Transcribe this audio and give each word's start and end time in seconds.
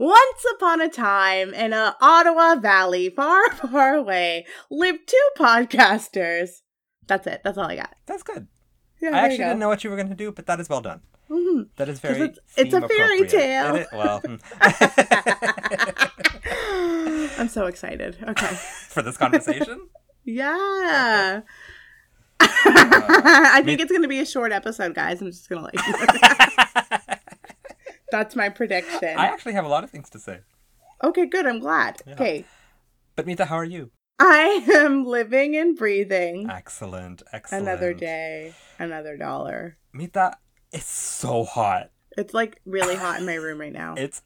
Once 0.00 0.44
upon 0.54 0.80
a 0.80 0.88
time, 0.88 1.52
in 1.52 1.74
a 1.74 1.94
Ottawa 2.00 2.54
Valley, 2.56 3.10
far, 3.10 3.50
far 3.52 3.94
away, 3.96 4.46
lived 4.70 5.00
two 5.06 5.28
podcasters. 5.38 6.62
That's 7.06 7.26
it. 7.26 7.42
That's 7.44 7.58
all 7.58 7.66
I 7.66 7.76
got. 7.76 7.94
That's 8.06 8.22
good. 8.22 8.46
Yeah, 9.02 9.10
I 9.10 9.18
actually 9.26 9.36
didn't 9.38 9.58
know 9.58 9.68
what 9.68 9.84
you 9.84 9.90
were 9.90 9.96
going 9.96 10.08
to 10.08 10.14
do, 10.14 10.32
but 10.32 10.46
that 10.46 10.58
is 10.58 10.70
well 10.70 10.80
done. 10.80 11.02
Mhm. 11.28 11.66
That 11.76 11.90
is 11.90 12.00
very. 12.00 12.22
it's- 12.22 12.38
it's 12.56 12.72
a 12.72 12.80
fairy 12.88 13.26
tale. 13.28 13.74
It 13.76 13.88
well, 13.92 14.20
hmm. 14.24 14.36
I'm 17.40 17.48
so 17.48 17.66
excited. 17.66 18.16
Okay. 18.26 18.46
for 18.88 19.02
this 19.02 19.18
conversation, 19.18 19.86
Yeah. 20.24 21.42
I 22.40 23.60
think 23.66 23.80
it's 23.82 23.90
going 23.90 24.00
to 24.02 24.08
be 24.08 24.20
a 24.20 24.26
short 24.26 24.50
episode, 24.52 24.94
guys. 24.94 25.20
I'm 25.20 25.26
just 25.30 25.46
going 25.50 25.70
to 25.70 25.76
know. 25.76 25.82
That's 28.10 28.34
my 28.36 28.48
prediction. 28.48 29.16
I 29.16 29.26
actually 29.26 29.52
have 29.54 29.64
a 29.64 29.68
lot 29.68 29.84
of 29.84 29.90
things 29.90 30.10
to 30.10 30.18
say. 30.18 30.40
Okay, 31.02 31.26
good. 31.26 31.46
I'm 31.46 31.60
glad. 31.60 32.02
Yeah. 32.06 32.14
Okay. 32.14 32.44
But 33.16 33.26
Mita, 33.26 33.44
how 33.46 33.56
are 33.56 33.64
you? 33.64 33.90
I 34.18 34.66
am 34.74 35.04
living 35.04 35.56
and 35.56 35.76
breathing. 35.76 36.48
Excellent, 36.50 37.22
excellent. 37.32 37.62
Another 37.66 37.94
day, 37.94 38.54
another 38.78 39.16
dollar. 39.16 39.78
Mita, 39.94 40.36
it's 40.72 40.90
so 40.90 41.44
hot. 41.44 41.90
It's 42.18 42.34
like 42.34 42.60
really 42.66 42.96
hot 42.96 43.18
in 43.20 43.26
my 43.26 43.34
room 43.36 43.58
right 43.60 43.72
now. 43.72 43.94
It's 43.96 44.20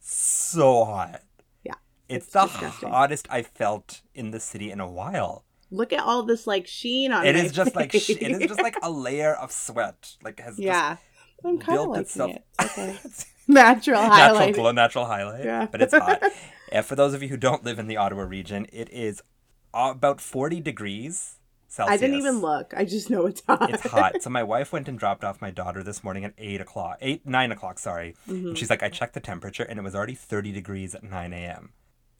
so 0.00 0.84
hot. 0.84 1.22
Yeah, 1.62 1.74
It's, 2.08 2.24
it's 2.26 2.32
the 2.32 2.46
disgusting. 2.46 2.88
hottest 2.88 3.26
I've 3.30 3.48
felt 3.48 4.00
in 4.14 4.30
the 4.30 4.40
city 4.40 4.70
in 4.70 4.80
a 4.80 4.90
while. 4.90 5.44
Look 5.70 5.92
at 5.92 6.00
all 6.00 6.22
this 6.22 6.46
like 6.46 6.66
sheen 6.66 7.12
on 7.12 7.26
It 7.26 7.34
my 7.34 7.42
is 7.42 7.52
just 7.52 7.74
like 7.74 7.94
it 7.94 8.08
is 8.22 8.38
just 8.48 8.62
like 8.62 8.76
a 8.82 8.90
layer 8.90 9.34
of 9.34 9.50
sweat, 9.52 10.16
like 10.22 10.40
has 10.40 10.58
yeah. 10.58 10.96
I'm 11.44 11.58
kind 11.58 11.78
of 11.78 11.88
liking 11.88 12.02
itself. 12.02 12.30
it. 12.30 12.44
It's 12.60 12.78
okay. 12.78 12.98
Natural 13.46 14.00
natural 14.00 14.10
highlight. 14.10 14.54
glow, 14.54 14.72
natural 14.72 15.04
highlight. 15.04 15.44
Yeah. 15.44 15.66
But 15.70 15.82
it's 15.82 15.92
hot. 15.92 16.22
and 16.72 16.84
for 16.84 16.96
those 16.96 17.12
of 17.12 17.22
you 17.22 17.28
who 17.28 17.36
don't 17.36 17.62
live 17.62 17.78
in 17.78 17.88
the 17.88 17.98
Ottawa 17.98 18.22
region, 18.22 18.66
it 18.72 18.88
is 18.90 19.22
about 19.74 20.20
40 20.22 20.60
degrees 20.60 21.36
Celsius. 21.74 21.92
I 21.92 21.96
didn't 21.98 22.18
even 22.18 22.40
look. 22.40 22.72
I 22.76 22.84
just 22.84 23.10
know 23.10 23.26
it's 23.26 23.42
hot. 23.46 23.68
It's 23.68 23.82
hot. 23.82 24.22
So 24.22 24.30
my 24.30 24.44
wife 24.44 24.72
went 24.72 24.88
and 24.88 24.96
dropped 24.96 25.24
off 25.24 25.42
my 25.42 25.50
daughter 25.50 25.82
this 25.82 26.04
morning 26.04 26.24
at 26.24 26.32
8 26.38 26.60
o'clock. 26.60 26.98
8, 27.00 27.26
9 27.26 27.52
o'clock, 27.52 27.80
sorry. 27.80 28.14
Mm-hmm. 28.28 28.48
And 28.48 28.58
she's 28.58 28.70
like, 28.70 28.84
I 28.84 28.88
checked 28.88 29.14
the 29.14 29.20
temperature 29.20 29.64
and 29.64 29.78
it 29.78 29.82
was 29.82 29.94
already 29.94 30.14
30 30.14 30.52
degrees 30.52 30.94
at 30.94 31.02
9 31.02 31.32
a.m. 31.32 31.72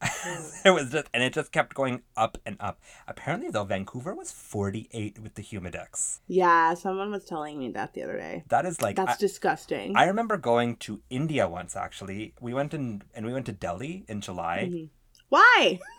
It 0.65 0.71
was 0.71 0.91
just, 0.91 1.07
and 1.13 1.23
it 1.23 1.33
just 1.35 1.53
kept 1.53 1.75
going 1.75 2.03
up 2.17 2.39
and 2.47 2.57
up. 2.61 2.81
Apparently, 3.07 3.51
though, 3.51 3.65
Vancouver 3.65 4.15
was 4.15 4.33
48 4.33 5.19
with 5.19 5.35
the 5.35 5.43
humidex. 5.43 6.21
yeah, 6.27 6.73
someone 6.75 7.11
was 7.11 7.25
telling 7.25 7.59
me 7.59 7.71
that 7.73 7.93
the 7.95 8.03
other 8.03 8.17
day. 8.17 8.45
That 8.49 8.65
is 8.67 8.81
like, 8.81 8.97
That's 8.97 9.13
I- 9.15 9.17
disgusting. 9.19 9.97
I 9.97 10.05
remember 10.07 10.37
going 10.37 10.77
to 10.87 11.03
India 11.11 11.49
once 11.49 11.77
actually. 11.77 12.35
We 12.41 12.55
went 12.55 12.73
in 12.75 13.03
and 13.15 13.27
we 13.27 13.33
went 13.33 13.47
to 13.47 13.53
Delhi 13.53 14.05
in 14.09 14.21
July 14.21 14.69
Mm-hmm. 14.71 14.85
Why? 15.31 15.81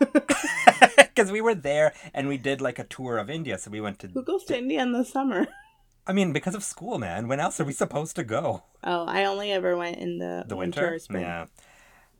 because 0.96 1.30
we 1.30 1.40
were 1.40 1.54
there 1.54 1.92
and 2.14 2.26
we 2.28 2.38
did 2.38 2.60
like 2.60 2.78
a 2.78 2.84
tour 2.84 3.18
of 3.18 3.28
India. 3.28 3.58
So 3.58 3.70
we 3.70 3.80
went 3.80 3.98
to. 4.00 4.08
Who 4.08 4.22
goes 4.22 4.44
to 4.44 4.56
India 4.56 4.80
in 4.82 4.92
the 4.92 5.04
summer? 5.04 5.46
I 6.06 6.12
mean, 6.12 6.32
because 6.32 6.54
of 6.54 6.62
school, 6.64 6.98
man. 6.98 7.28
When 7.28 7.40
else 7.40 7.60
are 7.60 7.64
we 7.64 7.72
supposed 7.72 8.14
to 8.16 8.24
go? 8.24 8.62
Oh, 8.84 9.04
I 9.06 9.24
only 9.24 9.50
ever 9.52 9.76
went 9.76 9.98
in 9.98 10.18
the, 10.18 10.44
The 10.46 10.56
winter. 10.56 10.92
winter. 11.10 11.18
Yeah. 11.20 11.46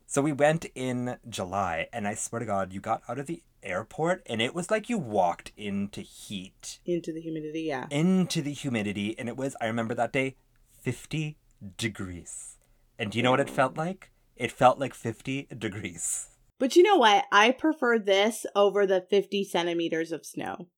So 0.09 0.21
we 0.21 0.31
went 0.31 0.65
in 0.73 1.17
July, 1.27 1.89
and 1.91 2.07
I 2.07 2.13
swear 2.15 2.39
to 2.39 2.45
God, 2.45 2.71
you 2.71 2.79
got 2.79 3.03
out 3.09 3.19
of 3.19 3.27
the 3.27 3.43
airport, 3.61 4.23
and 4.25 4.41
it 4.41 4.55
was 4.55 4.71
like 4.71 4.87
you 4.89 4.97
walked 4.97 5.51
into 5.57 5.99
heat, 5.99 6.79
Into 6.85 7.11
the 7.11 7.19
humidity, 7.19 7.63
yeah. 7.63 7.87
into 7.91 8.41
the 8.41 8.53
humidity, 8.53 9.19
and 9.19 9.27
it 9.27 9.35
was. 9.35 9.57
I 9.59 9.67
remember 9.67 9.93
that 9.95 10.13
day, 10.13 10.37
fifty 10.81 11.35
degrees. 11.77 12.55
And 12.97 13.11
do 13.11 13.17
you 13.17 13.23
know 13.23 13.31
what 13.31 13.41
it 13.41 13.49
felt 13.49 13.75
like? 13.75 14.09
It 14.37 14.51
felt 14.51 14.79
like 14.79 14.93
fifty 14.93 15.47
degrees. 15.55 16.29
But 16.57 16.77
you 16.77 16.83
know 16.83 16.95
what? 16.95 17.25
I 17.31 17.51
prefer 17.51 17.99
this 17.99 18.45
over 18.55 18.87
the 18.87 19.01
50 19.01 19.43
centimeters 19.43 20.11
of 20.11 20.25
snow. 20.25 20.69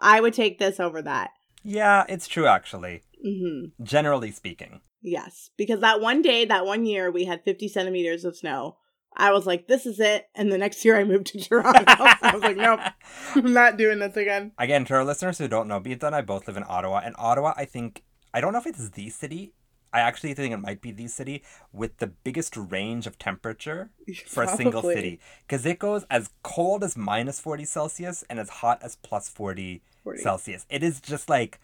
I 0.00 0.20
would 0.20 0.32
take 0.32 0.58
this 0.58 0.80
over 0.80 1.02
that. 1.02 1.30
Yeah, 1.62 2.04
it's 2.08 2.26
true 2.26 2.46
actually. 2.46 3.02
Hmm 3.24 3.66
Generally 3.82 4.32
speaking. 4.32 4.80
Yes, 5.02 5.50
because 5.56 5.80
that 5.80 6.00
one 6.00 6.22
day, 6.22 6.44
that 6.44 6.66
one 6.66 6.84
year, 6.84 7.10
we 7.10 7.24
had 7.24 7.44
50 7.44 7.68
centimeters 7.68 8.24
of 8.24 8.36
snow. 8.36 8.76
I 9.16 9.32
was 9.32 9.46
like, 9.46 9.66
this 9.66 9.86
is 9.86 9.98
it. 9.98 10.28
And 10.34 10.52
the 10.52 10.58
next 10.58 10.84
year 10.84 10.96
I 10.96 11.04
moved 11.04 11.28
to 11.28 11.40
Toronto. 11.42 11.84
I 11.86 12.32
was 12.34 12.42
like, 12.42 12.56
nope, 12.56 12.80
I'm 13.34 13.52
not 13.52 13.76
doing 13.76 13.98
this 13.98 14.16
again. 14.16 14.52
Again, 14.58 14.84
to 14.86 14.94
our 14.94 15.04
listeners 15.04 15.38
who 15.38 15.48
don't 15.48 15.68
know, 15.68 15.80
Mita 15.80 16.06
and 16.06 16.14
I 16.14 16.20
both 16.20 16.46
live 16.46 16.56
in 16.56 16.64
Ottawa, 16.68 17.02
and 17.04 17.14
Ottawa, 17.18 17.54
I 17.56 17.64
think, 17.64 18.02
I 18.34 18.40
don't 18.40 18.52
know 18.52 18.58
if 18.58 18.66
it's 18.66 18.90
the 18.90 19.08
city. 19.10 19.52
I 19.92 20.00
actually 20.00 20.34
think 20.34 20.52
it 20.52 20.58
might 20.58 20.82
be 20.82 20.90
the 20.90 21.06
city 21.06 21.42
with 21.72 21.96
the 21.98 22.08
biggest 22.08 22.54
range 22.56 23.06
of 23.06 23.18
temperature 23.18 23.90
for 24.26 24.42
a 24.42 24.48
single 24.48 24.82
city. 24.82 25.20
Because 25.46 25.64
it 25.64 25.78
goes 25.78 26.04
as 26.10 26.30
cold 26.42 26.84
as 26.84 26.96
minus 26.96 27.40
40 27.40 27.64
Celsius 27.64 28.24
and 28.28 28.38
as 28.38 28.50
hot 28.50 28.82
as 28.82 28.96
plus 28.96 29.28
40, 29.28 29.82
40. 30.04 30.20
Celsius. 30.20 30.66
It 30.68 30.82
is 30.82 31.00
just 31.00 31.30
like 31.30 31.58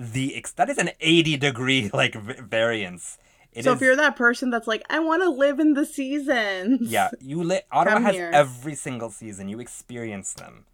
the, 0.00 0.34
ex- 0.36 0.52
that 0.52 0.68
is 0.70 0.78
an 0.78 0.90
80 1.00 1.36
degree 1.36 1.90
like 1.94 2.14
v- 2.14 2.34
variance. 2.40 3.18
It 3.52 3.64
so 3.64 3.72
is- 3.72 3.76
if 3.76 3.82
you're 3.82 3.96
that 3.96 4.16
person 4.16 4.50
that's 4.50 4.66
like, 4.66 4.82
I 4.88 4.98
want 5.00 5.22
to 5.22 5.28
live 5.30 5.60
in 5.60 5.74
the 5.74 5.84
seasons. 5.84 6.90
yeah, 6.90 7.10
you 7.20 7.42
li- 7.42 7.60
Ottawa 7.70 7.94
Come 7.96 8.04
has 8.04 8.14
here. 8.14 8.30
every 8.32 8.74
single 8.74 9.10
season. 9.10 9.48
You 9.48 9.60
experience 9.60 10.32
them. 10.32 10.64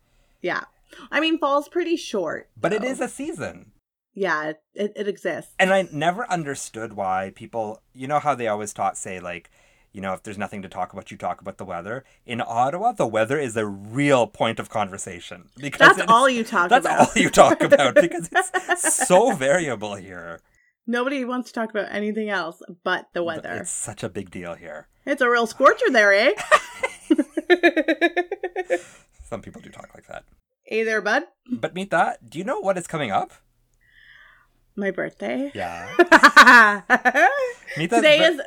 Yeah. 0.43 0.65
I 1.11 1.21
mean, 1.21 1.39
fall's 1.39 1.69
pretty 1.69 1.97
short. 1.97 2.49
But 2.57 2.73
it 2.73 2.83
though. 2.83 2.89
is 2.89 3.01
a 3.01 3.09
season. 3.09 3.73
Yeah, 4.15 4.51
it, 4.51 4.61
it, 4.75 4.93
it 4.97 5.09
exists. 5.09 5.53
And 5.59 5.73
I 5.73 5.89
never 5.93 6.31
understood 6.31 6.93
why 6.95 7.33
people, 7.35 7.83
you 7.95 8.07
know 8.07 8.19
how 8.21 8.35
they 8.35 8.47
always 8.47 8.73
taught, 8.73 8.97
say, 8.97 9.21
like, 9.21 9.51
you 9.97 10.03
know, 10.03 10.13
if 10.13 10.23
there's 10.23 10.37
nothing 10.37 10.61
to 10.61 10.69
talk 10.69 10.93
about, 10.93 11.11
you 11.11 11.17
talk 11.17 11.41
about 11.41 11.57
the 11.57 11.65
weather. 11.65 12.05
In 12.27 12.43
Ottawa, 12.47 12.93
the 12.93 13.07
weather 13.07 13.39
is 13.39 13.57
a 13.57 13.65
real 13.65 14.27
point 14.27 14.61
of 14.61 14.69
conversation 14.69 15.49
because 15.57 15.97
That's 15.97 16.11
all 16.13 16.29
you 16.29 16.45
talk 16.45 16.67
about. 16.67 16.83
That's 16.83 16.95
about. 16.95 17.17
all 17.17 17.23
you 17.23 17.31
talk 17.31 17.63
about 17.71 17.95
because 17.95 18.29
it's 18.33 19.07
so 19.09 19.33
variable 19.33 19.95
here. 19.95 20.41
Nobody 20.87 21.25
wants 21.25 21.49
to 21.51 21.55
talk 21.55 21.71
about 21.71 21.87
anything 21.91 22.29
else 22.29 22.61
but 22.85 23.07
the 23.15 23.25
weather. 23.25 23.53
It's 23.55 23.71
such 23.71 24.03
a 24.03 24.11
big 24.11 24.31
deal 24.31 24.53
here. 24.53 24.87
It's 25.07 25.23
a 25.23 25.31
real 25.31 25.47
scorcher 25.47 25.91
there, 25.91 26.13
eh? 26.13 26.33
Some 29.25 29.41
people 29.41 29.63
do 29.63 29.71
talk 29.71 29.89
like 29.95 30.07
that. 30.09 30.25
hey 30.65 30.83
there, 30.85 31.01
bud. 31.01 31.23
But 31.51 31.75
Mita, 31.75 32.19
do 32.29 32.39
you 32.39 32.45
know 32.45 32.61
what 32.61 32.77
is 32.77 32.87
coming 32.87 33.11
up? 33.11 33.33
My 34.77 34.91
birthday. 34.91 35.51
Yeah. 35.55 35.89
Today 37.79 38.19
bir- 38.19 38.31
is 38.33 38.41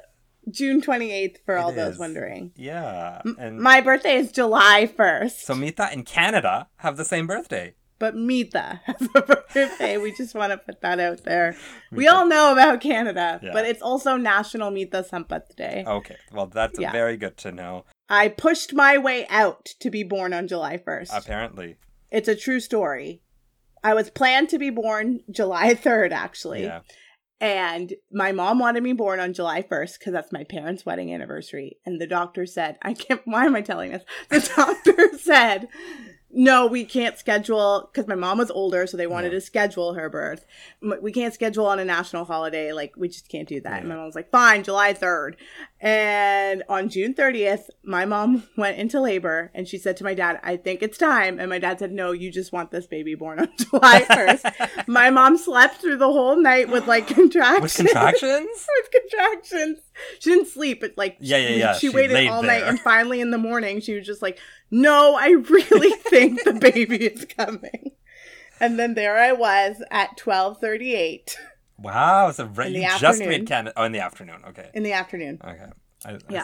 June 0.52 0.82
28th 0.82 1.38
for 1.46 1.58
all 1.58 1.70
It 1.72 1.76
those 1.76 1.98
wondering. 1.98 2.52
Yeah. 2.56 3.22
And 3.38 3.60
My 3.60 3.82
birthday 3.82 4.16
is 4.16 4.32
July 4.32 4.92
1st. 4.98 5.40
so 5.42 5.56
Mita 5.56 5.90
and 5.92 6.06
Canada 6.06 6.68
have 6.78 6.98
the 6.98 7.06
same 7.06 7.28
birthday. 7.28 7.76
but 8.00 8.16
Mita 8.16 8.80
has 8.86 9.02
a 9.14 9.22
birthday. 9.22 9.98
we 9.98 10.12
just 10.14 10.34
want 10.34 10.52
to 10.52 10.58
put 10.58 10.80
that 10.82 11.00
out 11.00 11.24
there. 11.26 11.56
We 11.92 12.08
all 12.08 12.26
know 12.26 12.54
about 12.54 12.80
Canada, 12.82 13.40
Yeah. 13.44 13.52
but 13.52 13.66
it's 13.66 13.82
also 13.82 14.16
National 14.16 14.72
Mita 14.72 15.04
Sampath 15.04 15.56
Day. 15.56 15.84
Okay. 15.86 16.16
Well, 16.32 16.48
that's 16.48 16.80
Yeah. 16.80 16.92
very 16.92 17.18
good 17.18 17.36
to 17.38 17.52
know. 17.52 17.86
I 18.08 18.30
pushed 18.30 18.74
my 18.74 18.98
way 18.98 19.28
out 19.30 19.66
to 19.82 19.90
be 19.90 20.04
born 20.04 20.34
on 20.34 20.48
July 20.48 20.78
1st. 20.78 21.10
Apparently. 21.14 21.76
It's 22.12 22.28
a 22.28 22.36
true 22.36 22.60
story. 22.60 23.22
I 23.84 23.94
was 23.94 24.10
planned 24.10 24.50
to 24.50 24.58
be 24.60 24.70
born 24.70 25.22
July 25.32 25.74
3rd, 25.74 26.12
actually. 26.12 26.64
Yeah. 26.64 26.82
And 27.42 27.94
my 28.12 28.32
mom 28.34 28.60
wanted 28.60 28.84
me 28.84 28.92
born 28.94 29.20
on 29.22 29.34
July 29.34 29.62
1st 29.62 30.00
because 30.00 30.12
that's 30.14 30.32
my 30.34 30.44
parents' 30.44 30.86
wedding 30.86 31.14
anniversary. 31.14 31.78
And 31.86 32.00
the 32.02 32.08
doctor 32.08 32.46
said, 32.46 32.78
I 32.82 32.94
can't, 32.94 33.22
why 33.26 33.46
am 33.46 33.56
I 33.56 33.62
telling 33.62 33.92
this? 33.92 34.04
The 34.30 34.52
doctor 34.56 35.18
said, 35.18 35.70
no, 36.32 36.68
we 36.68 36.86
can't 36.86 37.18
schedule 37.18 37.90
because 37.92 38.08
my 38.08 38.16
mom 38.16 38.38
was 38.38 38.52
older, 38.52 38.86
so 38.86 38.98
they 38.98 39.08
wanted 39.08 39.32
Yeah. 39.32 39.40
to 39.40 39.42
schedule 39.42 39.94
her 39.94 40.10
birth. 40.10 40.46
We 41.02 41.12
can't 41.12 41.34
schedule 41.34 41.66
on 41.66 41.80
a 41.80 41.86
national 41.86 42.26
holiday. 42.26 42.72
Like, 42.74 42.94
we 42.98 43.08
just 43.08 43.30
can't 43.30 43.48
do 43.48 43.62
that. 43.62 43.80
And 43.80 43.88
my 43.90 43.96
Yeah. 43.96 44.00
mom 44.00 44.06
was 44.08 44.16
like, 44.16 44.30
fine, 44.30 44.64
July 44.64 44.94
3rd. 44.94 45.36
And 45.82 46.64
on 46.68 46.90
June 46.90 47.14
30th, 47.14 47.70
my 47.84 48.06
mom 48.06 48.44
went 48.58 48.78
into 48.78 49.00
labor 49.00 49.50
and 49.54 49.68
she 49.68 49.78
said 49.78 49.96
to 49.98 50.04
my 50.04 50.14
dad, 50.14 50.40
I 50.44 50.58
think 50.58 50.84
it's 50.84 50.98
time. 50.98 51.40
And 51.40 51.50
my 51.50 51.60
dad 51.60 51.80
said, 51.80 51.92
No, 51.94 52.12
you 52.12 52.32
just 52.32 52.52
want 52.52 52.72
this 52.72 52.86
baby 52.86 53.16
born 53.16 53.40
on 53.40 53.50
July 53.58 54.02
1st. 54.02 54.88
my 54.88 55.10
mom 55.10 55.38
slept 55.38 55.78
through 55.78 55.98
the 55.98 56.12
whole 56.12 56.36
night 56.36 56.70
with 56.70 56.88
like 56.88 57.08
contractions. 57.16 57.78
With 57.78 57.94
contractions? 57.94 58.68
with 58.78 58.92
contractions. 58.92 59.80
She 60.20 60.32
didn't 60.32 60.48
sleep, 60.48 60.82
but 60.82 60.94
like 60.98 61.18
Yeah, 61.22 61.38
yeah, 61.38 61.50
yeah. 61.56 61.74
She, 61.74 61.88
She 61.88 61.96
waited 61.96 62.28
all 62.28 62.44
night 62.44 62.64
and 62.64 62.80
finally 62.80 63.22
in 63.22 63.32
the 63.32 63.38
morning 63.38 63.80
she 63.80 63.96
was 63.96 64.06
just 64.06 64.22
like, 64.22 64.38
No, 64.70 65.16
I 65.16 65.30
really 65.30 65.92
think 65.92 66.44
the 66.44 66.54
baby 66.54 67.06
is 67.06 67.26
coming. 67.26 67.92
And 68.60 68.78
then 68.78 68.96
there 68.96 69.18
I 69.18 69.32
was 69.32 69.82
at 69.90 70.20
1238 70.22 71.38
Wow. 71.82 72.32
So 72.32 72.46
right, 72.46 72.72
you 72.72 72.82
just 72.82 73.04
afternoon. 73.04 73.30
made 73.30 73.48
Canada. 73.48 73.74
Oh, 73.78 73.84
in 73.84 73.92
the 73.92 74.00
afternoon. 74.00 74.42
Okay. 74.50 74.70
in 74.74 74.84
the 74.84 74.94
afternoon. 74.94 75.40
Okay. 75.44 75.66
I, 76.06 76.12
I 76.12 76.18
Yeah. 76.30 76.44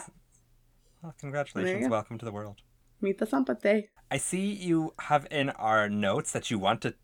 Well, 1.02 1.14
congratulations. 1.20 1.72
There 1.72 1.80
you 1.80 1.88
go. 1.88 1.92
Welcome 1.92 2.18
to 2.18 2.24
the 2.24 2.32
world. 2.32 2.60
Mita 3.00 3.26
Sampath. 3.26 3.84
I 4.10 4.16
see 4.16 4.52
you 4.52 4.94
have 5.00 5.26
in 5.30 5.50
our 5.50 5.88
notes 5.88 6.32
that 6.32 6.50
you 6.50 6.58
want 6.58 6.80
to 6.82 6.94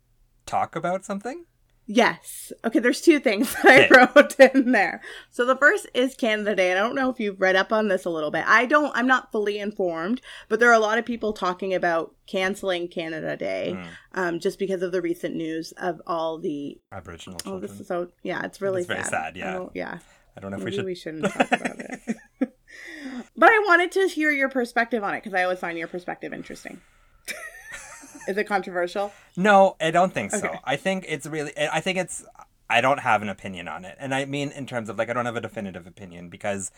talk 0.45 0.75
about 0.75 1.05
something. 1.05 1.45
Yes. 1.85 2.53
Okay, 2.63 2.79
there's 2.79 3.01
two 3.01 3.19
things 3.19 3.53
that 3.63 3.91
I 3.91 4.09
wrote 4.15 4.39
in 4.39 4.71
there. 4.71 5.01
So 5.31 5.45
the 5.45 5.57
first 5.57 5.85
is 5.93 6.15
Canada 6.15 6.55
Day. 6.55 6.69
And 6.71 6.79
I 6.79 6.81
don't 6.81 6.95
know 6.95 7.09
if 7.09 7.19
you've 7.19 7.41
read 7.41 7.57
up 7.57 7.73
on 7.73 7.89
this 7.89 8.05
a 8.05 8.09
little 8.09 8.31
bit. 8.31 8.45
I 8.47 8.65
don't 8.65 8.95
I'm 8.95 9.07
not 9.07 9.31
fully 9.33 9.59
informed, 9.59 10.21
but 10.47 10.59
there 10.61 10.69
are 10.69 10.73
a 10.73 10.79
lot 10.79 10.97
of 10.97 11.05
people 11.05 11.33
talking 11.33 11.73
about 11.73 12.15
canceling 12.25 12.87
Canada 12.87 13.35
Day 13.35 13.75
Mm, 13.75 13.87
um 14.13 14.39
just 14.39 14.59
because 14.59 14.81
of 14.81 14.91
the 14.93 15.01
recent 15.01 15.35
news 15.35 15.73
of 15.73 16.01
all 16.07 16.37
the 16.37 16.79
Aboriginal 16.91 17.37
oh 17.41 17.43
children. 17.43 17.61
this 17.69 17.79
is 17.81 17.87
so 17.87 18.09
yeah, 18.23 18.45
it's 18.45 18.61
really 18.61 18.81
It's 18.81 18.87
very 18.87 19.03
sad, 19.03 19.35
yeah. 19.35 19.65
yeah. 19.73 19.99
I 20.37 20.39
don't 20.39 20.51
know 20.51 20.57
if 20.57 20.63
Maybe 20.63 20.77
we 20.79 20.83
we, 20.85 20.95
should. 20.95 21.15
shouldn't 21.21 21.33
talk 21.33 21.51
about 21.51 21.79
it. 21.79 21.99
but 23.35 23.49
I 23.49 23.59
wanted 23.67 23.91
to 23.91 24.07
hear 24.07 24.31
your 24.31 24.49
perspective 24.49 25.03
on 25.03 25.13
it 25.15 25.17
because 25.21 25.33
I 25.33 25.43
always 25.43 25.59
find 25.59 25.77
your 25.77 25.87
perspective 25.89 26.31
interesting. 26.33 26.79
Is 28.27 28.37
it 28.37 28.45
controversial? 28.45 29.11
No, 29.35 29.75
I 29.81 29.91
don't 29.91 30.13
think 30.13 30.31
so. 30.31 30.47
Okay. 30.47 30.59
I 30.63 30.75
think 30.75 31.05
it's 31.07 31.25
really. 31.25 31.51
I 31.57 31.79
think 31.79 31.97
it's. 31.97 32.25
I 32.69 32.81
don't 32.81 32.99
have 32.99 33.21
an 33.21 33.29
opinion 33.29 33.67
on 33.67 33.85
it, 33.85 33.97
and 33.99 34.15
I 34.15 34.25
mean 34.25 34.51
in 34.51 34.65
terms 34.65 34.89
of 34.89 34.97
like 34.97 35.09
I 35.09 35.13
don't 35.13 35.25
have 35.25 35.35
a 35.35 35.41
definitive 35.41 35.85
opinion 35.85 36.29
because 36.29 36.71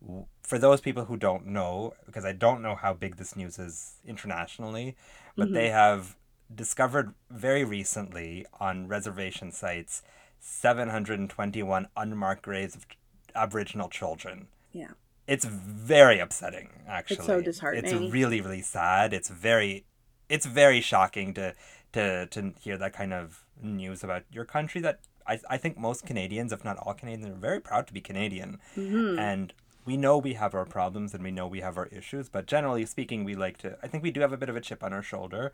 w- 0.00 0.26
for 0.42 0.58
those 0.58 0.80
people 0.80 1.04
who 1.04 1.16
don't 1.16 1.46
know, 1.46 1.94
because 2.06 2.24
I 2.24 2.32
don't 2.32 2.62
know 2.62 2.74
how 2.74 2.94
big 2.94 3.16
this 3.16 3.36
news 3.36 3.58
is 3.58 3.94
internationally, 4.06 4.96
but 5.36 5.52
they 5.52 5.66
mm-hmm. 5.66 5.74
have 5.74 6.16
discovered 6.54 7.14
very 7.30 7.64
recently 7.64 8.46
on 8.60 8.88
reservation 8.88 9.50
sites 9.52 10.02
721 10.40 11.88
unmarked 11.96 12.42
graves 12.42 12.76
of 12.76 12.86
Aboriginal 13.34 13.88
children. 13.88 14.48
Yeah. 14.72 14.90
It's 15.26 15.44
very 15.44 16.20
upsetting, 16.20 16.68
actually. 16.86 17.16
It's 17.16 17.26
so 17.26 17.40
disheartening. 17.40 17.84
It's 17.84 18.12
really, 18.12 18.40
really 18.40 18.62
sad. 18.62 19.12
It's 19.12 19.28
very, 19.28 19.84
it's 20.28 20.46
very 20.46 20.80
shocking 20.80 21.34
to 21.34 21.54
to 21.92 22.26
to 22.26 22.52
hear 22.60 22.76
that 22.78 22.92
kind 22.92 23.12
of 23.12 23.44
news 23.62 24.02
about 24.04 24.24
your 24.30 24.44
country. 24.44 24.80
That 24.80 25.00
I 25.26 25.40
I 25.50 25.56
think 25.56 25.78
most 25.78 26.04
Canadians, 26.06 26.52
if 26.52 26.64
not 26.64 26.76
all 26.78 26.94
Canadians, 26.94 27.26
are 27.34 27.38
very 27.38 27.60
proud 27.60 27.86
to 27.88 27.92
be 27.92 28.00
Canadian, 28.00 28.58
Mm-hmm. 28.76 29.18
and 29.18 29.52
we 29.84 29.96
know 29.96 30.18
we 30.18 30.34
have 30.34 30.52
our 30.54 30.64
problems 30.64 31.14
and 31.14 31.22
we 31.22 31.30
know 31.30 31.46
we 31.46 31.60
have 31.60 31.76
our 31.78 31.86
issues. 31.86 32.28
But 32.28 32.46
generally 32.46 32.84
speaking, 32.86 33.24
we 33.24 33.34
like 33.36 33.56
to. 33.58 33.78
I 33.82 33.86
think 33.88 34.02
we 34.02 34.10
do 34.10 34.20
have 34.20 34.32
a 34.32 34.36
bit 34.36 34.48
of 34.48 34.56
a 34.56 34.60
chip 34.60 34.82
on 34.82 34.92
our 34.92 35.02
shoulder, 35.02 35.52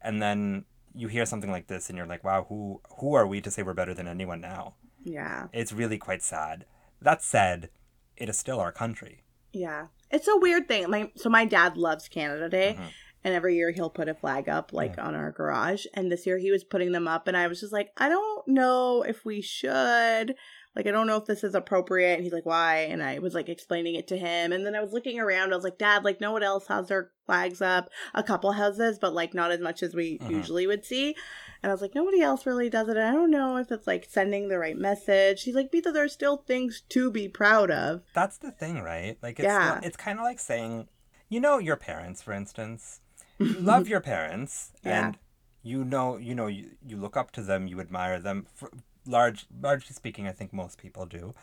and 0.00 0.20
then 0.22 0.64
you 0.94 1.08
hear 1.08 1.26
something 1.26 1.50
like 1.50 1.66
this, 1.66 1.88
and 1.90 1.96
you're 1.98 2.06
like, 2.06 2.24
wow, 2.24 2.46
who 2.48 2.80
who 3.00 3.14
are 3.14 3.26
we 3.26 3.40
to 3.42 3.50
say 3.50 3.62
we're 3.62 3.74
better 3.74 3.94
than 3.94 4.08
anyone 4.08 4.40
now? 4.40 4.74
Yeah. 5.04 5.48
It's 5.52 5.72
really 5.72 5.98
quite 5.98 6.22
sad. 6.22 6.64
That 7.02 7.22
said, 7.22 7.68
it 8.16 8.28
is 8.30 8.38
still 8.38 8.58
our 8.58 8.72
country. 8.72 9.22
Yeah. 9.52 9.86
It's 10.10 10.26
a 10.26 10.36
weird 10.36 10.66
thing. 10.68 10.88
My 10.90 11.10
so 11.16 11.28
my 11.28 11.44
dad 11.44 11.76
loves 11.76 12.08
Canada 12.08 12.48
Day. 12.48 12.76
Mhm. 12.78 12.90
And 13.26 13.34
every 13.34 13.56
year 13.56 13.72
he'll 13.72 13.90
put 13.90 14.08
a 14.08 14.14
flag 14.14 14.48
up 14.48 14.72
like 14.72 14.98
on 14.98 15.16
our 15.16 15.32
garage. 15.32 15.84
And 15.94 16.12
this 16.12 16.26
year 16.26 16.38
he 16.38 16.52
was 16.52 16.62
putting 16.62 16.92
them 16.92 17.08
up 17.08 17.26
and 17.26 17.36
I 17.36 17.48
was 17.48 17.58
just 17.58 17.72
like, 17.72 17.90
I 17.96 18.08
don't 18.08 18.46
know 18.46 19.02
if 19.02 19.24
we 19.24 19.40
should. 19.40 20.36
Like 20.76 20.86
I 20.86 20.92
don't 20.92 21.08
know 21.08 21.16
if 21.16 21.24
this 21.24 21.42
is 21.42 21.56
appropriate. 21.56 22.14
And 22.14 22.22
he's 22.22 22.32
like, 22.32 22.46
Why? 22.46 22.82
And 22.88 23.02
I 23.02 23.18
was 23.18 23.34
like 23.34 23.48
explaining 23.48 23.96
it 23.96 24.06
to 24.08 24.16
him. 24.16 24.52
And 24.52 24.64
then 24.64 24.76
I 24.76 24.80
was 24.80 24.92
looking 24.92 25.18
around, 25.18 25.52
I 25.52 25.56
was 25.56 25.64
like, 25.64 25.76
Dad, 25.76 26.04
like 26.04 26.20
no 26.20 26.30
one 26.30 26.44
else 26.44 26.68
has 26.68 26.86
their 26.86 27.10
flags 27.26 27.60
up. 27.60 27.90
A 28.14 28.22
couple 28.22 28.52
houses, 28.52 28.96
but 29.00 29.12
like 29.12 29.34
not 29.34 29.50
as 29.50 29.58
much 29.58 29.82
as 29.82 29.92
we 29.92 30.18
Mhm. 30.20 30.30
usually 30.30 30.68
would 30.68 30.84
see. 30.84 31.16
And 31.64 31.72
I 31.72 31.74
was 31.74 31.82
like, 31.82 31.96
nobody 31.96 32.20
else 32.22 32.46
really 32.46 32.70
does 32.70 32.88
it. 32.88 32.96
I 32.96 33.10
don't 33.10 33.32
know 33.32 33.56
if 33.56 33.72
it's 33.72 33.88
like 33.88 34.06
sending 34.08 34.46
the 34.46 34.58
right 34.60 34.78
message. 34.78 35.42
He's 35.42 35.56
like, 35.56 35.72
Because 35.72 35.94
there's 35.94 36.12
still 36.12 36.36
things 36.46 36.80
to 36.90 37.10
be 37.10 37.26
proud 37.28 37.72
of. 37.72 38.02
That's 38.14 38.38
the 38.38 38.52
thing, 38.52 38.82
right? 38.82 39.18
Like 39.20 39.40
it's 39.40 39.46
Yeah. 39.46 39.80
it's 39.82 39.96
kind 39.96 40.20
of 40.20 40.24
like 40.24 40.38
saying, 40.38 40.86
you 41.28 41.40
know, 41.40 41.58
your 41.58 41.74
parents, 41.76 42.22
for 42.22 42.32
instance, 42.32 43.00
love 43.38 43.88
your 43.88 44.00
parents, 44.00 44.72
Yeah. 44.84 45.06
and 45.08 45.18
you 45.62 45.84
know, 45.84 46.16
you 46.16 46.34
know, 46.34 46.46
you, 46.46 46.70
you 46.86 46.96
look 46.96 47.16
up 47.16 47.32
to 47.32 47.42
them, 47.42 47.66
you 47.66 47.80
admire 47.80 48.20
them. 48.20 48.46
For 48.54 48.70
large, 49.04 49.46
largely 49.60 49.94
speaking, 49.94 50.26
I 50.28 50.32
think 50.32 50.52
most 50.52 50.78
people 50.78 51.06
do, 51.06 51.34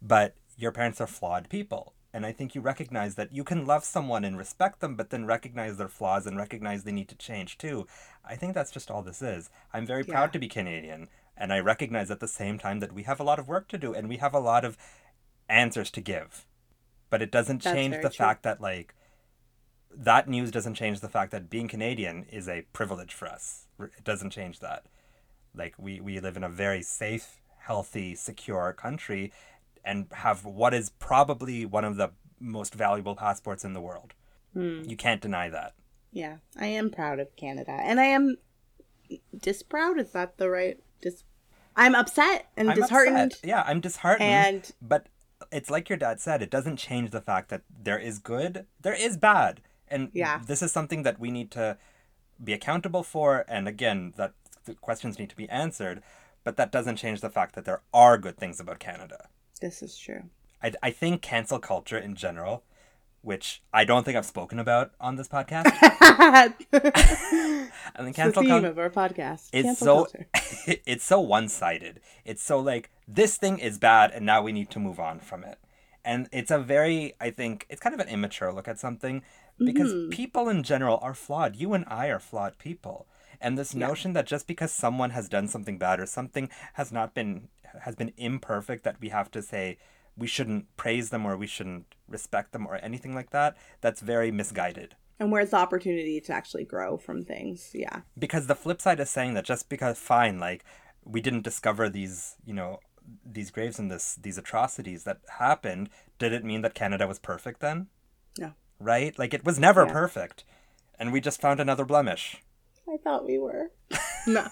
but 0.00 0.34
your 0.56 0.72
parents 0.72 1.00
are 1.00 1.06
flawed 1.06 1.48
people. 1.48 1.92
And 2.14 2.24
I 2.24 2.32
think 2.32 2.54
you 2.54 2.62
recognize 2.62 3.16
that 3.16 3.32
you 3.34 3.44
can 3.44 3.66
love 3.66 3.84
someone 3.84 4.24
and 4.24 4.38
respect 4.38 4.80
them, 4.80 4.96
but 4.96 5.10
then 5.10 5.26
recognize 5.26 5.76
their 5.76 5.88
flaws 5.88 6.26
and 6.26 6.38
recognize 6.38 6.84
they 6.84 6.92
need 6.92 7.08
to 7.10 7.14
change 7.16 7.58
too. 7.58 7.86
I 8.24 8.36
think 8.36 8.54
that's 8.54 8.70
just 8.70 8.90
all 8.90 9.02
this 9.02 9.20
is. 9.20 9.50
I'm 9.74 9.84
very 9.84 10.02
Yeah. 10.02 10.14
proud 10.14 10.32
to 10.32 10.38
be 10.38 10.48
Canadian, 10.48 11.08
and 11.36 11.52
I 11.52 11.60
recognize 11.60 12.10
at 12.10 12.20
the 12.20 12.28
same 12.28 12.58
time 12.58 12.80
that 12.80 12.92
we 12.92 13.02
have 13.02 13.20
a 13.20 13.24
lot 13.24 13.38
of 13.38 13.48
work 13.48 13.68
to 13.68 13.78
do 13.78 13.92
and 13.94 14.08
we 14.08 14.16
have 14.16 14.32
a 14.32 14.38
lot 14.40 14.64
of 14.64 14.78
answers 15.48 15.90
to 15.92 16.00
give. 16.00 16.46
But 17.10 17.20
it 17.22 17.30
doesn't 17.30 17.62
That's 17.62 17.74
change 17.74 17.96
the 17.96 18.08
true. 18.10 18.10
fact 18.10 18.42
that 18.44 18.60
like 18.60 18.94
that 19.96 20.28
news 20.28 20.50
doesn't 20.50 20.74
change 20.74 21.00
the 21.00 21.08
fact 21.08 21.32
that 21.32 21.50
being 21.50 21.68
Canadian 21.68 22.26
is 22.30 22.48
a 22.48 22.66
privilege 22.72 23.14
for 23.14 23.26
us. 23.26 23.66
It 23.80 24.04
doesn't 24.04 24.30
change 24.30 24.60
that. 24.60 24.84
Like 25.54 25.74
we 25.78 26.00
we 26.00 26.20
live 26.20 26.36
in 26.36 26.44
a 26.44 26.48
very 26.48 26.82
safe, 26.82 27.40
healthy, 27.58 28.14
secure 28.14 28.72
country 28.72 29.32
and 29.84 30.06
have 30.12 30.44
what 30.44 30.74
is 30.74 30.90
probably 30.90 31.64
one 31.64 31.84
of 31.84 31.96
the 31.96 32.10
most 32.38 32.74
valuable 32.74 33.14
passports 33.14 33.64
in 33.64 33.72
the 33.72 33.80
world. 33.80 34.12
Hmm. 34.52 34.82
You 34.84 34.96
can't 34.96 35.20
deny 35.20 35.48
that. 35.48 35.74
Yeah, 36.12 36.36
I 36.58 36.66
am 36.66 36.90
proud 36.90 37.20
of 37.20 37.34
Canada, 37.36 37.72
and 37.72 38.00
I 38.00 38.06
am 38.06 38.36
disproud. 39.36 39.98
Is 39.98 40.12
that 40.12 40.36
the 40.36 40.50
right? 40.50 40.78
Dis. 41.00 41.24
I'm 41.76 41.94
upset 41.94 42.48
and 42.56 42.70
I'm 42.70 42.76
disheartened, 42.76 43.32
upset. 43.32 43.48
Yeah, 43.48 43.62
I'm 43.66 43.80
disheartened. 43.80 44.28
and 44.28 44.72
but 44.80 45.08
it's 45.52 45.70
like 45.70 45.88
your 45.88 45.98
dad 45.98 46.20
said, 46.20 46.42
it 46.42 46.50
doesn't 46.50 46.76
change 46.78 47.10
the 47.10 47.20
fact 47.20 47.50
that 47.50 47.62
there 47.82 47.98
is 47.98 48.18
good, 48.18 48.66
there 48.80 48.94
is 48.94 49.16
bad. 49.16 49.60
And 49.88 50.10
Yeah. 50.12 50.40
this 50.46 50.62
is 50.62 50.72
something 50.72 51.02
that 51.04 51.18
we 51.20 51.30
need 51.30 51.50
to 51.52 51.76
be 52.42 52.52
accountable 52.52 53.02
for. 53.02 53.44
And 53.48 53.66
again, 53.68 54.14
that 54.16 54.32
the 54.64 54.74
questions 54.74 55.18
need 55.18 55.30
to 55.30 55.36
be 55.36 55.48
answered. 55.48 56.02
But 56.44 56.56
that 56.56 56.70
doesn't 56.72 56.96
change 56.96 57.20
the 57.20 57.30
fact 57.30 57.54
that 57.54 57.64
there 57.64 57.82
are 57.92 58.16
good 58.18 58.36
things 58.36 58.60
about 58.60 58.78
Canada. 58.78 59.28
this 59.60 59.82
is 59.82 59.96
true. 59.98 60.22
I, 60.62 60.72
I 60.82 60.90
think 60.90 61.22
cancel 61.22 61.58
culture 61.58 61.98
in 61.98 62.14
general, 62.14 62.62
which 63.22 63.62
I 63.72 63.84
don't 63.84 64.04
think 64.04 64.16
I've 64.16 64.26
spoken 64.26 64.58
about 64.58 64.92
on 65.00 65.16
this 65.16 65.28
podcast. 65.28 65.66
I 65.80 66.52
think 67.98 68.16
the 68.16 68.32
theme 68.32 68.48
culture 68.48 68.66
of 68.66 68.78
our 68.78 68.90
podcast. 68.90 69.48
it's 69.52 69.66
Cancel 69.66 69.86
so 69.86 69.94
culture. 70.04 70.26
it's 70.86 71.04
so 71.04 71.20
one-sided 71.20 72.00
it's 72.24 72.42
so 72.42 72.58
like 72.60 72.90
this 73.08 73.36
thing 73.36 73.58
is 73.58 73.78
bad 73.78 74.10
and 74.12 74.24
now 74.26 74.42
we 74.42 74.52
need 74.52 74.70
to 74.70 74.78
move 74.78 74.98
on 75.00 75.18
from 75.20 75.44
it 75.44 75.58
and 76.04 76.28
it's 76.32 76.50
a 76.50 76.58
very 76.58 77.14
i 77.20 77.30
think 77.30 77.66
it's 77.68 77.80
kind 77.80 77.94
of 77.94 78.00
an 78.00 78.08
immature 78.08 78.52
look 78.52 78.68
at 78.68 78.78
something 78.78 79.22
because 79.58 79.92
Mhm. 79.92 80.10
people 80.10 80.48
in 80.48 80.62
general 80.62 80.98
are 81.02 81.14
flawed 81.14 81.56
you 81.56 81.72
and 81.74 81.84
i 81.88 82.06
are 82.08 82.18
flawed 82.20 82.58
people 82.58 83.06
and 83.40 83.56
this 83.58 83.74
Yeah. 83.74 83.86
notion 83.86 84.12
that 84.14 84.26
just 84.26 84.46
because 84.46 84.72
someone 84.72 85.10
has 85.10 85.28
done 85.28 85.48
something 85.48 85.78
bad 85.78 86.00
or 86.00 86.06
something 86.06 86.48
has 86.74 86.92
not 86.92 87.14
been 87.14 87.48
has 87.82 87.94
been 87.96 88.12
imperfect 88.16 88.84
that 88.84 89.00
we 89.00 89.08
have 89.10 89.30
to 89.30 89.42
say 89.42 89.78
we 90.16 90.26
shouldn't 90.26 90.74
praise 90.76 91.10
them 91.10 91.26
or 91.26 91.36
we 91.36 91.46
shouldn't 91.46 91.94
respect 92.08 92.52
them 92.52 92.66
or 92.66 92.76
anything 92.76 93.14
like 93.14 93.30
that 93.30 93.56
that's 93.80 94.00
very 94.00 94.30
misguided 94.30 94.94
And 95.18 95.32
where's 95.32 95.50
the 95.50 95.56
opportunity 95.56 96.20
to 96.20 96.32
actually 96.34 96.64
grow 96.64 96.98
from 96.98 97.24
things? 97.24 97.70
Yeah. 97.74 98.02
because 98.18 98.46
the 98.46 98.54
flip 98.54 98.80
side 98.82 99.00
is 99.00 99.08
saying 99.10 99.32
that 99.34 99.44
just 99.46 99.68
because 99.68 99.98
fine 99.98 100.38
like 100.38 100.64
we 101.04 101.20
didn't 101.20 101.42
discover 101.44 101.88
these 101.88 102.36
you 102.44 102.52
know 102.54 102.80
these 103.24 103.50
graves 103.50 103.78
and 103.78 103.90
this 103.90 104.16
these 104.16 104.36
atrocities 104.38 105.04
that 105.04 105.18
happened 105.38 105.88
did 106.18 106.32
it 106.32 106.44
mean 106.44 106.62
that 106.62 106.74
canada 106.74 107.06
was 107.06 107.18
perfect 107.18 107.60
then 107.60 107.86
No. 108.38 108.52
Right 108.80 109.18
like 109.18 109.32
it 109.34 109.44
was 109.44 109.58
never 109.58 109.86
Yeah. 109.86 109.92
perfect 109.92 110.44
and 110.98 111.12
we 111.12 111.20
just 111.20 111.40
found 111.40 111.60
another 111.60 111.84
blemish 111.84 112.42
I 112.88 112.98
thought 112.98 113.26
we 113.26 113.36
were. 113.36 113.72
no. 114.28 114.46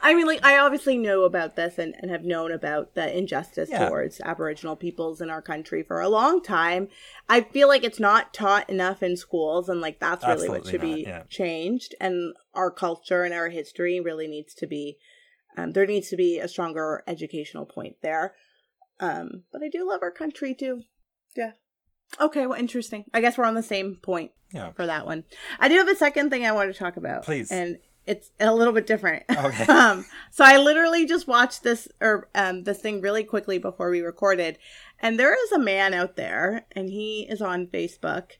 I 0.00 0.14
mean, 0.14 0.26
like, 0.26 0.44
I 0.44 0.58
obviously 0.58 0.96
know 0.98 1.22
about 1.24 1.56
this 1.56 1.78
and, 1.78 1.96
and 1.98 2.12
have 2.12 2.22
known 2.24 2.52
about 2.52 2.94
the 2.94 3.12
injustice 3.16 3.70
Yeah. 3.70 3.88
towards 3.88 4.20
Aboriginal 4.20 4.76
peoples 4.76 5.20
in 5.20 5.30
our 5.30 5.42
country 5.42 5.82
for 5.82 6.00
a 6.00 6.08
long 6.08 6.40
time. 6.40 6.86
I 7.28 7.40
feel 7.40 7.66
like 7.66 7.82
it's 7.82 7.98
not 7.98 8.32
taught 8.32 8.70
enough 8.70 9.02
in 9.02 9.16
schools, 9.16 9.68
and, 9.68 9.80
like, 9.80 9.98
that's 9.98 10.24
really 10.24 10.48
what 10.48 10.58
Absolutely 10.58 10.70
should 10.70 10.80
be 10.96 11.02
yeah. 11.08 11.22
changed. 11.28 11.96
And 12.00 12.34
our 12.54 12.70
culture 12.70 13.24
and 13.24 13.34
our 13.34 13.48
history 13.48 13.98
really 13.98 14.28
needs 14.28 14.54
to 14.54 14.68
be, 14.68 14.98
um, 15.56 15.72
there 15.72 15.86
needs 15.86 16.08
to 16.10 16.16
be 16.16 16.38
a 16.38 16.46
stronger 16.46 17.02
educational 17.08 17.66
point 17.66 17.96
there. 18.00 18.36
Um, 19.00 19.42
but 19.52 19.62
I 19.64 19.68
do 19.68 19.88
love 19.88 20.02
our 20.02 20.12
country 20.12 20.54
too. 20.54 20.82
Yeah. 21.36 21.52
Okay, 22.20 22.46
well, 22.46 22.58
interesting. 22.58 23.04
I 23.12 23.20
guess 23.20 23.36
we're 23.36 23.44
on 23.44 23.54
the 23.54 23.62
same 23.62 23.96
point 23.96 24.32
Yeah. 24.52 24.72
for 24.72 24.86
that 24.86 25.06
one. 25.06 25.24
I 25.58 25.68
do 25.68 25.76
have 25.76 25.88
a 25.88 25.96
second 25.96 26.30
thing 26.30 26.46
I 26.46 26.52
want 26.52 26.72
to 26.72 26.78
talk 26.78 26.96
about. 26.96 27.24
Please. 27.24 27.50
And 27.50 27.78
it's 28.06 28.30
a 28.38 28.54
little 28.54 28.72
bit 28.72 28.86
different. 28.86 29.24
Okay. 29.30 29.64
um, 29.72 30.06
so 30.30 30.44
I 30.44 30.58
literally 30.58 31.06
just 31.06 31.26
watched 31.26 31.62
this 31.64 31.88
or 32.00 32.28
um 32.34 32.62
this 32.64 32.78
thing 32.80 33.00
really 33.00 33.24
quickly 33.24 33.58
before 33.58 33.90
we 33.90 34.00
recorded, 34.00 34.58
and 35.00 35.18
there 35.18 35.34
is 35.34 35.52
a 35.52 35.58
man 35.58 35.92
out 35.92 36.16
there, 36.16 36.66
and 36.72 36.88
he 36.88 37.26
is 37.28 37.42
on 37.42 37.66
Facebook, 37.66 38.32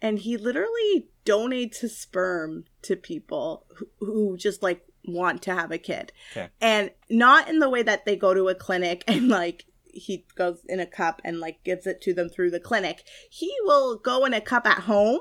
and 0.00 0.18
he 0.18 0.36
literally 0.36 1.06
donates 1.24 1.78
his 1.78 1.96
sperm 1.96 2.64
to 2.82 2.96
people 2.96 3.64
who, 3.76 3.86
who 4.00 4.36
just 4.36 4.60
like 4.62 4.84
want 5.06 5.40
to 5.42 5.54
have 5.54 5.70
a 5.70 5.78
kid, 5.78 6.12
Okay. 6.32 6.48
and 6.60 6.90
not 7.08 7.48
in 7.48 7.60
the 7.60 7.70
way 7.70 7.82
that 7.84 8.04
they 8.04 8.16
go 8.16 8.34
to 8.34 8.48
a 8.48 8.54
clinic 8.56 9.04
and 9.08 9.28
like 9.28 9.66
he 9.92 10.26
goes 10.34 10.60
in 10.68 10.80
a 10.80 10.86
cup 10.86 11.20
and 11.24 11.40
like 11.40 11.62
gives 11.64 11.86
it 11.86 12.00
to 12.02 12.14
them 12.14 12.28
through 12.28 12.50
the 12.50 12.60
clinic. 12.60 13.04
He 13.30 13.52
will 13.64 13.96
go 13.96 14.24
in 14.24 14.34
a 14.34 14.40
cup 14.40 14.66
at 14.66 14.80
home 14.80 15.20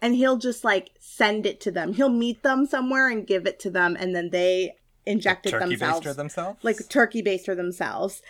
and 0.00 0.14
he'll 0.14 0.36
just 0.36 0.64
like 0.64 0.90
send 1.00 1.46
it 1.46 1.60
to 1.62 1.70
them. 1.70 1.94
He'll 1.94 2.08
meet 2.08 2.42
them 2.42 2.66
somewhere 2.66 3.08
and 3.08 3.26
give 3.26 3.46
it 3.46 3.58
to 3.60 3.70
them 3.70 3.96
and 3.98 4.14
then 4.14 4.30
they 4.30 4.76
inject 5.06 5.46
it 5.46 5.50
Turkey 5.50 5.76
themselves. 5.76 6.16
themselves? 6.16 6.64
like 6.64 6.88
turkey 6.88 7.22
baster 7.22 7.56
themselves. 7.56 8.22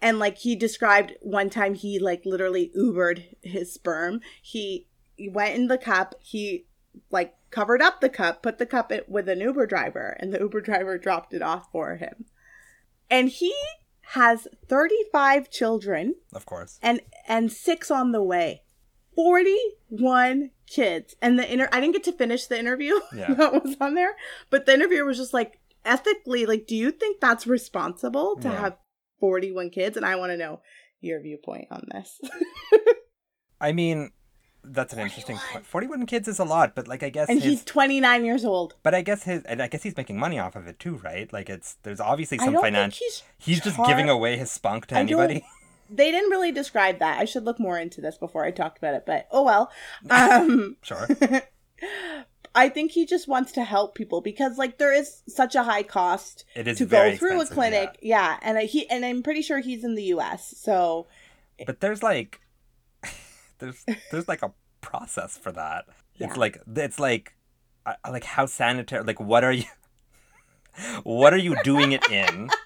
And 0.00 0.18
like 0.18 0.38
he 0.38 0.56
described 0.56 1.14
one 1.20 1.50
time 1.50 1.74
he 1.74 1.98
like 1.98 2.24
literally 2.24 2.72
Ubered 2.76 3.36
his 3.42 3.72
sperm. 3.72 4.20
He, 4.42 4.88
he 5.16 5.28
went 5.28 5.54
in 5.54 5.68
the 5.68 5.78
cup, 5.78 6.14
he 6.20 6.66
like 7.10 7.34
covered 7.50 7.80
up 7.80 8.00
the 8.00 8.08
cup, 8.08 8.42
put 8.42 8.58
the 8.58 8.66
cup 8.66 8.92
with 9.06 9.28
an 9.28 9.40
Uber 9.40 9.66
driver, 9.66 10.16
and 10.18 10.32
the 10.32 10.40
Uber 10.40 10.60
driver 10.60 10.98
dropped 10.98 11.32
it 11.32 11.42
off 11.42 11.70
for 11.70 11.96
him. 11.96 12.24
And 13.10 13.28
he 13.28 13.54
has 14.06 14.46
35 14.68 15.50
children 15.50 16.14
of 16.34 16.44
course. 16.46 16.78
and 16.82 17.00
and 17.28 17.50
six 17.52 17.90
on 17.90 18.12
the 18.12 18.22
way. 18.22 18.62
41 19.14 20.50
kids. 20.66 21.14
And 21.20 21.38
the 21.38 21.50
inter 21.52 21.68
I 21.72 21.80
didn't 21.80 21.94
get 21.94 22.04
to 22.04 22.12
finish 22.12 22.46
the 22.46 22.58
interview 22.58 22.94
Yeah. 23.14 23.34
that 23.34 23.64
was 23.64 23.76
on 23.80 23.94
there, 23.94 24.16
but 24.50 24.66
the 24.66 24.74
interviewer 24.74 25.04
was 25.04 25.18
just 25.18 25.34
like 25.34 25.58
ethically 25.84 26.46
like 26.46 26.66
do 26.66 26.76
you 26.76 26.90
think 26.92 27.20
that's 27.20 27.46
responsible 27.46 28.36
to 28.40 28.48
Yeah. 28.48 28.60
have 28.60 28.76
41 29.20 29.70
kids 29.70 29.96
and 29.96 30.06
I 30.06 30.16
want 30.16 30.30
to 30.32 30.36
know 30.36 30.60
your 31.00 31.20
viewpoint 31.20 31.68
on 31.70 31.86
this. 31.92 32.20
I 33.60 33.72
mean, 33.72 34.10
that's 34.64 34.92
an 34.92 35.00
interesting 35.00 35.38
point. 35.52 35.66
41 35.66 36.06
kids 36.06 36.28
is 36.28 36.38
a 36.38 36.44
lot, 36.44 36.74
but 36.74 36.86
like 36.88 37.02
I 37.02 37.08
guess 37.08 37.28
and 37.28 37.42
his 37.42 37.52
he's 37.52 37.64
29 37.64 38.24
years 38.24 38.44
old. 38.44 38.74
but 38.82 38.94
I 38.94 39.02
guess 39.02 39.24
his 39.24 39.42
and 39.44 39.60
I 39.60 39.68
guess 39.68 39.82
he's 39.82 39.96
making 39.96 40.18
money 40.18 40.38
off 40.38 40.56
of 40.56 40.66
it 40.66 40.78
too, 40.78 40.96
right? 40.98 41.32
Like 41.32 41.50
it's 41.50 41.76
there's 41.82 42.00
obviously 42.00 42.38
some 42.38 42.54
financial 42.54 43.04
he's 43.04 43.22
He's 43.38 43.60
just 43.60 43.78
giving 43.86 44.08
away 44.08 44.36
his 44.36 44.50
spunk 44.50 44.86
to 44.86 44.96
I 44.96 45.00
anybody. 45.00 45.44
They 45.94 46.10
didn't 46.10 46.30
really 46.30 46.52
describe 46.52 47.00
that. 47.00 47.20
I 47.20 47.26
should 47.26 47.44
look 47.44 47.60
more 47.60 47.78
into 47.78 48.00
this 48.00 48.16
before 48.16 48.46
I 48.46 48.50
talked 48.50 48.78
about 48.78 48.94
it, 48.94 49.04
but 49.04 49.26
oh 49.30 49.42
well. 49.42 49.70
Um 50.10 50.76
Sure. 50.80 51.06
I 52.54 52.68
think 52.68 52.92
he 52.92 53.06
just 53.06 53.28
wants 53.28 53.52
to 53.52 53.64
help 53.64 53.94
people 53.94 54.20
because 54.20 54.58
like 54.58 54.78
there 54.78 54.92
is 54.92 55.22
such 55.26 55.54
a 55.54 55.62
high 55.62 55.82
cost 55.82 56.44
It 56.54 56.68
is 56.68 56.78
to 56.78 56.86
go 56.86 57.14
through 57.16 57.40
a 57.40 57.46
clinic. 57.46 57.98
Yeah. 58.00 58.38
and 58.42 58.58
I, 58.58 58.64
he 58.64 58.88
and 58.90 59.04
I'm 59.04 59.22
pretty 59.22 59.42
sure 59.42 59.58
he's 59.60 59.84
in 59.84 59.94
the 59.94 60.04
U.S. 60.04 60.54
So. 60.56 61.06
But 61.66 61.80
there's 61.80 62.02
like 62.02 62.40
there's 63.62 63.84
there's 64.10 64.28
like 64.28 64.42
a 64.42 64.52
process 64.80 65.36
for 65.38 65.52
that. 65.52 65.86
Yeah. 66.16 66.26
It's 66.28 66.36
like 66.36 66.58
it's 66.76 66.98
like 66.98 67.34
I- 67.86 67.96
like 68.10 68.24
how 68.24 68.46
sanitary 68.46 69.04
like 69.04 69.20
what 69.20 69.44
are 69.44 69.52
you 69.52 69.64
what 71.04 71.32
are 71.32 71.38
you 71.38 71.56
doing 71.64 71.92
it 71.92 72.08
in? 72.10 72.50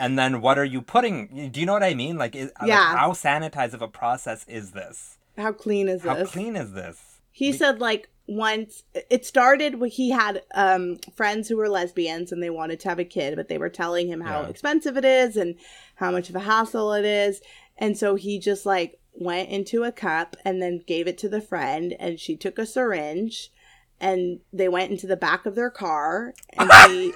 And 0.00 0.18
then 0.18 0.40
what 0.40 0.58
are 0.58 0.64
you 0.64 0.80
putting? 0.80 1.50
Do 1.52 1.60
you 1.60 1.66
know 1.66 1.74
what 1.74 1.82
I 1.82 1.92
mean? 1.92 2.16
Like, 2.16 2.34
is, 2.34 2.50
like, 2.58 2.68
Yeah. 2.68 2.96
how 2.96 3.10
sanitized 3.12 3.74
of 3.74 3.82
a 3.82 3.88
process 3.88 4.46
is 4.48 4.70
this? 4.70 5.18
how 5.36 5.52
clean 5.52 5.88
is 5.90 6.02
How 6.02 6.14
this? 6.14 6.28
How 6.28 6.32
clean 6.32 6.56
is 6.56 6.72
this? 6.72 7.20
He 7.32 7.52
Be- 7.52 7.58
said 7.58 7.80
like 7.80 8.08
once 8.26 8.82
it 9.10 9.26
started 9.26 9.74
when 9.80 9.90
he 9.90 10.10
had 10.10 10.42
um 10.54 10.98
friends 11.14 11.48
who 11.48 11.56
were 11.58 11.68
lesbians 11.68 12.32
and 12.32 12.42
they 12.42 12.48
wanted 12.50 12.80
to 12.80 12.88
have 12.88 12.98
a 12.98 13.04
kid, 13.04 13.36
but 13.36 13.48
they 13.48 13.58
were 13.58 13.68
telling 13.68 14.08
him 14.08 14.22
how 14.22 14.42
Yeah. 14.42 14.48
expensive 14.48 14.96
it 14.96 15.04
is 15.04 15.36
and 15.36 15.56
how 15.96 16.10
much 16.10 16.30
of 16.30 16.36
a 16.36 16.40
hassle 16.40 16.94
it 16.94 17.04
is. 17.04 17.42
And 17.76 17.96
so 17.98 18.14
he 18.14 18.38
just 18.38 18.64
like 18.64 18.98
went 19.14 19.48
into 19.48 19.84
a 19.84 19.92
cup 19.92 20.36
and 20.44 20.62
then 20.62 20.82
gave 20.86 21.06
it 21.06 21.18
to 21.18 21.28
the 21.28 21.40
friend 21.40 21.94
and 21.98 22.18
she 22.18 22.36
took 22.36 22.58
a 22.58 22.66
syringe 22.66 23.50
and 24.00 24.40
they 24.52 24.68
went 24.68 24.90
into 24.90 25.06
the 25.06 25.16
back 25.16 25.46
of 25.46 25.54
their 25.54 25.70
car 25.70 26.34
and 26.56 26.70
she 26.72 27.12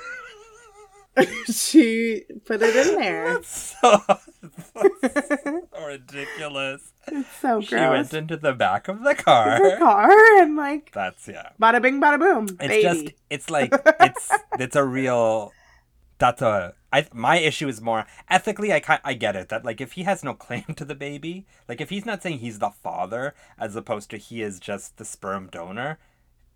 she 1.47 2.23
put 2.45 2.61
it 2.63 2.75
in 2.75 2.97
there. 2.97 3.35
That's 3.35 3.77
so, 3.81 4.01
that's 4.09 5.43
so 5.43 5.63
ridiculous. 5.87 6.93
It's 7.07 7.29
so 7.41 7.61
gross. 7.61 7.69
She 7.69 7.77
went 7.77 8.15
into 8.15 8.37
the 8.37 8.53
back 8.53 8.89
of 8.89 9.03
the 9.03 9.15
car. 9.15 9.79
car 9.79 10.11
and 10.43 10.57
like 10.57 10.91
That's 10.93 11.29
yeah. 11.29 11.51
bada 11.61 11.81
bing 11.81 12.01
bada 12.01 12.19
boom. 12.19 12.45
It's 12.61 12.69
baby. 12.69 12.83
just 12.83 13.11
it's 13.31 13.51
like 13.51 13.73
it's 14.01 14.31
it's 14.59 14.77
a 14.77 14.85
real 14.85 15.53
that's 16.19 16.43
a 16.43 16.75
I 16.93 17.07
my 17.13 17.37
issue 17.39 17.69
is 17.69 17.81
more 17.81 18.07
ethically 18.29 18.73
I 18.73 18.83
I 19.05 19.15
get 19.15 19.37
it 19.37 19.49
that 19.49 19.65
like 19.65 19.81
if 19.81 19.93
he 19.93 20.05
has 20.05 20.23
no 20.23 20.35
claim 20.35 20.65
to 20.77 20.85
the 20.85 20.95
baby 20.95 21.47
like 21.69 21.81
if 21.81 21.91
he's 21.91 22.07
not 22.07 22.23
saying 22.23 22.39
he's 22.39 22.59
the 22.61 22.71
father 22.71 23.35
as 23.59 23.75
opposed 23.77 24.11
to 24.11 24.17
he 24.17 24.43
is 24.43 24.61
just 24.61 24.97
the 24.97 25.05
sperm 25.05 25.49
donor 25.51 25.99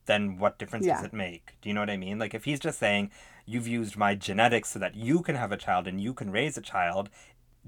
then 0.07 0.39
what 0.39 0.59
difference 0.59 0.87
Yeah. 0.87 0.97
does 0.97 1.05
it 1.07 1.13
make 1.13 1.57
do 1.61 1.69
you 1.69 1.75
know 1.75 1.81
what 1.83 1.91
I 1.91 1.97
mean 1.97 2.19
like 2.19 2.35
if 2.35 2.45
he's 2.45 2.61
just 2.61 2.79
saying 2.79 3.11
you've 3.47 3.67
used 3.69 3.97
my 3.97 4.15
genetics 4.15 4.71
so 4.71 4.79
that 4.79 4.95
you 4.95 5.23
can 5.23 5.35
have 5.37 5.53
a 5.53 5.57
child 5.57 5.87
and 5.89 6.01
you 6.01 6.15
can 6.15 6.31
raise 6.31 6.57
a 6.57 6.63
child 6.63 7.11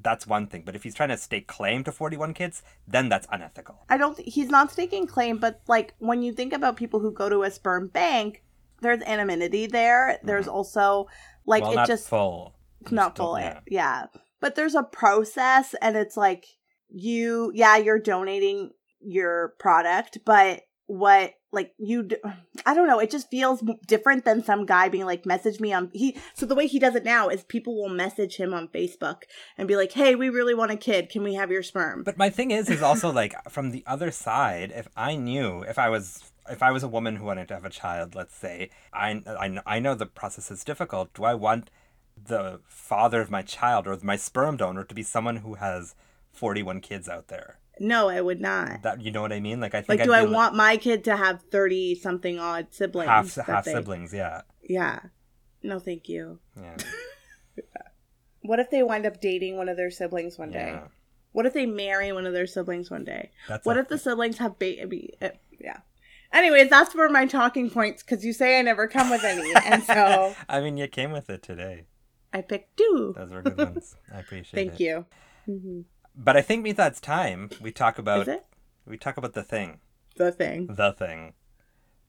that's 0.02 0.26
one 0.26 0.46
thing 0.46 0.62
but 0.64 0.74
if 0.76 0.82
he's 0.84 0.94
trying 0.94 1.08
to 1.10 1.16
stake 1.18 1.46
claim 1.46 1.82
to 1.84 1.92
41 1.92 2.32
kids 2.34 2.62
then 2.86 3.08
that's 3.08 3.26
unethical 3.32 3.84
I 3.88 3.96
don't. 3.98 4.18
He's 4.18 4.48
not 4.48 4.70
staking 4.70 5.06
claim, 5.06 5.38
but 5.38 5.60
like 5.66 5.94
when 5.98 6.22
you 6.22 6.32
think 6.32 6.52
about 6.52 6.76
people 6.76 7.00
who 7.00 7.10
go 7.10 7.28
to 7.28 7.42
a 7.42 7.50
sperm 7.50 7.88
bank, 7.88 8.42
there's 8.80 9.02
anonymity 9.02 9.66
there. 9.66 10.18
There's 10.22 10.46
mm-hmm. 10.46 10.54
also 10.54 11.08
like 11.46 11.62
well 11.62 11.72
it 11.72 11.76
not 11.76 11.86
just 11.86 12.08
full 12.08 12.54
it's 12.80 12.92
not 12.92 13.16
full. 13.16 13.38
yeah. 13.38 13.60
Yeah. 13.68 14.06
but 14.40 14.54
there's 14.54 14.74
a 14.74 14.82
process, 14.82 15.74
and 15.82 15.96
it's 15.96 16.16
like 16.16 16.46
you, 16.88 17.52
yeah, 17.54 17.76
you're 17.76 17.98
donating 17.98 18.70
your 19.00 19.54
product, 19.58 20.18
but 20.24 20.62
what 20.86 21.34
like 21.52 21.72
you 21.78 22.02
d- 22.02 22.16
i 22.66 22.74
don't 22.74 22.88
know 22.88 22.98
it 22.98 23.12
just 23.12 23.30
feels 23.30 23.62
different 23.86 24.24
than 24.24 24.42
some 24.42 24.66
guy 24.66 24.88
being 24.88 25.06
like 25.06 25.24
message 25.24 25.60
me 25.60 25.72
on 25.72 25.88
he 25.92 26.16
so 26.34 26.44
the 26.44 26.54
way 26.54 26.66
he 26.66 26.80
does 26.80 26.96
it 26.96 27.04
now 27.04 27.28
is 27.28 27.44
people 27.44 27.80
will 27.80 27.88
message 27.88 28.36
him 28.36 28.52
on 28.52 28.66
facebook 28.68 29.22
and 29.56 29.68
be 29.68 29.76
like 29.76 29.92
hey 29.92 30.16
we 30.16 30.28
really 30.28 30.54
want 30.54 30.72
a 30.72 30.76
kid 30.76 31.08
can 31.08 31.22
we 31.22 31.34
have 31.34 31.50
your 31.50 31.62
sperm 31.62 32.02
But 32.02 32.18
my 32.18 32.28
thing 32.28 32.50
is, 32.50 32.68
is 32.68 32.82
also 32.82 33.12
like 33.12 33.34
from 33.50 33.70
the 33.70 33.84
other 33.86 34.10
side. 34.10 34.72
If 34.74 34.88
I 34.96 35.14
knew, 35.14 35.62
if 35.62 35.78
I 35.78 35.88
was, 35.88 36.29
if 36.50 36.62
I 36.62 36.70
was 36.70 36.82
a 36.82 36.88
woman 36.88 37.16
who 37.16 37.24
wanted 37.24 37.48
to 37.48 37.54
have 37.54 37.64
a 37.64 37.70
child, 37.70 38.14
let's 38.14 38.34
say, 38.34 38.70
I, 38.92 39.22
I, 39.26 39.60
I 39.76 39.78
know 39.78 39.94
the 39.94 40.06
process 40.06 40.50
is 40.50 40.64
difficult. 40.64 41.14
Do 41.14 41.24
I 41.24 41.34
want 41.34 41.70
the 42.22 42.60
father 42.66 43.20
of 43.20 43.30
my 43.30 43.42
child 43.42 43.86
or 43.86 43.96
my 44.02 44.16
sperm 44.16 44.56
donor 44.56 44.84
to 44.84 44.94
be 44.94 45.02
someone 45.02 45.36
who 45.36 45.54
has 45.54 45.94
forty-one 46.32 46.80
kids 46.80 47.08
out 47.08 47.28
there? 47.28 47.58
no 47.82 48.10
i 48.10 48.20
would 48.20 48.42
not 48.42 48.82
That 48.82 49.00
you 49.00 49.10
know 49.10 49.22
what 49.22 49.32
I 49.32 49.40
mean? 49.40 49.58
Like 49.58 49.74
I 49.74 49.78
think 49.80 49.88
Like, 49.88 50.00
I'd 50.00 50.04
do 50.04 50.12
I 50.12 50.24
li- 50.24 50.34
want 50.34 50.54
my 50.54 50.76
kid 50.76 51.02
to 51.04 51.16
have 51.16 51.40
thirty 51.44 51.94
something 51.94 52.38
odd 52.38 52.66
siblings? 52.72 53.08
half 53.08 53.34
half 53.46 53.64
they- 53.64 53.72
siblings? 53.72 54.12
Yeah, 54.12 54.42
Yeah. 54.62 55.00
No, 55.62 55.78
thank 55.78 56.06
you. 56.08 56.40
yeah, 56.60 56.76
What 58.42 58.58
if 58.60 58.70
they 58.70 58.82
wind 58.82 59.06
up 59.06 59.20
dating 59.20 59.56
one 59.56 59.68
of 59.68 59.76
their 59.76 59.90
siblings 59.90 60.38
one 60.38 60.50
day? 60.50 60.78
What 61.32 61.46
if 61.46 61.52
they 61.52 61.66
marry 61.66 62.10
one 62.12 62.26
of 62.26 62.32
their 62.32 62.46
siblings 62.46 62.90
one 62.90 63.04
day? 63.04 63.30
That's 63.48 63.64
what 63.64 63.76
if 63.76 63.88
the 63.88 63.98
siblings 63.98 64.38
have 64.38 64.58
baby? 64.58 65.14
Uh, 65.22 65.28
yeah. 65.58 65.78
Anyways, 66.32 66.70
that's 66.70 66.94
where 66.94 67.08
my 67.08 67.26
talking 67.26 67.70
points 67.70 68.02
because 68.02 68.24
you 68.24 68.32
say 68.32 68.58
I 68.58 68.62
never 68.62 68.86
come 68.86 69.10
with 69.10 69.24
any, 69.24 69.52
and 69.64 69.82
so 69.82 70.34
I 70.48 70.60
mean, 70.60 70.76
you 70.76 70.86
came 70.88 71.10
with 71.12 71.28
it 71.28 71.42
today. 71.42 71.86
I 72.32 72.42
picked 72.42 72.76
two. 72.76 73.14
Those 73.16 73.32
were 73.32 73.42
good 73.42 73.58
ones. 73.74 73.96
I 74.14 74.20
appreciate 74.20 74.60
it. 74.60 74.68
Thank 74.68 74.80
you. 74.80 75.06
Mhm. 75.48 75.84
But 76.14 76.36
I 76.36 76.42
think 76.42 76.62
Mita, 76.62 76.86
it's 76.86 77.00
time 77.00 77.50
we 77.60 77.72
talk 77.72 77.98
about 77.98 78.22
Is 78.22 78.28
it 78.28 78.46
we 78.86 78.96
talk 78.96 79.16
about 79.16 79.32
the 79.34 79.42
thing, 79.42 79.80
the 80.16 80.30
thing? 80.30 80.66
the 80.68 80.92
thing. 80.92 81.34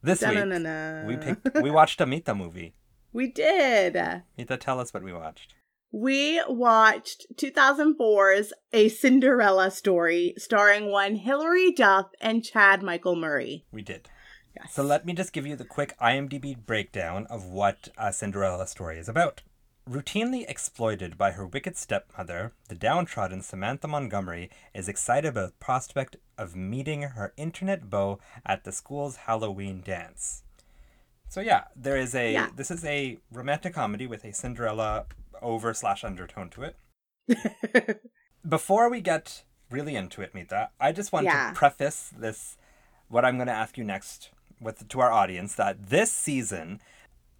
This 0.03 0.21
week 0.21 0.33
Da-na-na-na. 0.33 1.07
we 1.07 1.17
picked 1.17 1.61
we 1.61 1.71
watched 1.71 1.99
a 2.01 2.05
Mita 2.05 2.33
movie. 2.35 2.73
We 3.13 3.27
did. 3.27 3.95
Mita, 4.37 4.57
tell 4.57 4.79
us 4.79 4.93
what 4.93 5.03
we 5.03 5.13
watched. 5.13 5.53
We 5.91 6.41
watched 6.47 7.25
2004's 7.35 8.53
A 8.71 8.87
Cinderella 8.87 9.69
Story 9.71 10.33
starring 10.37 10.89
one 10.89 11.15
Hilary 11.15 11.71
Duff 11.71 12.07
and 12.21 12.43
Chad 12.43 12.81
Michael 12.81 13.15
Murray. 13.17 13.65
We 13.71 13.81
did. 13.81 14.07
Yes. 14.55 14.73
So 14.73 14.83
let 14.83 15.05
me 15.05 15.13
just 15.13 15.33
give 15.33 15.45
you 15.45 15.55
the 15.57 15.65
quick 15.65 15.97
IMDb 15.99 16.55
breakdown 16.65 17.27
of 17.29 17.45
what 17.45 17.89
a 17.97 18.13
Cinderella 18.13 18.67
story 18.67 18.97
is 18.99 19.09
about. 19.09 19.41
Routinely 19.89 20.45
exploited 20.47 21.17
by 21.17 21.31
her 21.31 21.45
wicked 21.45 21.75
stepmother, 21.75 22.53
the 22.69 22.75
downtrodden 22.75 23.41
Samantha 23.41 23.87
Montgomery 23.87 24.49
is 24.73 24.87
excited 24.87 25.29
about 25.29 25.47
the 25.49 25.65
prospect 25.65 26.15
of 26.37 26.55
meeting 26.55 27.01
her 27.01 27.33
internet 27.35 27.89
beau 27.89 28.19
at 28.45 28.63
the 28.63 28.71
school's 28.71 29.15
Halloween 29.17 29.81
dance. 29.83 30.43
So 31.27 31.41
yeah, 31.41 31.65
there 31.75 31.97
is 31.97 32.13
a 32.15 32.31
Yeah. 32.31 32.49
this 32.55 32.71
is 32.71 32.85
a 32.85 33.17
romantic 33.31 33.73
comedy 33.73 34.05
with 34.07 34.23
a 34.23 34.33
Cinderella 34.33 35.05
over 35.41 35.73
slash 35.73 36.03
undertone 36.03 36.49
to 36.51 36.63
it. 36.63 38.01
Before 38.47 38.89
we 38.89 39.01
get 39.01 39.43
really 39.69 39.95
into 39.95 40.21
it, 40.21 40.33
Mita. 40.33 40.69
I 40.79 40.91
just 40.91 41.11
want 41.13 41.25
Yeah. 41.25 41.49
to 41.49 41.55
preface 41.55 42.11
this, 42.17 42.57
what 43.07 43.23
I'm 43.25 43.37
going 43.37 43.47
to 43.47 43.53
ask 43.53 43.77
you 43.77 43.83
next, 43.83 44.31
with 44.59 44.87
to 44.89 44.99
our 44.99 45.11
audience 45.11 45.55
that 45.55 45.89
this 45.89 46.11
season, 46.11 46.81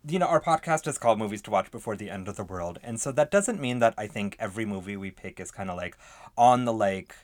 you 0.08 0.18
know, 0.20 0.28
our 0.28 0.42
podcast 0.42 0.88
is 0.88 0.98
called 0.98 1.20
Movies 1.20 1.42
to 1.44 1.52
Watch 1.52 1.72
Before 1.72 1.96
the 1.96 2.10
End 2.10 2.28
of 2.28 2.36
the 2.36 2.44
World, 2.44 2.80
and 2.84 3.00
so 3.00 3.12
that 3.12 3.30
doesn't 3.32 3.60
mean 3.60 3.80
that 3.80 3.94
I 3.98 4.08
think 4.08 4.36
every 4.40 4.66
movie 4.66 4.98
we 4.98 5.12
pick 5.12 5.40
is 5.40 5.52
kind 5.52 5.70
of 5.70 5.78
like 5.78 5.98
on 6.38 6.66
the 6.66 6.74
like 6.74 7.16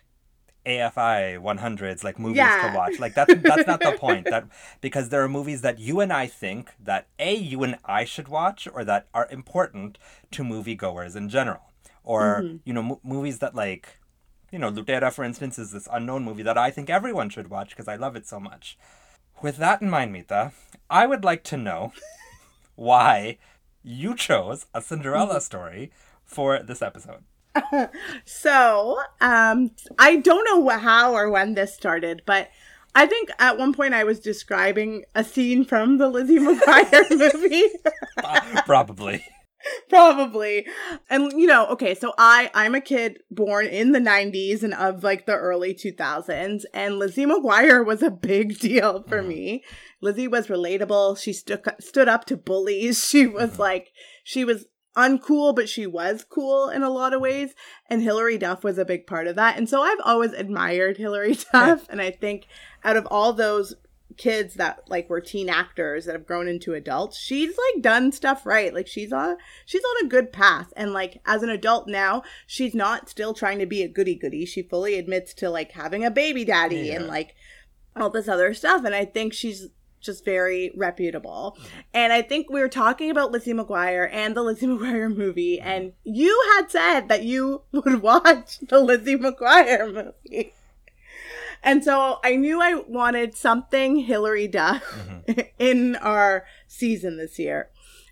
AFI 0.68 1.40
100s 1.42 2.04
like 2.04 2.20
movies 2.20 2.38
Yeah. 2.38 2.70
to 2.70 2.78
watch. 2.78 3.00
Like 3.00 3.14
that's 3.14 3.34
that's 3.36 3.68
not 3.68 3.80
the 3.80 3.92
point. 4.00 4.26
That 4.30 4.48
because 4.82 5.10
there 5.10 5.24
are 5.24 5.30
movies 5.30 5.62
that 5.62 5.80
you 5.80 6.00
and 6.00 6.12
I 6.12 6.28
think 6.28 6.72
that 6.84 7.08
a 7.18 7.34
you 7.34 7.64
and 7.64 7.78
I 7.86 8.04
should 8.04 8.28
watch 8.28 8.68
or 8.74 8.84
that 8.84 9.08
are 9.14 9.28
important 9.32 9.98
to 10.32 10.44
moviegoers 10.44 11.16
in 11.16 11.30
general. 11.30 11.72
Or 12.04 12.42
mm-hmm. 12.42 12.58
you 12.66 12.74
know 12.74 12.84
mo- 12.84 13.02
movies 13.04 13.40
that 13.40 13.56
like 13.56 13.98
you 14.52 14.60
know 14.60 14.72
Lutera 14.72 15.12
for 15.12 15.24
instance 15.24 15.58
is 15.58 15.72
this 15.72 15.88
unknown 15.92 16.24
movie 16.24 16.44
that 16.44 16.58
I 16.58 16.70
think 16.72 16.90
everyone 16.90 17.30
should 17.30 17.50
watch 17.50 17.70
because 17.70 17.88
I 17.88 17.96
love 17.96 18.16
it 18.16 18.28
so 18.28 18.40
much. 18.40 18.78
With 19.42 19.58
that 19.58 19.82
in 19.82 19.90
mind, 19.90 20.12
Mita, 20.12 20.52
I 20.90 21.06
would 21.06 21.24
like 21.24 21.44
to 21.46 21.58
know 21.58 21.94
why 22.76 23.38
you 23.84 24.16
chose 24.16 24.66
a 24.74 24.82
Cinderella 24.82 25.36
mm-hmm. 25.36 25.40
story 25.40 25.92
for 26.26 26.62
this 26.62 26.82
episode. 26.82 27.24
So, 28.26 28.98
um, 29.22 29.72
I 29.98 30.18
don't 30.18 30.46
know 30.46 30.70
how 30.78 31.14
or 31.14 31.30
when 31.30 31.54
this 31.54 31.74
started, 31.74 32.24
but 32.26 32.50
I 32.96 33.06
think 33.06 33.30
at 33.40 33.58
one 33.58 33.74
point 33.74 33.94
I 33.94 34.04
was 34.04 34.20
describing 34.20 35.04
a 35.14 35.24
scene 35.24 35.66
from 35.66 35.98
the 35.98 36.10
Lizzie 36.10 36.40
McGuire 36.40 37.10
movie. 37.12 37.70
Probably. 38.66 39.24
Probably. 39.90 40.66
And 41.10 41.32
you 41.34 41.48
know, 41.48 41.68
okay, 41.68 41.96
so 41.96 42.14
I 42.18 42.50
I'm 42.54 42.76
a 42.76 42.82
kid 42.82 43.20
born 43.32 43.66
in 43.68 43.92
the 43.92 44.00
90s 44.00 44.64
and 44.64 44.74
of 44.74 45.04
like 45.04 45.26
the 45.26 45.36
early 45.36 45.74
2000s 45.74 46.64
and 46.74 47.00
Lizzie 47.00 47.26
McGuire 47.26 47.86
was 47.86 48.02
a 48.02 48.12
big 48.12 48.60
deal 48.60 49.04
for 49.04 49.22
me. 49.22 49.64
Lizzie 50.02 50.28
was 50.28 50.48
relatable. 50.48 51.20
She 51.20 51.34
stood 51.34 51.62
stood 51.80 52.08
up 52.08 52.26
to 52.26 52.38
bullies. 52.38 53.08
She 53.08 53.28
was 53.28 53.60
like 53.60 53.92
she 54.24 54.44
was 54.46 54.66
uncool 54.98 55.56
but 55.56 55.70
she 55.70 55.86
was 55.86 56.26
cool 56.28 56.70
in 56.70 56.82
a 56.82 56.90
lot 56.90 57.14
of 57.14 57.22
ways 57.22 57.54
and 57.90 58.02
Hilary 58.02 58.38
Duff 58.38 58.64
was 58.64 58.78
a 58.78 58.86
big 58.86 59.06
part 59.06 59.28
of 59.28 59.36
that. 59.36 59.58
And 59.58 59.70
so 59.70 59.82
I've 59.82 60.00
always 60.04 60.34
admired 60.34 60.98
Hilary 60.98 61.38
Duff 61.54 61.88
and 61.90 62.02
I 62.02 62.12
think 62.12 62.48
out 62.84 62.98
of 62.98 63.08
all 63.12 63.32
those 63.32 63.76
kids 64.18 64.56
that 64.56 64.80
like 64.88 65.10
were 65.10 65.22
teen 65.22 65.50
actors 65.50 66.06
that 66.06 66.14
have 66.14 66.26
grown 66.26 66.48
into 66.48 66.74
adults 66.74 67.20
she's 67.20 67.56
like 67.56 67.84
done 67.84 68.12
stuff 68.12 68.46
right. 68.46 68.74
Like 68.74 68.88
she's 68.88 69.14
on 69.14 69.38
she's 69.66 69.84
on 69.84 70.06
a 70.06 70.10
good 70.10 70.34
path. 70.34 70.74
And 70.76 70.92
like 70.92 71.22
as 71.26 71.44
an 71.44 71.50
adult 71.50 71.88
now 71.88 72.24
she's 72.48 72.74
not 72.74 73.08
still 73.08 73.34
trying 73.34 73.60
to 73.60 73.68
be 73.68 73.84
a 73.84 73.88
goody 73.88 74.16
goody 74.16 74.46
she 74.46 74.64
fully 74.64 74.98
admits 74.98 75.34
to 75.36 75.50
like 75.50 75.74
having 75.74 76.04
a 76.04 76.12
baby 76.12 76.44
daddy 76.44 76.92
and 76.92 77.06
like 77.08 77.36
all 77.96 78.10
this 78.10 78.28
other 78.28 78.54
stuff. 78.54 78.84
And 78.84 78.96
i 78.96 79.06
think 79.06 79.34
she's 79.34 79.70
just 80.00 80.24
very 80.24 80.72
reputable 80.76 81.58
and 81.94 82.14
i 82.14 82.22
think 82.22 82.50
we 82.50 82.60
were 82.60 82.70
talking 82.70 83.10
about 83.10 83.32
lizzie 83.32 83.54
mcguire 83.54 84.10
and 84.12 84.36
the 84.36 84.44
lizzie 84.44 84.68
mcguire 84.68 85.14
movie 85.14 85.60
and 85.60 85.94
you 86.04 86.40
had 86.56 86.70
said 86.70 87.10
that 87.10 87.24
you 87.24 87.62
would 87.72 88.02
watch 88.02 88.60
the 88.60 88.80
lizzie 88.80 89.18
mcguire 89.18 89.94
movie 89.94 90.54
and 91.64 91.84
so 91.84 92.20
I 92.24 92.36
knew 92.36 92.62
I 92.62 92.76
wanted 92.76 93.36
something 93.36 93.98
Hilary 93.98 94.48
Duff 94.48 94.84
in 95.60 95.96
our 95.98 96.46
season 96.68 97.18
this 97.18 97.40
year. 97.40 97.70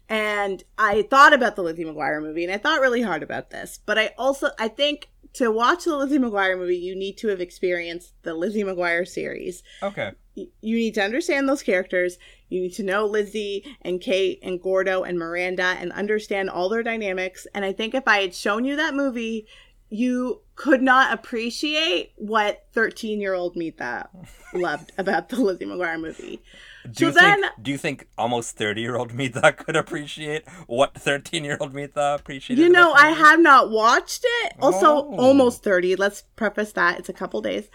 And 0.07 0.63
I 0.77 1.03
thought 1.03 1.33
about 1.33 1.55
the 1.55 1.63
Lizzie 1.63 1.85
McGuire 1.85 2.21
movie 2.21 2.43
and 2.43 2.53
I 2.53 2.57
thought 2.57 2.81
really 2.81 3.01
hard 3.01 3.23
about 3.23 3.49
this. 3.49 3.79
But 3.85 3.97
I 3.97 4.13
also 4.17 4.49
I 4.59 4.67
think 4.67 5.09
to 5.33 5.51
watch 5.51 5.85
the 5.85 5.97
Lizzie 5.97 6.19
McGuire 6.19 6.57
movie, 6.57 6.77
you 6.77 6.95
need 6.95 7.17
to 7.17 7.29
have 7.29 7.41
experienced 7.41 8.13
the 8.23 8.33
Lizzie 8.33 8.63
McGuire 8.63 9.07
series. 9.07 9.63
Okay. 9.81 10.11
You 10.35 10.75
need 10.75 10.93
to 10.95 11.01
understand 11.03 11.47
those 11.47 11.63
characters. 11.63 12.17
You 12.49 12.61
need 12.61 12.73
to 12.73 12.83
know 12.83 13.05
Lizzie 13.05 13.65
and 13.81 14.01
Kate 14.01 14.39
and 14.43 14.61
Gordo 14.61 15.03
and 15.03 15.17
Miranda 15.17 15.63
and 15.79 15.91
understand 15.93 16.49
all 16.49 16.67
their 16.69 16.83
dynamics. 16.83 17.47
And 17.53 17.63
I 17.65 17.71
think 17.73 17.93
if 17.95 18.07
I 18.07 18.19
had 18.21 18.35
shown 18.35 18.65
you 18.65 18.75
that 18.75 18.93
movie, 18.93 19.47
you 19.89 20.41
could 20.55 20.81
not 20.81 21.13
appreciate 21.13 22.11
what 22.17 22.65
13 22.73 23.21
year 23.21 23.33
old 23.33 23.55
Mita 23.55 24.09
loved 24.53 24.91
about 24.97 25.29
the 25.29 25.37
Lizzie 25.37 25.65
McGuire 25.65 25.99
movie. 26.01 26.41
Do 26.91 27.05
you 27.05 27.11
So 27.11 27.19
then- 27.19 27.41
think 27.41 27.53
do 27.63 27.71
you 27.71 27.77
think 27.77 28.07
almost 28.17 28.57
thirty 28.57 28.81
year 28.81 28.95
old 28.95 29.13
Mita 29.13 29.53
could 29.57 29.75
appreciate 29.75 30.47
what 30.67 30.93
thirteen 30.95 31.43
year 31.43 31.57
old 31.59 31.73
Mita 31.73 32.15
appreciated? 32.19 32.61
You 32.61 32.69
know, 32.69 32.91
I 32.93 33.09
have 33.09 33.39
not 33.39 33.71
watched 33.71 34.23
it. 34.43 34.53
Also, 34.59 34.85
Oh. 34.85 35.15
almost 35.17 35.63
30. 35.63 35.95
Let's 35.95 36.23
preface 36.35 36.73
that. 36.73 36.99
It's 36.99 37.09
a 37.09 37.13
couple 37.13 37.41
days. 37.41 37.69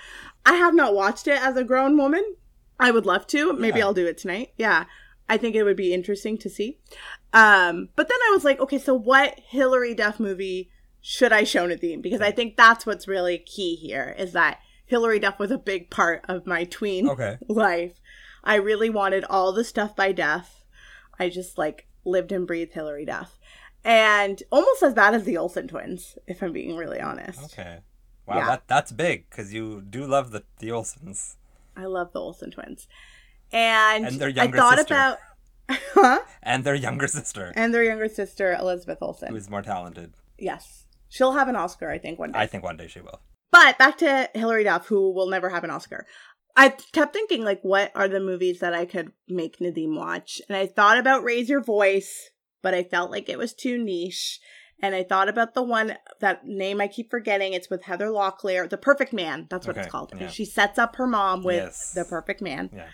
I 0.47 0.55
have 0.55 0.75
not 0.75 0.95
watched 0.95 1.27
it 1.27 1.41
as 1.43 1.57
a 1.57 1.65
grown 1.65 1.97
woman. 1.97 2.25
I 2.81 2.91
would 2.91 3.07
love 3.07 3.27
to. 3.29 3.53
Maybe 3.53 3.79
Yeah. 3.79 3.85
I'll 3.87 3.95
do 3.95 4.07
it 4.07 4.19
tonight. 4.19 4.53
Yeah. 4.57 4.87
I 5.29 5.37
think 5.37 5.55
it 5.55 5.63
would 5.63 5.77
be 5.77 5.95
interesting 5.95 6.37
to 6.39 6.51
see. 6.51 6.79
Um, 7.33 7.91
but 7.95 8.09
then 8.09 8.19
I 8.29 8.31
was 8.33 8.45
like, 8.45 8.59
okay, 8.61 8.79
so 8.79 8.95
what 8.95 9.39
Hilary 9.49 9.95
Duff 9.95 10.19
movie 10.19 10.71
should 11.01 11.33
I 11.33 11.45
show 11.45 11.67
Nadine? 11.67 12.03
Because 12.03 12.21
I 12.21 12.33
think 12.33 12.57
that's 12.57 12.85
what's 12.85 13.07
really 13.07 13.39
key 13.39 13.77
here 13.77 14.15
is 14.19 14.33
that 14.33 14.59
Hilary 14.87 15.21
Duff 15.21 15.39
was 15.39 15.53
a 15.53 15.59
big 15.59 15.89
part 15.91 16.25
of 16.29 16.47
my 16.47 16.65
tween 16.65 17.09
Okay. 17.09 17.37
life. 17.49 18.01
I 18.43 18.57
really 18.57 18.91
wanted 18.91 19.25
all 19.25 19.53
the 19.53 19.63
stuff 19.63 19.95
by 19.95 20.11
Duff. 20.13 20.65
I 21.19 21.29
just 21.29 21.57
like 21.59 21.87
lived 22.05 22.33
and 22.33 22.47
breathed 22.47 22.73
Hilary 22.73 23.05
Duff. 23.05 23.39
And 23.85 24.43
almost 24.51 24.83
as 24.83 24.95
bad 24.95 25.15
as 25.15 25.25
the 25.25 25.37
Olsen 25.39 25.69
twins, 25.69 26.19
if 26.27 26.43
I'm 26.43 26.53
being 26.53 26.77
really 26.77 27.01
honest. 27.01 27.45
Okay. 27.45 27.79
Wow, 28.27 28.37
Yeah. 28.39 28.47
that 28.47 28.63
that's 28.67 28.91
big 28.93 29.29
because 29.31 29.53
you 29.55 29.81
do 29.83 30.07
love 30.07 30.33
the 30.33 30.43
the 30.59 30.69
Olsens 30.69 31.37
I 31.81 31.87
love 31.87 32.13
the 32.13 32.21
Olsen 32.21 32.51
twins. 32.51 32.87
And, 33.53 34.07
And 34.07 34.21
their 34.21 34.29
I 34.29 34.33
younger 34.33 34.59
thought 34.59 34.79
sister. 34.79 34.95
about 34.95 35.19
huh? 35.95 36.21
and 36.43 36.65
their 36.65 36.75
younger 36.75 37.07
sister, 37.09 37.53
And 37.57 37.73
their 37.75 37.85
younger 37.85 38.09
sister, 38.09 38.53
Elizabeth 38.53 38.99
Olsen. 39.01 39.29
who 39.31 39.37
is 39.37 39.49
more 39.51 39.63
talented. 39.63 40.15
yes. 40.39 40.85
She'll 41.13 41.33
have 41.33 41.49
an 41.49 41.57
Oscar, 41.57 41.91
I 41.91 41.99
think, 41.99 42.21
one 42.21 42.31
day. 42.31 42.39
I 42.39 42.47
think 42.47 42.63
one 42.63 42.77
day 42.77 42.87
she 42.87 43.01
will. 43.01 43.21
But 43.51 43.77
back 43.79 43.99
to 43.99 44.31
Hilary 44.33 44.63
Duff, 44.63 44.87
who 44.87 45.13
will 45.13 45.29
never 45.29 45.49
have 45.49 45.65
an 45.65 45.71
Oscar. 45.71 46.07
I 46.55 46.69
kept 46.69 47.13
thinking, 47.13 47.43
like, 47.45 47.61
what 47.63 47.91
are 47.97 48.07
the 48.07 48.21
movies 48.21 48.61
that 48.61 48.75
I 48.75 48.85
could 48.85 49.11
make 49.29 49.59
Nadim 49.59 49.97
watch? 49.97 50.41
And 50.49 50.57
I 50.57 50.67
thought 50.69 50.99
about 50.99 51.25
Raise 51.25 51.49
Your 51.49 51.63
Voice, 51.65 52.31
but 52.63 52.75
I 52.75 52.85
felt 52.85 53.11
like 53.11 53.29
it 53.29 53.39
was 53.39 53.53
too 53.55 53.77
niche. 53.83 54.39
And 54.83 54.95
I 54.95 55.03
thought 55.05 55.29
about 55.29 55.55
the 55.55 55.63
one 55.63 55.97
that 56.21 56.47
name 56.47 56.81
I 56.81 56.89
keep 56.89 57.11
forgetting. 57.11 57.53
It's 57.53 57.69
with 57.71 57.83
Heather 57.85 58.07
Locklear, 58.09 58.69
The 58.69 58.79
Perfect 58.79 59.13
Man. 59.13 59.47
That's 59.51 59.67
what 59.67 59.77
Okay, 59.77 59.83
it's 59.85 59.91
called. 59.93 60.13
yeah. 60.19 60.29
She 60.29 60.45
sets 60.45 60.79
up 60.79 60.97
her 60.97 61.07
mom 61.07 61.45
with 61.45 61.57
Yes. 61.65 61.93
The 61.93 62.05
Perfect 62.05 62.41
Man. 62.41 62.71
Yeah. 62.73 62.87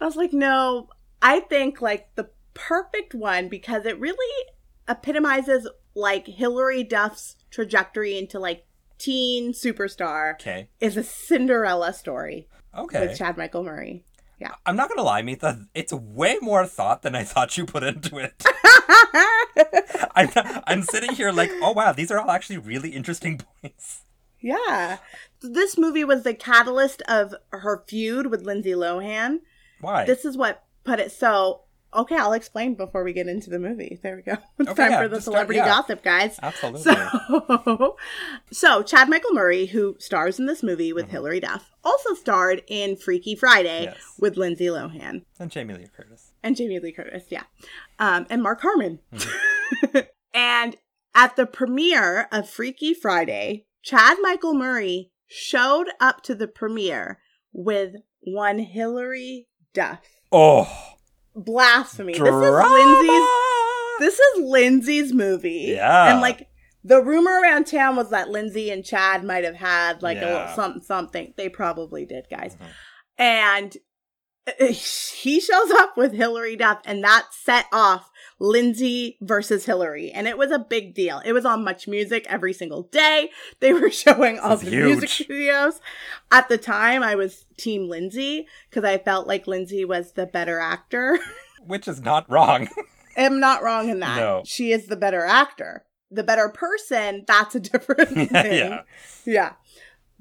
I 0.00 0.04
was 0.04 0.16
like, 0.16 0.32
no, 0.32 0.88
I 1.22 1.40
think 1.40 1.80
like 1.80 2.14
the 2.14 2.28
perfect 2.54 3.14
one 3.14 3.48
because 3.48 3.86
it 3.86 3.98
really 3.98 4.46
epitomizes 4.88 5.68
like 5.94 6.26
Hilary 6.26 6.82
Duff's 6.84 7.36
trajectory 7.50 8.16
into 8.18 8.38
like 8.38 8.64
teen 8.98 9.52
superstar 9.52 10.34
Okay. 10.34 10.68
is 10.80 10.96
a 10.96 11.02
Cinderella 11.04 11.92
story 11.92 12.48
Okay. 12.76 13.06
with 13.06 13.16
Chad 13.18 13.36
Michael 13.36 13.64
Murray. 13.64 14.04
Yeah. 14.40 14.52
I'm 14.64 14.76
not 14.76 14.88
gonna 14.88 15.02
lie, 15.02 15.22
Mita. 15.22 15.66
It's 15.74 15.92
way 15.92 16.38
more 16.40 16.64
thought 16.66 17.02
than 17.02 17.14
I 17.14 17.24
thought 17.24 17.56
you 17.58 17.66
put 17.66 17.82
into 17.82 18.18
it. 18.18 18.44
I'm 20.14 20.30
I'm 20.66 20.82
sitting 20.82 21.12
here 21.14 21.32
like, 21.32 21.50
oh 21.60 21.72
wow, 21.72 21.92
these 21.92 22.10
are 22.10 22.18
all 22.20 22.30
actually 22.30 22.58
really 22.58 22.90
interesting 22.90 23.38
points. 23.60 24.02
yeah. 24.40 24.98
This 25.40 25.76
movie 25.78 26.04
was 26.04 26.22
the 26.22 26.34
catalyst 26.34 27.02
of 27.08 27.34
her 27.50 27.84
feud 27.88 28.26
with 28.28 28.42
Lindsay 28.42 28.72
Lohan. 28.72 29.40
Why? 29.80 30.04
This 30.04 30.24
is 30.24 30.36
what 30.36 30.64
put 30.84 31.00
it 31.00 31.12
so. 31.12 31.62
Okay, 31.94 32.16
I'll 32.16 32.34
explain 32.34 32.74
before 32.74 33.02
we 33.02 33.12
get 33.14 33.28
into 33.28 33.48
the 33.48 33.58
movie. 33.58 33.98
There 34.02 34.16
we 34.16 34.22
go. 34.22 34.32
It's 34.58 34.68
Okay, 34.70 34.82
time 34.82 34.90
yeah, 34.90 35.02
for 35.02 35.08
the 35.08 35.16
just 35.16 35.24
start- 35.24 35.34
celebrity 35.34 35.58
yeah. 35.58 35.66
gossip, 35.68 36.02
guys. 36.02 36.38
Absolutely. 36.42 36.82
So, 36.82 37.96
so 38.52 38.82
Chad 38.82 39.08
Michael 39.08 39.32
Murray, 39.32 39.66
who 39.66 39.96
stars 39.98 40.38
in 40.38 40.46
this 40.46 40.62
movie 40.62 40.92
with 40.92 41.08
Hilary 41.08 41.40
Duff, 41.40 41.70
also 41.84 42.14
starred 42.14 42.62
in 42.68 42.96
Freaky 42.96 43.34
Friday 43.34 43.86
Mm-hmm. 43.86 43.94
Yes. 43.96 44.14
with 44.18 44.36
Lindsay 44.36 44.66
Lohan 44.66 45.22
and 45.38 45.50
Jamie 45.50 45.74
Lee 45.74 45.86
Curtis. 45.96 46.32
and 46.42 46.56
Jamie 46.56 46.78
Lee 46.80 46.92
Curtis, 46.92 47.24
yeah, 47.30 47.44
um, 47.98 48.26
and 48.28 48.42
Mark 48.42 48.60
Harmon. 48.60 48.98
Mm-hmm. 49.14 49.98
and 50.34 50.76
at 51.14 51.36
the 51.36 51.46
premiere 51.46 52.28
of 52.30 52.48
Freaky 52.50 52.92
Friday, 52.94 53.66
Chad 53.82 54.18
Michael 54.20 54.54
Murray 54.54 55.10
showed 55.26 55.88
up 56.00 56.22
to 56.24 56.34
the 56.34 56.48
premiere 56.48 57.18
with 57.52 57.94
one 58.20 58.58
Hilary 58.58 59.46
Duff. 59.72 60.00
Oh, 60.30 60.68
Blasphemy! 61.44 62.12
This 62.12 62.22
is! 62.22 62.30
Lindsay's 62.30 63.28
this 63.98 64.18
is 64.18 64.42
Lindsay's 64.44 65.12
movie. 65.12 65.74
Yeah. 65.76 66.12
And 66.12 66.20
like 66.20 66.48
the 66.84 67.02
rumor 67.02 67.40
around 67.42 67.66
town 67.66 67.96
was 67.96 68.10
that 68.10 68.28
Lindsay 68.30 68.70
and 68.70 68.84
Chad 68.84 69.24
might 69.24 69.44
have 69.44 69.56
had 69.56 70.02
like 70.02 70.18
a 70.18 70.26
little 70.26 70.48
something 70.54 70.82
something. 70.82 71.34
They 71.36 71.48
probably 71.48 72.06
did, 72.06 72.26
guys. 72.30 72.56
Mhm. 72.56 72.66
And 73.18 73.76
uh, 74.46 74.66
he 74.72 75.40
shows 75.40 75.70
up 75.72 75.96
with 75.96 76.12
Hilary 76.12 76.56
Duff 76.56 76.80
and 76.84 77.02
that 77.04 77.26
set 77.32 77.66
off 77.72 78.08
Lindsay 78.40 79.16
versus 79.20 79.64
Hilary. 79.64 80.10
And 80.10 80.28
it 80.28 80.38
was 80.38 80.50
a 80.50 80.58
big 80.58 80.94
deal. 80.94 81.20
It 81.24 81.32
was 81.32 81.44
on 81.44 81.64
Much 81.64 81.88
Music 81.88 82.24
every 82.28 82.52
single 82.52 82.82
day. 82.84 83.30
They 83.60 83.72
were 83.72 83.90
showing 83.90 84.38
all 84.38 84.56
the 84.56 84.70
music 84.70 85.28
videos. 85.28 85.80
At 86.30 86.48
the 86.48 86.58
time, 86.58 87.02
I 87.02 87.16
was 87.16 87.44
Team 87.56 87.88
Lindsay 87.88 88.46
because 88.70 88.84
I 88.84 88.98
felt 88.98 89.26
like 89.26 89.46
Lindsay 89.48 89.84
was 89.84 90.12
the 90.12 90.26
better 90.26 90.60
actor. 90.60 91.18
Which 91.66 91.88
is 91.88 92.00
not 92.00 92.30
wrong. 92.30 92.68
I'm 93.16 93.40
not 93.40 93.62
wrong 93.64 93.88
in 93.88 93.98
that. 94.00 94.16
No. 94.18 94.42
She 94.44 94.70
is 94.70 94.86
the 94.86 94.96
better 94.96 95.24
actor. 95.24 95.84
The 96.10 96.22
better 96.22 96.48
person, 96.48 97.24
that's 97.26 97.54
a 97.56 97.60
different 97.60 98.08
thing. 98.10 98.28
yeah. 98.32 98.82
Yeah. 99.26 99.52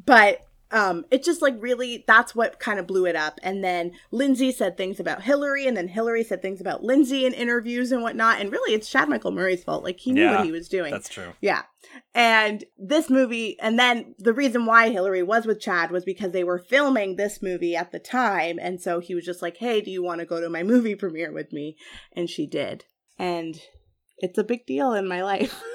But 0.04 0.47
um 0.72 1.06
it 1.12 1.24
just 1.24 1.42
like 1.42 1.56
really 1.60 2.04
that's 2.08 2.36
what 2.36 2.60
kind 2.60 2.80
of 2.80 2.88
blew 2.88 3.06
it 3.06 3.16
up. 3.16 3.40
And 3.44 3.64
then 3.64 3.92
Lindsay 4.12 4.52
said 4.52 4.78
things 4.78 5.00
about 5.00 5.24
Hilary 5.24 5.66
and 5.68 5.78
then 5.78 5.88
Hilary 5.88 6.24
said 6.24 6.42
things 6.42 6.60
about 6.60 6.84
Lindsay 6.84 7.26
in 7.26 7.34
interviews 7.34 7.92
and 7.92 8.02
whatnot. 8.02 8.42
And 8.42 8.52
really 8.52 8.74
it's 8.74 8.90
Chad 8.90 9.10
Michael 9.10 9.32
Murray's 9.32 9.64
fault. 9.64 9.84
Like 9.84 10.00
he 10.00 10.12
knew 10.12 10.24
Yeah, 10.24 10.38
what 10.38 10.46
he 10.46 10.52
was 10.52 10.68
doing. 10.68 10.92
That's 10.92 11.10
true. 11.10 11.34
Yeah. 11.42 11.64
And 12.14 12.64
this 12.78 13.10
movie, 13.10 13.58
and 13.62 13.80
then 13.80 14.14
the 14.20 14.34
reason 14.34 14.66
why 14.66 14.90
Hilary 14.90 15.24
was 15.24 15.46
with 15.46 15.62
Chad 15.62 15.90
was 15.90 16.04
because 16.04 16.32
they 16.32 16.44
were 16.44 16.60
filming 16.60 17.16
this 17.16 17.42
movie 17.42 17.76
at 17.76 17.92
the 17.92 18.00
time. 18.00 18.60
And 18.62 18.82
so 18.82 19.00
he 19.00 19.16
was 19.16 19.26
just 19.26 19.42
like, 19.42 19.58
hey, 19.58 19.82
do 19.82 19.90
you 19.90 20.04
want 20.04 20.20
to 20.20 20.26
go 20.26 20.42
to 20.42 20.50
my 20.50 20.64
movie 20.64 20.96
premiere 20.96 21.32
with 21.32 21.54
me? 21.54 21.78
And 22.12 22.30
she 22.30 22.46
did. 22.46 22.86
And 23.18 23.60
it's 24.18 24.38
a 24.38 24.44
big 24.44 24.66
deal 24.66 24.94
in 24.94 25.08
my 25.08 25.24
life. 25.24 25.62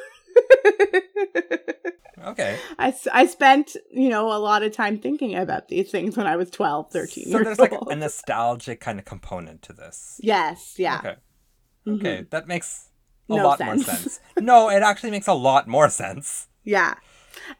Okay. 2.24 2.58
I, 2.78 2.94
I 3.12 3.26
spent, 3.26 3.76
you 3.90 4.08
know, 4.08 4.32
a 4.32 4.38
lot 4.38 4.62
of 4.62 4.72
time 4.72 4.98
thinking 4.98 5.34
about 5.34 5.68
these 5.68 5.90
things 5.90 6.16
when 6.16 6.26
I 6.26 6.36
was 6.36 6.50
12, 6.50 6.90
13 6.92 7.30
So 7.32 7.42
there's 7.42 7.58
like 7.58 7.72
a 7.90 7.96
nostalgic 7.96 8.80
kind 8.80 8.98
of 8.98 9.04
component 9.04 9.62
to 9.62 9.72
this. 9.72 10.20
yes, 10.22 10.74
yeah. 10.78 10.98
Okay. 10.98 11.14
Mhm. 11.86 11.96
Okay. 12.00 12.26
That 12.30 12.46
makes 12.46 12.88
a 13.28 13.34
No 13.36 13.44
lot 13.44 13.60
more 13.60 13.76
sense. 13.78 13.86
sense. 13.86 14.20
No, 14.40 14.68
it 14.70 14.82
actually 14.82 15.10
makes 15.10 15.26
a 15.26 15.34
lot 15.34 15.66
more 15.68 15.88
sense. 15.88 16.48
Yeah. 16.64 16.94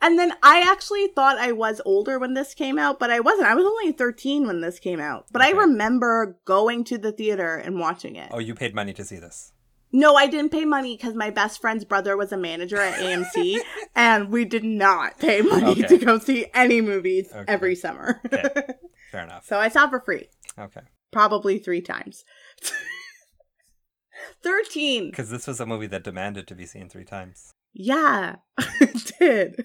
And 0.01 0.19
then 0.19 0.33
I 0.43 0.61
actually 0.71 1.09
thought 1.09 1.39
I 1.39 1.53
was 1.53 1.81
older 1.85 2.19
when 2.19 2.35
this 2.35 2.53
came 2.55 2.79
out, 2.79 2.99
but 3.01 3.11
I 3.11 3.21
wasn't. 3.21 3.49
I 3.49 3.55
was 3.55 3.65
only 3.65 3.91
13 3.93 4.47
when 4.47 4.61
this 4.61 4.79
came 4.79 5.01
out. 5.01 5.27
But 5.33 5.43
I 5.43 5.51
remember 5.51 6.39
going 6.45 6.85
to 6.85 6.99
the 6.99 7.11
theater 7.11 7.57
and 7.57 7.79
watching 7.81 8.17
it. 8.17 8.29
Oh, 8.33 8.39
you 8.39 8.55
paid 8.55 8.75
money 8.75 8.93
to 8.93 9.05
see 9.05 9.17
this. 9.17 9.52
No, 9.93 10.15
I 10.15 10.27
didn't 10.27 10.51
pay 10.53 10.65
money 10.65 10.97
because 10.97 11.15
my 11.15 11.29
best 11.31 11.61
friend's 11.61 11.85
brother 11.85 12.17
was 12.17 12.33
a 12.33 12.37
manager 12.39 12.79
at 12.79 12.95
AMC, 12.95 13.59
and 13.95 14.31
we 14.31 14.45
did 14.47 14.65
not 14.65 15.19
pay 15.19 15.43
money 15.43 15.73
Okay. 15.73 15.87
to 15.87 15.99
go 15.99 16.19
see 16.19 16.47
any 16.55 16.81
movies 16.81 17.29
Okay. 17.31 17.45
every 17.53 17.75
summer. 17.75 18.21
Okay. 18.27 18.49
Fair 19.13 19.25
enough. 19.25 19.45
so 19.45 19.59
I 19.59 19.69
saw 19.69 19.89
for 19.91 20.01
free, 20.01 20.29
Okay. 20.59 20.81
probably 21.11 21.59
three 21.59 21.83
times. 21.83 22.25
13. 24.43 25.11
Because 25.11 25.31
this 25.31 25.47
was 25.47 25.61
a 25.61 25.67
movie 25.67 25.87
that 25.89 26.05
demanded 26.05 26.47
to 26.49 26.55
be 26.55 26.65
seen 26.67 26.89
three 26.89 27.05
times. 27.05 27.53
Yeah, 27.75 28.37
it 28.81 29.13
did. 29.19 29.65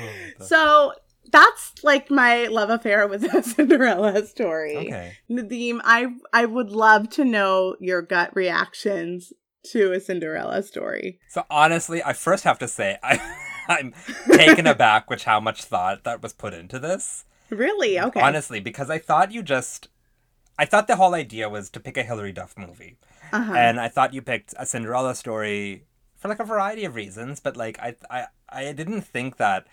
Oh, 0.00 0.44
so 0.44 0.92
that's 1.30 1.82
like 1.82 2.10
my 2.10 2.46
love 2.46 2.70
affair 2.70 3.06
with 3.06 3.22
a 3.34 3.42
Cinderella 3.42 4.24
story. 4.26 4.76
okay. 4.76 5.16
Nadim, 5.30 5.80
I 5.84 6.14
I 6.32 6.44
would 6.44 6.70
love 6.70 7.08
to 7.10 7.24
know 7.24 7.76
your 7.80 8.02
gut 8.02 8.34
reactions 8.34 9.32
to 9.72 9.92
a 9.92 10.00
Cinderella 10.00 10.62
story. 10.62 11.18
So 11.28 11.44
honestly, 11.50 12.02
I 12.02 12.12
first 12.12 12.44
have 12.44 12.58
to 12.60 12.68
say 12.68 12.98
I, 13.02 13.20
I'm 13.68 13.94
taken 14.30 14.66
aback 14.66 15.10
with 15.10 15.24
how 15.24 15.40
much 15.40 15.64
thought 15.64 16.04
that 16.04 16.22
was 16.22 16.32
put 16.32 16.54
into 16.54 16.78
this. 16.78 17.24
Really? 17.50 17.98
Okay. 17.98 18.20
Honestly, 18.20 18.60
because 18.60 18.90
I 18.90 18.98
thought 18.98 19.32
you 19.32 19.42
just, 19.42 19.88
I 20.58 20.64
thought 20.64 20.86
the 20.86 20.96
whole 20.96 21.14
idea 21.14 21.48
was 21.48 21.70
to 21.70 21.80
pick 21.80 21.96
a 21.96 22.02
Hilary 22.02 22.32
Duff 22.32 22.54
movie, 22.58 22.98
uh-huh. 23.32 23.54
and 23.54 23.80
I 23.80 23.88
thought 23.88 24.12
you 24.12 24.20
picked 24.20 24.54
a 24.58 24.66
Cinderella 24.66 25.14
story 25.14 25.84
for 26.16 26.28
like 26.28 26.40
a 26.40 26.44
variety 26.44 26.84
of 26.84 26.94
reasons. 26.94 27.40
But 27.40 27.56
like 27.56 27.78
I, 27.80 27.96
I, 28.10 28.26
I 28.48 28.72
didn't 28.72 29.02
think 29.02 29.38
that 29.38 29.66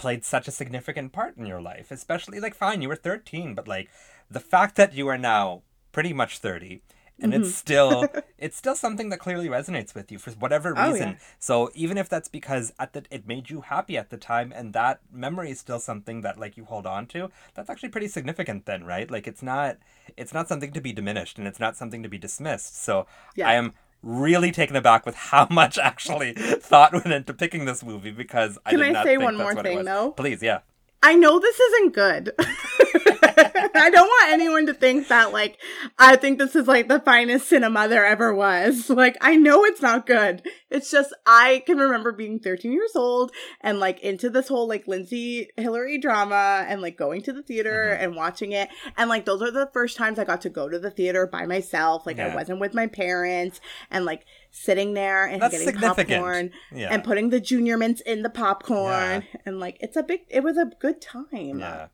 played 0.00 0.24
such 0.24 0.48
a 0.48 0.50
significant 0.60 1.12
part 1.12 1.36
in 1.36 1.46
your 1.46 1.60
life. 1.60 1.90
Especially 1.90 2.40
like 2.40 2.54
fine, 2.54 2.82
you 2.82 2.88
were 2.88 2.96
13, 2.96 3.54
but 3.54 3.68
like 3.68 3.88
the 4.30 4.40
fact 4.54 4.76
that 4.76 4.94
you 4.94 5.06
are 5.08 5.18
now 5.18 5.62
pretty 5.92 6.12
much 6.12 6.38
30 6.38 6.80
and 7.22 7.32
Mm-hmm. 7.32 7.42
it's 7.42 7.54
still 7.54 8.08
it's 8.38 8.56
still 8.56 8.74
something 8.74 9.10
that 9.10 9.18
clearly 9.24 9.48
resonates 9.48 9.94
with 9.94 10.10
you 10.12 10.18
for 10.18 10.30
whatever 10.44 10.72
Oh, 10.74 10.92
reason. 10.92 11.08
yeah. 11.08 11.16
So 11.38 11.70
even 11.74 11.98
if 11.98 12.08
that's 12.08 12.28
because 12.28 12.72
at 12.78 12.94
the 12.94 13.02
it 13.10 13.26
made 13.32 13.50
you 13.50 13.60
happy 13.60 13.98
at 14.02 14.08
the 14.08 14.16
time 14.16 14.48
and 14.56 14.72
that 14.72 15.00
memory 15.12 15.50
is 15.50 15.60
still 15.60 15.80
something 15.80 16.22
that 16.22 16.38
like 16.40 16.56
you 16.56 16.64
hold 16.64 16.86
on 16.86 17.04
to, 17.08 17.28
that's 17.54 17.68
actually 17.68 17.90
pretty 17.90 18.08
significant 18.08 18.64
then, 18.64 18.84
right? 18.84 19.10
Like 19.10 19.26
it's 19.32 19.42
not 19.42 19.76
it's 20.16 20.32
not 20.32 20.48
something 20.48 20.72
to 20.72 20.80
be 20.80 20.92
diminished 20.94 21.36
and 21.38 21.46
it's 21.46 21.60
not 21.60 21.76
something 21.76 22.02
to 22.02 22.08
be 22.08 22.16
dismissed. 22.26 22.82
So 22.82 23.06
Yeah. 23.36 23.48
I 23.50 23.54
am 23.60 23.74
really 24.02 24.50
taken 24.52 24.76
aback 24.76 25.04
with 25.06 25.14
how 25.14 25.46
much 25.50 25.78
actually 25.78 26.32
thought 26.34 26.92
went 26.92 27.12
into 27.12 27.34
picking 27.34 27.64
this 27.64 27.84
movie 27.84 28.10
because 28.10 28.58
I 28.64 28.70
Can 28.70 28.80
did 28.80 28.88
I 28.88 28.92
not 28.92 29.04
say 29.04 29.16
think 29.16 29.22
one 29.24 29.36
more 29.36 29.54
thing, 29.62 29.84
though? 29.84 30.12
Please, 30.12 30.42
yeah. 30.42 30.60
I 31.02 31.14
know 31.14 31.38
this 31.38 31.58
isn't 31.58 31.94
good. 31.94 32.32
I 32.38 33.88
don't 33.90 34.06
want 34.06 34.32
anyone 34.32 34.66
to 34.66 34.74
think 34.74 35.08
that 35.08 35.32
like 35.32 35.58
I 35.98 36.16
think 36.16 36.38
this 36.38 36.54
is 36.54 36.66
like 36.68 36.88
the 36.88 37.00
finest 37.00 37.48
cinema 37.48 37.88
there 37.88 38.04
ever 38.06 38.34
was. 38.34 38.90
Like 39.00 39.16
I 39.22 39.36
know 39.36 39.64
it's 39.64 39.80
not 39.80 40.04
good. 40.06 40.42
It's 40.68 40.90
just 40.90 41.14
I 41.24 41.62
can 41.64 41.78
remember 41.78 42.12
being 42.12 42.38
13 42.38 42.70
years 42.72 42.94
old 42.94 43.32
and 43.62 43.80
like 43.80 44.00
into 44.00 44.28
this 44.28 44.48
whole 44.48 44.68
like 44.68 44.86
Lindsay 44.86 45.48
Hilary 45.56 45.96
drama 45.96 46.66
and 46.68 46.82
like 46.82 46.98
going 46.98 47.22
to 47.22 47.32
the 47.32 47.42
theater 47.42 47.96
Mhm. 47.98 48.04
and 48.04 48.16
watching 48.16 48.52
it 48.52 48.68
and 48.98 49.08
like 49.08 49.24
those 49.24 49.40
are 49.40 49.50
the 49.50 49.70
first 49.72 49.96
times 49.96 50.18
I 50.18 50.24
got 50.24 50.42
to 50.42 50.50
go 50.50 50.68
to 50.68 50.78
the 50.78 50.90
theater 50.90 51.26
by 51.26 51.46
myself. 51.46 52.04
Like 52.04 52.18
I 52.18 52.34
wasn't 52.34 52.60
with 52.60 52.74
my 52.74 52.88
parents 52.88 53.60
and 53.90 54.04
like 54.04 54.26
sitting 54.50 54.94
there 54.94 55.26
and 55.26 55.40
That's 55.40 55.64
getting 55.64 55.80
popcorn 55.80 56.50
Yeah. 56.72 56.88
and 56.90 57.04
putting 57.04 57.30
the 57.30 57.40
junior 57.40 57.78
mints 57.78 58.00
in 58.00 58.22
the 58.22 58.30
popcorn 58.30 59.24
and 59.46 59.60
like 59.60 59.76
it's 59.80 59.96
a 59.96 60.02
big 60.02 60.22
it 60.28 60.42
was 60.42 60.56
a 60.56 60.66
good 60.80 61.00
time 61.00 61.60
yeah. 61.60 61.86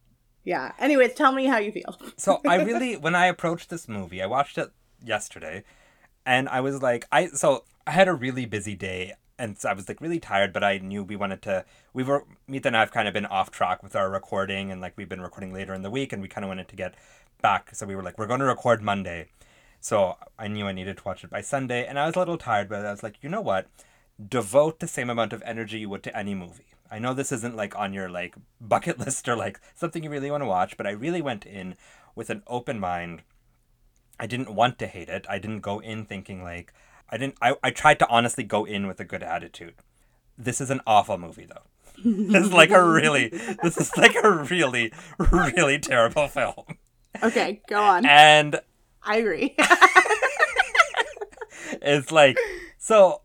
yeah 0.45 0.73
anyways 0.79 1.15
tell 1.15 1.33
me 1.33 1.47
how 1.47 1.59
you 1.59 1.71
feel 1.73 1.99
So 2.17 2.41
I 2.47 2.57
really, 2.63 2.97
when 2.97 3.15
I 3.15 3.27
approached 3.27 3.69
this 3.71 3.89
movie, 3.89 4.23
I 4.23 4.27
watched 4.27 4.57
it 4.59 4.71
yesterday, 5.05 5.65
and 6.25 6.49
I 6.49 6.61
was 6.61 6.83
like, 6.83 7.07
I 7.13 7.27
so 7.29 7.65
I 7.87 7.93
had 7.93 8.09
a 8.09 8.15
really 8.15 8.47
busy 8.47 8.75
day, 8.75 9.13
and 9.39 9.59
so 9.59 9.69
I 9.69 9.75
was 9.75 9.87
like 9.89 10.01
really 10.01 10.19
tired, 10.19 10.53
but 10.53 10.65
I 10.65 10.79
knew 10.79 11.05
we 11.05 11.15
wanted 11.17 11.43
to. 11.43 11.65
We 11.93 12.03
were 12.03 12.25
Mita 12.49 12.69
and 12.69 12.77
I 12.77 12.81
have 12.81 12.91
kind 12.91 13.07
of 13.07 13.15
been 13.15 13.27
off 13.27 13.51
track 13.51 13.83
with 13.83 13.95
our 13.95 14.11
recording, 14.11 14.73
and 14.73 14.81
like 14.81 14.95
we've 14.97 15.09
been 15.09 15.21
recording 15.21 15.53
later 15.53 15.75
in 15.75 15.83
the 15.83 15.91
week, 15.91 16.13
and 16.13 16.23
we 16.23 16.29
kind 16.29 16.45
of 16.45 16.49
wanted 16.49 16.69
to 16.69 16.77
get 16.77 16.95
back. 17.43 17.75
So 17.75 17.87
we 17.87 17.95
were 17.95 18.03
like, 18.03 18.19
we're 18.19 18.27
going 18.27 18.41
to 18.41 18.47
record 18.47 18.83
Monday. 18.83 19.29
So 19.87 20.17
I 20.37 20.49
knew 20.49 20.67
I 20.67 20.73
needed 20.73 20.97
to 20.97 21.05
watch 21.05 21.23
it 21.23 21.31
by 21.31 21.43
Sunday, 21.43 21.87
and 21.87 21.97
I 21.97 22.07
was 22.07 22.17
a 22.17 22.19
little 22.19 22.37
tired, 22.37 22.69
but 22.69 22.85
I 22.85 22.91
was 22.91 23.05
like, 23.05 23.23
you 23.23 23.29
know 23.29 23.41
what? 23.41 23.69
Devote 24.21 24.81
the 24.81 24.89
same 24.89 25.09
amount 25.09 25.33
of 25.33 25.45
energy 25.47 25.79
you 25.79 25.89
would 25.89 26.03
to 26.03 26.19
any 26.19 26.35
movie. 26.35 26.75
I 26.91 26.99
know 26.99 27.15
this 27.15 27.31
isn't 27.31 27.55
like 27.55 27.79
on 27.79 27.93
your 27.93 28.09
like 28.09 28.35
bucket 28.61 28.99
list 29.07 29.29
or 29.29 29.37
like 29.37 29.61
something 29.77 30.03
you 30.03 30.11
really 30.11 30.29
want 30.29 30.43
to 30.43 30.49
watch, 30.49 30.77
but 30.77 30.89
I 30.89 30.91
really 30.91 31.23
went 31.23 31.47
in 31.47 31.77
with 32.17 32.31
an 32.31 32.43
open 32.49 32.81
mind. 32.81 33.23
I 34.19 34.27
didn't 34.27 34.53
want 34.53 34.81
to 34.81 34.89
hate 34.89 35.09
it. 35.09 35.25
I 35.31 35.39
didn't 35.39 35.61
go 35.61 35.79
in 35.79 36.05
thinking 36.05 36.43
like 36.43 36.73
I 37.09 37.17
didn't 37.17 37.37
I, 37.41 37.55
I 37.63 37.71
tried 37.71 38.01
to 38.01 38.09
honestly 38.09 38.43
go 38.43 38.65
in 38.65 38.89
with 38.89 38.99
a 38.99 39.05
good 39.05 39.23
attitude. 39.23 39.75
This 40.37 40.61
is 40.61 40.69
an 40.69 40.81
awful 40.85 41.17
movie 41.17 41.47
though. 41.47 41.63
this 42.05 42.47
is 42.47 42.53
like 42.53 42.71
a 42.71 42.85
really 42.85 43.29
this 43.63 43.77
is 43.77 43.97
like 43.97 44.17
a 44.21 44.33
really, 44.33 44.93
really 45.31 45.79
terrible 45.79 46.27
film. 46.27 46.65
okay 47.23 47.61
go 47.69 47.81
on 47.81 48.05
And 48.05 48.61
i 49.07 49.17
agree. 49.17 49.57
It's 51.83 52.11
like 52.11 52.37
so 52.79 53.23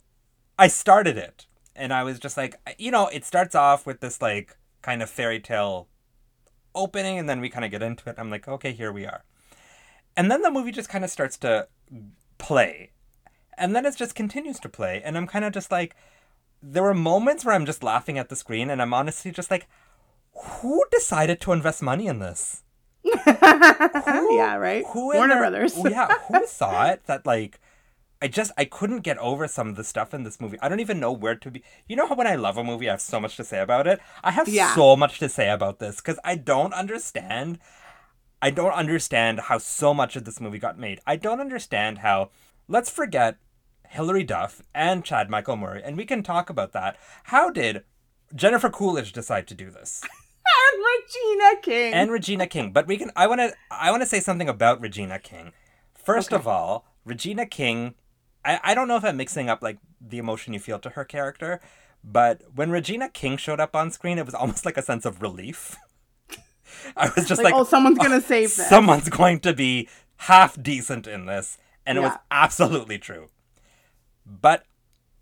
i 0.58 0.68
started 0.68 1.18
it 1.18 1.46
and 1.76 1.94
i 1.94 2.04
was 2.04 2.20
just 2.20 2.38
like 2.38 2.56
you 2.78 2.92
know 2.92 3.08
it 3.08 3.24
starts 3.26 3.56
off 3.56 3.86
with 3.86 4.00
this 4.02 4.22
like 4.22 4.58
kind 4.82 5.02
of 5.02 5.10
fairy 5.10 5.40
tale 5.40 5.88
opening 6.76 7.18
and 7.20 7.28
then 7.30 7.40
we 7.42 7.50
kind 7.50 7.66
of 7.66 7.72
get 7.72 7.82
into 7.82 8.10
it. 8.10 8.16
I'm 8.18 8.30
like 8.30 8.48
okay 8.48 8.72
here 8.72 8.92
we 8.92 9.06
are. 9.06 9.24
And 10.16 10.30
then 10.30 10.42
the 10.42 10.52
movie 10.52 10.72
just 10.72 10.90
kind 10.90 11.04
of 11.04 11.10
starts 11.10 11.38
to 11.40 11.68
play. 12.38 12.92
And 13.58 13.76
then 13.76 13.86
it 13.86 13.96
just 13.96 14.16
continues 14.16 14.60
to 14.62 14.70
play 14.70 15.02
and 15.04 15.18
i'm 15.18 15.28
kind 15.28 15.46
of 15.46 15.54
just 15.54 15.72
like 15.72 15.96
there 16.64 16.84
were 16.84 16.94
moments 16.94 17.44
where 17.46 17.56
i'm 17.56 17.66
just 17.66 17.84
laughing 17.84 18.18
at 18.18 18.30
the 18.30 18.36
screen 18.36 18.70
and 18.70 18.82
i'm 18.82 18.94
honestly 18.94 19.32
just 19.32 19.52
like 19.52 19.68
who 20.34 20.84
decided 20.92 21.40
to 21.42 21.52
invest 21.52 21.82
money 21.82 22.08
in 22.08 22.20
this 22.20 22.64
yeah 23.04 24.56
right 24.56 24.86
who 24.88 25.06
warner 25.14 25.28
their- 25.30 25.38
brothers 25.40 25.78
yeah, 25.84 26.08
who 26.28 26.46
thought 26.46 27.04
that 27.06 27.26
like 27.26 27.60
I 28.24 28.28
just 28.28 28.52
I 28.58 28.66
couldn't 28.66 29.00
get 29.02 29.18
over 29.18 29.48
some 29.48 29.68
of 29.70 29.76
the 29.76 29.84
stuff 29.84 30.14
in 30.14 30.22
this 30.22 30.40
movie. 30.40 30.60
I 30.62 30.70
don't 30.70 30.80
even 30.80 31.00
know 31.00 31.12
where 31.12 31.34
to 31.36 31.50
be. 31.50 31.64
You 31.88 31.96
know 31.96 32.06
how 32.06 32.14
when 32.14 32.28
I 32.28 32.36
love 32.36 32.56
a 32.56 32.64
movie, 32.64 32.88
I 32.88 32.92
have 32.92 33.02
so 33.02 33.20
much 33.20 33.36
to 33.38 33.44
say 33.44 33.60
about 33.60 33.88
it. 33.88 34.00
I 34.24 34.30
have 34.30 34.48
Yeah. 34.48 34.76
so 34.76 34.96
much 34.96 35.18
to 35.18 35.28
say 35.28 35.50
about 35.50 35.80
this 35.80 35.96
because 35.96 36.20
I 36.24 36.36
don't 36.36 36.72
understand. 36.72 37.58
I 38.40 38.52
don't 38.52 38.74
understand 38.74 39.40
how 39.40 39.58
so 39.58 39.92
much 39.92 40.16
of 40.16 40.26
this 40.26 40.40
movie 40.40 40.60
got 40.60 40.78
made. 40.78 41.00
I 41.08 41.16
don't 41.16 41.40
understand 41.42 41.98
how. 42.00 42.30
Let's 42.68 42.92
forget 42.92 43.38
Hilary 43.90 44.24
Duff 44.24 44.62
and 44.76 45.04
Chad 45.04 45.28
Michael 45.32 45.58
Murray, 45.58 45.82
and 45.84 45.98
we 45.98 46.06
can 46.06 46.22
talk 46.22 46.48
about 46.52 46.74
that. 46.74 46.98
How 47.24 47.50
did 47.50 47.84
Jennifer 48.36 48.70
Coolidge 48.70 49.14
decide 49.14 49.48
to 49.48 49.56
do 49.56 49.72
this? 49.72 50.04
And 50.46 50.84
regina 50.84 51.62
king 51.62 51.94
and 51.94 52.12
Regina 52.12 52.48
King. 52.48 52.72
But 52.72 52.88
we 52.88 52.98
can. 52.98 53.12
I 53.16 53.28
want 53.28 53.40
to. 53.42 53.54
I 53.70 53.92
want 53.92 54.02
to 54.04 54.08
say 54.08 54.20
something 54.20 54.50
about 54.50 54.82
Regina 54.82 55.20
King. 55.20 55.52
First 55.94 56.30
Okay. 56.30 56.40
of 56.40 56.48
all, 56.48 56.86
Regina 57.06 57.46
King, 57.46 57.96
I, 58.44 58.60
I 58.64 58.74
don't 58.74 58.88
know 58.88 58.96
if 58.98 59.06
I'm 59.06 59.18
mixing 59.18 59.50
up 59.50 59.62
like 59.62 59.78
the 60.00 60.18
emotion 60.18 60.54
you 60.54 60.60
feel 60.60 60.80
to 60.80 60.90
her 60.92 61.06
character, 61.06 61.62
but 62.04 62.42
when 62.56 62.72
Regina 62.72 63.08
King 63.10 63.38
showed 63.38 63.60
up 63.60 63.76
on 63.76 63.92
screen, 63.92 64.18
it 64.18 64.26
was 64.26 64.34
almost 64.36 64.66
like 64.66 64.78
a 64.78 64.82
sense 64.82 65.06
of 65.06 65.22
relief. 65.22 65.76
I 66.98 67.12
was 67.16 67.28
just 67.28 67.44
Like, 67.44 67.54
like, 67.54 67.62
oh, 67.62 67.64
someone's 67.64 68.00
gonna 68.00 68.16
oh, 68.16 68.20
save 68.20 68.56
this. 68.56 68.68
someone's 68.68 69.10
going 69.10 69.40
to 69.42 69.54
be 69.54 69.88
half 70.18 70.62
decent 70.62 71.06
in 71.08 71.26
this. 71.28 71.58
And 71.86 71.98
it 71.98 72.02
was 72.02 72.14
absolutely 72.32 72.98
true. 73.00 73.28
But 74.26 74.66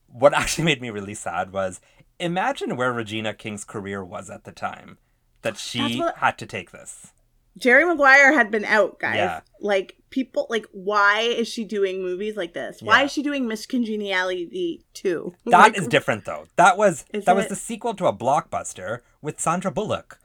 what 0.07 0.33
actually 0.33 0.65
made 0.65 0.81
me 0.81 0.89
really 0.89 1.13
sad 1.13 1.51
was 1.53 1.79
imagine 2.19 2.75
where 2.75 2.91
Regina 2.91 3.33
King's 3.33 3.63
career 3.63 4.03
was 4.03 4.29
at 4.29 4.43
the 4.43 4.51
time 4.51 4.97
that 5.41 5.57
she 5.57 5.99
what- 5.99 6.17
had 6.17 6.37
to 6.39 6.45
take 6.45 6.71
this. 6.71 7.13
Jerry 7.57 7.83
Maguire 7.83 8.33
had 8.33 8.51
been 8.51 8.63
out, 8.63 8.99
guys. 8.99 9.15
Yeah. 9.15 9.41
Like 9.59 9.95
people, 10.11 10.47
like 10.49 10.65
why 10.71 11.21
is 11.21 11.47
she 11.47 11.65
doing 11.65 12.01
movies 12.01 12.37
like 12.37 12.53
this? 12.53 12.81
Why 12.81 12.99
Yeah. 12.99 13.05
is 13.05 13.11
she 13.11 13.21
doing 13.21 13.47
Miss 13.47 13.65
Congeniality 13.65 14.85
too? 14.93 15.33
That 15.45 15.75
is 15.75 15.81
Like, 15.83 15.89
different 15.89 16.25
though. 16.25 16.45
That 16.55 16.77
was 16.77 17.05
Is 17.13 17.25
that 17.25 17.35
was 17.35 17.47
the 17.47 17.55
sequel 17.55 17.93
to 17.95 18.05
a 18.07 18.13
blockbuster 18.13 18.99
with 19.21 19.39
Sandra 19.39 19.71
Bullock. 19.71 20.19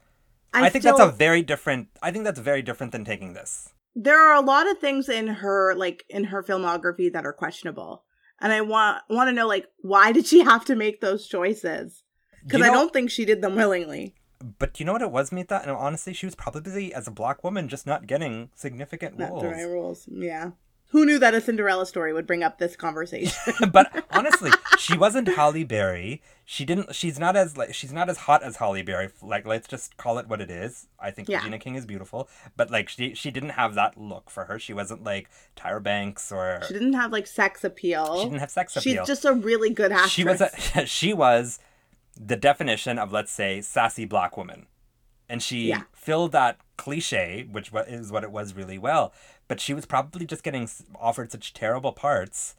I, 0.53 0.67
I, 0.67 0.69
think 0.69 0.83
still, 0.83 0.97
that's 0.97 1.09
a 1.13 1.15
very 1.15 1.41
different 1.41 1.89
I 2.01 2.11
think 2.11 2.23
that's 2.23 2.39
very 2.39 2.61
different 2.61 2.93
than 2.93 3.03
taking 3.03 3.33
this. 3.33 3.69
there 3.95 4.19
are 4.19 4.35
a 4.35 4.45
lot 4.45 4.69
of 4.69 4.77
things 4.79 5.09
in 5.09 5.27
her 5.27 5.73
like 5.75 6.05
in 6.09 6.25
her 6.25 6.41
filmography 6.41 7.11
that 7.11 7.25
are 7.25 7.33
questionable, 7.33 8.03
and 8.39 8.53
I 8.53 8.61
want 8.61 9.01
want 9.09 9.27
to 9.27 9.33
know 9.33 9.47
like 9.47 9.65
why 9.79 10.13
did 10.13 10.25
she 10.25 10.39
have 10.41 10.63
to 10.65 10.75
make 10.75 11.01
those 11.01 11.27
choices? 11.27 12.03
Because 12.45 12.61
I 12.61 12.69
don't 12.71 12.93
think 12.93 13.09
she 13.09 13.25
did 13.25 13.41
them 13.41 13.55
willingly. 13.55 14.15
But 14.59 14.79
you 14.79 14.85
know 14.85 14.93
what 14.93 15.01
it 15.01 15.11
was, 15.11 15.31
Mita? 15.31 15.61
And 15.61 15.71
honestly, 15.71 16.13
she 16.13 16.25
was 16.25 16.35
probably 16.35 16.61
busy 16.61 16.93
as 16.93 17.07
a 17.07 17.11
black 17.11 17.43
woman 17.43 17.67
just 17.69 17.85
not 17.87 18.07
getting 18.07 18.49
significant 18.55 19.17
Not 19.17 19.29
roles. 19.31 19.41
the 19.41 19.47
right 19.49 19.63
rules. 19.67 20.09
Yeah. 20.11 20.51
Who 20.89 21.03
knew 21.03 21.17
that 21.19 21.33
a 21.33 21.41
Cinderella 21.41 21.85
story 21.85 22.13
would 22.13 22.27
bring 22.27 22.43
up 22.43 22.57
this 22.57 22.75
conversation? 22.75 23.33
but 23.71 24.05
honestly, 24.11 24.51
she 24.77 24.95
wasn't 24.97 25.27
Halle 25.27 25.63
Berry. 25.63 26.21
She 26.45 26.63
didn't. 26.63 26.93
She's 26.95 27.17
not 27.19 27.35
as 27.35 27.57
like 27.57 27.73
she's 27.73 27.91
not 27.91 28.07
as 28.07 28.19
hot 28.19 28.43
as 28.43 28.57
Halle 28.57 28.81
Berry. 28.83 29.09
Like 29.21 29.45
let's 29.47 29.67
just 29.67 29.97
call 29.97 30.19
it 30.19 30.27
what 30.27 30.39
it 30.41 30.51
is. 30.51 30.87
I 30.99 31.09
think 31.11 31.27
Yeah. 31.27 31.37
Regina 31.39 31.57
King 31.59 31.75
is 31.75 31.85
beautiful, 31.87 32.29
but 32.55 32.69
like 32.69 32.87
she 32.87 33.13
she 33.15 33.31
didn't 33.31 33.49
have 33.49 33.73
that 33.73 33.97
look 33.99 34.29
for 34.29 34.45
her. 34.45 34.59
She 34.59 34.73
wasn't 34.73 35.03
like 35.03 35.27
Tyra 35.57 35.81
Banks 35.81 36.31
or 36.31 36.61
she 36.65 36.73
didn't 36.73 36.93
have 36.93 37.11
like 37.11 37.25
sex 37.27 37.63
appeal. 37.63 38.19
she 38.19 38.25
didn't 38.25 38.39
have 38.39 38.51
sex 38.51 38.77
appeal. 38.77 39.03
She's 39.03 39.07
just 39.07 39.25
a 39.25 39.33
really 39.33 39.71
good 39.71 39.91
actress. 39.91 40.11
she 40.11 40.23
was 40.23 40.39
a, 40.39 40.49
she 40.85 41.13
was 41.13 41.59
the 42.19 42.35
definition 42.35 42.97
of 42.99 43.11
let's 43.11 43.31
say 43.31 43.61
sassy 43.61 44.05
black 44.05 44.37
woman, 44.37 44.67
and 45.27 45.41
she 45.41 45.67
Yeah. 45.69 45.83
filled 45.93 46.31
that 46.33 46.57
cliche, 46.77 47.47
which 47.51 47.71
is 47.87 48.11
what 48.11 48.23
it 48.23 48.31
was 48.31 48.53
really 48.53 48.77
well. 48.77 49.13
But 49.47 49.59
she 49.59 49.73
was 49.73 49.85
probably 49.85 50.25
just 50.25 50.43
getting 50.43 50.69
offered 50.99 51.31
such 51.31 51.53
terrible 51.53 51.91
parts 51.93 52.55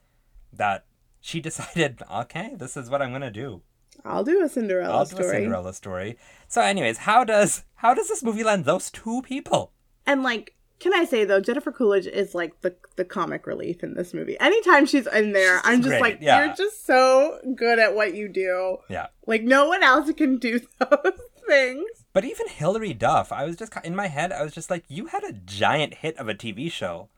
that 0.52 0.84
she 1.20 1.40
decided, 1.48 2.02
okay, 2.12 2.54
this 2.56 2.76
is 2.76 2.90
what 2.90 3.02
I'm 3.02 3.12
gonna 3.12 3.30
do. 3.30 3.62
I'll 4.04 4.24
do 4.24 4.42
a 4.42 4.48
Cinderella 4.48 4.94
I'll 4.98 5.04
do 5.04 5.16
story. 5.16 5.28
a 5.28 5.30
Cinderella 5.40 5.72
story. 5.72 6.18
So, 6.48 6.60
anyways, 6.60 6.98
how 6.98 7.24
does 7.24 7.64
how 7.76 7.94
does 7.94 8.08
this 8.08 8.22
movie 8.22 8.44
land 8.44 8.64
those 8.64 8.90
two 8.90 9.22
people? 9.22 9.72
And 10.04 10.22
like, 10.22 10.54
can 10.78 10.92
I 10.94 11.04
say 11.04 11.24
though, 11.24 11.40
Jennifer 11.40 11.72
Coolidge 11.72 12.06
is 12.06 12.34
like 12.34 12.60
the 12.60 12.76
the 12.96 13.04
comic 13.04 13.46
relief 13.46 13.82
in 13.82 13.94
this 13.94 14.12
movie. 14.12 14.38
Anytime 14.40 14.86
she's 14.86 15.06
in 15.06 15.32
there, 15.32 15.60
I'm 15.64 15.78
just 15.78 15.88
great, 15.88 16.00
like, 16.00 16.18
yeah. 16.20 16.44
you're 16.44 16.54
just 16.54 16.84
so 16.84 17.38
good 17.54 17.78
at 17.78 17.94
what 17.94 18.14
you 18.14 18.28
do. 18.28 18.78
Yeah. 18.88 19.06
Like 19.26 19.42
no 19.42 19.66
one 19.68 19.82
else 19.82 20.12
can 20.12 20.38
do 20.38 20.60
those 20.78 21.20
things. 21.48 21.86
But 22.12 22.24
even 22.24 22.48
Hilary 22.48 22.94
Duff, 22.94 23.32
I 23.32 23.44
was 23.44 23.56
just 23.56 23.72
in 23.84 23.96
my 23.96 24.08
head, 24.08 24.32
I 24.32 24.42
was 24.42 24.52
just 24.52 24.70
like, 24.70 24.84
you 24.88 25.06
had 25.06 25.24
a 25.24 25.32
giant 25.32 25.94
hit 25.94 26.16
of 26.18 26.28
a 26.28 26.34
TV 26.34 26.70
show. 26.70 27.08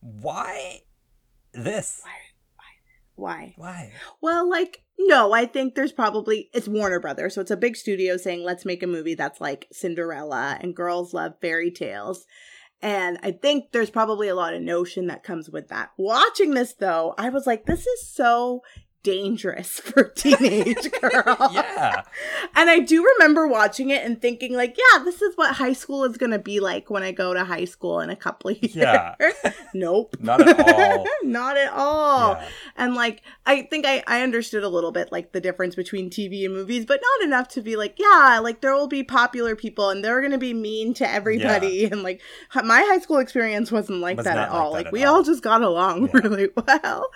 Why 0.00 0.82
this? 1.52 2.02
Why? 2.04 2.10
Why? 3.14 3.54
Why? 3.56 3.92
Well, 4.20 4.48
like, 4.48 4.82
no, 4.98 5.32
I 5.32 5.46
think 5.46 5.74
there's 5.74 5.92
probably 5.92 6.48
it's 6.52 6.66
Warner 6.68 6.98
Brothers, 6.98 7.34
so 7.34 7.40
it's 7.40 7.50
a 7.50 7.56
big 7.56 7.76
studio 7.76 8.16
saying 8.16 8.42
let's 8.42 8.64
make 8.64 8.82
a 8.82 8.86
movie 8.86 9.14
that's 9.14 9.40
like 9.40 9.68
Cinderella 9.70 10.58
and 10.60 10.74
girls 10.74 11.12
love 11.12 11.34
fairy 11.40 11.70
tales. 11.70 12.26
And 12.82 13.18
I 13.22 13.30
think 13.30 13.70
there's 13.70 13.90
probably 13.90 14.26
a 14.26 14.34
lot 14.34 14.54
of 14.54 14.60
notion 14.60 15.06
that 15.06 15.22
comes 15.22 15.48
with 15.48 15.68
that. 15.68 15.92
Watching 15.96 16.54
this 16.54 16.74
though, 16.74 17.14
I 17.16 17.28
was 17.28 17.46
like, 17.46 17.64
this 17.64 17.86
is 17.86 18.06
so 18.08 18.62
dangerous 19.02 19.68
for 19.80 20.04
teenage 20.04 20.90
girl. 21.00 21.36
Yeah. 21.52 22.02
And 22.54 22.70
I 22.70 22.78
do 22.80 23.04
remember 23.18 23.46
watching 23.46 23.90
it 23.90 24.04
and 24.04 24.20
thinking, 24.20 24.54
like, 24.54 24.76
yeah, 24.78 25.02
this 25.04 25.20
is 25.22 25.36
what 25.36 25.56
high 25.56 25.72
school 25.72 26.04
is 26.04 26.16
going 26.16 26.30
to 26.32 26.38
be 26.38 26.60
like 26.60 26.88
when 26.90 27.02
I 27.02 27.12
go 27.12 27.34
to 27.34 27.44
high 27.44 27.64
school 27.64 28.00
in 28.00 28.10
a 28.10 28.16
couple 28.16 28.50
of 28.50 28.62
years. 28.62 28.74
Yeah. 28.76 29.14
nope. 29.74 30.16
Not 30.20 30.46
at 30.46 30.58
all. 30.60 31.06
Not 31.22 31.56
at 31.56 31.72
all. 31.72 32.32
Yeah. 32.34 32.48
And 32.76 32.94
like, 32.94 33.22
I 33.46 33.62
think 33.62 33.86
I, 33.86 34.02
I 34.06 34.22
understood 34.22 34.62
a 34.64 34.68
little 34.68 34.92
bit 34.92 35.10
like 35.12 35.32
the 35.32 35.40
difference 35.40 35.74
between 35.74 36.10
TV 36.10 36.44
and 36.44 36.54
movies, 36.54 36.84
but 36.86 37.00
not 37.02 37.26
enough 37.26 37.48
to 37.48 37.60
be 37.62 37.76
like, 37.76 37.98
yeah, 37.98 38.38
like 38.42 38.60
there 38.60 38.74
will 38.74 38.88
be 38.88 39.02
popular 39.02 39.56
people 39.56 39.90
and 39.90 40.04
they're 40.04 40.20
going 40.20 40.32
to 40.32 40.38
be 40.38 40.54
mean 40.54 40.94
to 40.94 41.10
everybody. 41.10 41.84
And 41.84 42.02
like, 42.02 42.20
my 42.64 42.80
high 42.88 42.98
school 43.00 43.18
experience 43.18 43.70
wasn't 43.72 44.00
like 44.00 44.16
Was 44.18 44.24
that 44.24 44.38
at 44.38 44.50
like 44.50 44.52
all. 44.52 44.70
that 44.72 44.76
Like, 44.78 44.86
at 44.86 44.92
we 44.92 45.04
all. 45.04 45.16
all 45.16 45.22
just 45.22 45.42
got 45.42 45.62
along 45.62 46.06
Yeah. 46.14 46.20
really 46.20 46.48
well. 46.66 47.08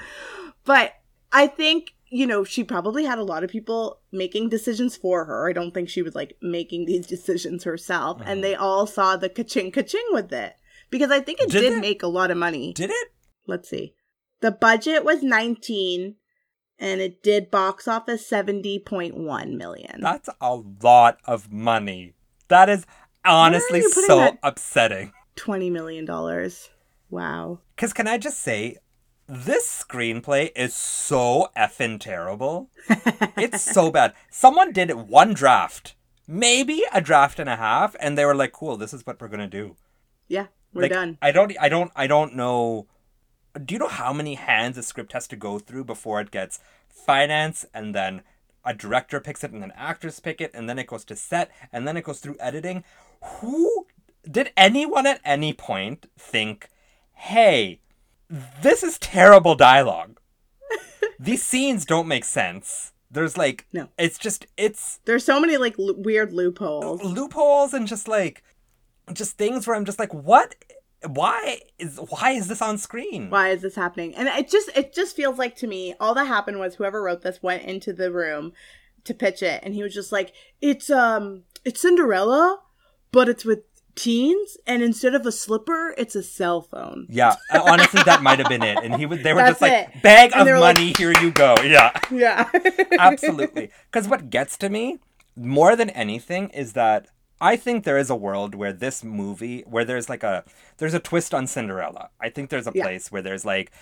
But 0.64 0.92
I 1.36 1.46
think, 1.46 1.94
you 2.08 2.26
know, 2.26 2.44
she 2.44 2.64
probably 2.64 3.04
had 3.04 3.18
a 3.18 3.24
lot 3.24 3.44
of 3.44 3.50
people 3.50 4.00
making 4.10 4.48
decisions 4.48 4.96
for 4.96 5.26
her. 5.26 5.48
I 5.48 5.52
don't 5.52 5.72
think 5.74 5.88
she 5.90 6.00
was 6.02 6.14
like 6.14 6.36
making 6.40 6.86
these 6.86 7.06
decisions 7.14 7.64
herself. 7.64 8.18
Mhm. 8.20 8.24
And 8.26 8.42
they 8.44 8.54
all 8.54 8.86
saw 8.86 9.16
the 9.16 9.28
ka-ching 9.28 9.70
ka-ching 9.70 10.06
with 10.10 10.32
it. 10.32 10.54
Because 10.90 11.10
I 11.10 11.20
think 11.20 11.40
it 11.40 11.50
Did 11.50 11.60
did, 11.60 11.72
it? 11.74 11.80
make 11.80 12.02
a 12.02 12.06
lot 12.06 12.30
of 12.30 12.38
money. 12.38 12.72
Did 12.72 12.90
it? 12.90 13.08
Let's 13.46 13.68
see. 13.68 13.94
The 14.40 14.50
budget 14.52 15.04
was 15.04 15.22
19 15.22 16.16
and 16.78 17.00
it 17.00 17.22
did 17.22 17.50
box 17.50 17.88
office 17.88 18.28
70.1 18.28 19.56
million. 19.56 20.00
That's 20.00 20.28
a 20.40 20.56
lot 20.82 21.18
of 21.24 21.52
money. 21.52 22.14
That 22.48 22.68
is 22.68 22.86
honestly 23.24 23.82
so 23.82 24.36
upsetting. 24.42 25.12
20 25.36 25.70
million 25.70 26.04
dollars. 26.04 26.70
Wow. 27.10 27.60
Because 27.74 27.92
can 27.92 28.08
I 28.08 28.18
just 28.18 28.40
say, 28.40 28.76
this 29.28 29.84
screenplay 29.88 30.50
is 30.54 30.74
so 30.74 31.48
effing 31.56 31.98
terrible. 32.00 32.70
It's 33.36 33.60
so 33.62 33.90
bad. 33.96 34.14
Someone 34.30 34.72
did 34.72 34.92
one 34.92 35.34
draft, 35.34 35.94
maybe 36.26 36.84
a 36.92 37.00
draft 37.00 37.38
and 37.38 37.48
a 37.48 37.56
half, 37.56 37.96
and 38.00 38.16
they 38.16 38.24
were 38.24 38.34
like, 38.34 38.52
"Cool, 38.52 38.76
this 38.76 38.94
is 38.94 39.04
what 39.06 39.20
we're 39.20 39.28
gonna 39.28 39.48
do." 39.48 39.76
Yeah, 40.28 40.46
we're 40.72 40.82
Like, 40.82 40.92
done. 40.92 41.18
I 41.20 41.32
don't. 41.32 41.52
I 41.60 41.68
don't. 41.68 41.90
I 41.96 42.06
don't 42.06 42.34
know. 42.36 42.86
Do 43.64 43.74
you 43.74 43.78
know 43.78 43.88
how 43.88 44.12
many 44.12 44.34
hands 44.34 44.76
a 44.78 44.82
script 44.82 45.12
has 45.12 45.26
to 45.28 45.36
go 45.36 45.58
through 45.58 45.84
before 45.84 46.20
it 46.20 46.30
gets 46.30 46.60
finance, 46.88 47.64
and 47.74 47.94
then 47.94 48.22
a 48.64 48.74
director 48.74 49.20
picks 49.20 49.42
it, 49.44 49.52
and 49.52 49.62
then 49.62 49.72
actors 49.76 50.20
pick 50.20 50.40
it, 50.40 50.50
and 50.54 50.68
then 50.68 50.78
it 50.78 50.86
goes 50.88 51.04
to 51.06 51.16
set, 51.16 51.50
and 51.72 51.86
then 51.86 51.96
it 51.96 52.04
goes 52.04 52.20
through 52.20 52.36
editing? 52.38 52.84
Who 53.40 53.86
did 54.30 54.52
anyone 54.56 55.06
at 55.06 55.20
any 55.24 55.52
point 55.52 56.06
think, 56.18 56.68
"Hey, 57.14 57.80
this 58.62 58.82
is 58.82 58.98
terrible 58.98 59.54
dialogue. 59.54 60.20
These 61.20 61.44
scenes 61.44 61.84
don't 61.84 62.08
make 62.08 62.24
sense." 62.24 62.92
There's 63.08 63.38
like, 63.38 63.66
No. 63.72 63.88
it's 63.96 64.18
just, 64.18 64.46
it's 64.56 64.98
There's 65.04 65.24
so 65.24 65.40
many 65.40 65.56
like 65.56 65.76
lo- 65.78 65.94
weird 65.96 66.32
loopholes. 66.32 67.02
loopholes 67.02 67.72
and 67.72 67.86
just 67.86 68.08
like 68.08 68.42
just 69.12 69.38
things 69.38 69.66
where 69.66 69.76
I'm 69.76 69.84
just 69.84 70.00
like, 70.00 70.12
what? 70.12 70.56
Why 71.06 71.60
is 71.78 71.98
why 72.08 72.32
is 72.32 72.48
this 72.48 72.60
on 72.60 72.78
screen? 72.78 73.30
Why 73.30 73.50
is 73.50 73.62
this 73.62 73.76
happening? 73.76 74.14
And 74.16 74.26
it 74.28 74.50
just 74.50 74.70
it 74.76 74.92
just 74.92 75.14
feels 75.14 75.38
like 75.38 75.54
to 75.56 75.66
me 75.68 75.94
all 76.00 76.14
that 76.14 76.26
happened 76.26 76.58
was 76.58 76.74
whoever 76.74 77.00
wrote 77.00 77.22
this 77.22 77.42
went 77.42 77.62
into 77.62 77.92
the 77.92 78.10
room 78.10 78.52
to 79.04 79.14
pitch 79.14 79.40
it 79.42 79.60
and 79.62 79.72
he 79.72 79.84
was 79.84 79.94
just 79.94 80.10
like, 80.10 80.32
"It's 80.60 80.90
um 80.90 81.44
it's 81.64 81.80
Cinderella, 81.82 82.60
but 83.12 83.28
it's 83.28 83.44
with 83.44 83.60
teens 83.96 84.56
and 84.66 84.82
instead 84.82 85.14
of 85.14 85.26
a 85.26 85.32
slipper, 85.32 85.94
it's 85.98 86.14
a 86.14 86.22
cell 86.22 86.62
phone." 86.62 87.06
Yeah, 87.08 87.34
uh, 87.52 87.62
honestly, 87.64 88.02
that 88.04 88.22
might 88.22 88.38
have 88.38 88.48
been 88.48 88.62
it. 88.62 88.78
And 88.84 88.94
he 88.96 89.06
was 89.06 89.22
they 89.22 89.32
were 89.32 89.40
That's 89.40 89.58
just 89.58 89.62
like, 89.62 89.72
it. 89.96 90.02
bag 90.02 90.30
And 90.32 90.42
of 90.42 90.46
were 90.46 90.58
like- 90.60 90.76
money, 90.76 90.94
here 90.96 91.12
you 91.20 91.30
go. 91.32 91.54
Yeah, 91.64 91.90
Yeah. 92.10 92.48
absolutely. 92.98 93.70
Because 93.90 94.06
what 94.08 94.30
gets 94.30 94.56
to 94.58 94.68
me 94.68 94.98
more 95.34 95.74
than 95.76 95.90
anything 95.90 96.50
is 96.50 96.74
that 96.74 97.08
I 97.40 97.56
think 97.56 97.84
there 97.84 97.98
is 97.98 98.08
a 98.08 98.16
world 98.16 98.54
where 98.54 98.72
this 98.72 99.04
movie, 99.04 99.62
where 99.66 99.84
there's 99.84 100.08
like 100.08 100.22
a 100.22 100.44
there's 100.78 100.94
a 100.94 101.00
twist 101.00 101.34
on 101.34 101.46
Cinderella. 101.46 102.10
I 102.20 102.30
think 102.30 102.50
there's 102.50 102.66
a 102.66 102.72
Yeah. 102.74 102.84
place 102.84 103.10
where 103.12 103.22
there's 103.22 103.44
like, 103.44 103.72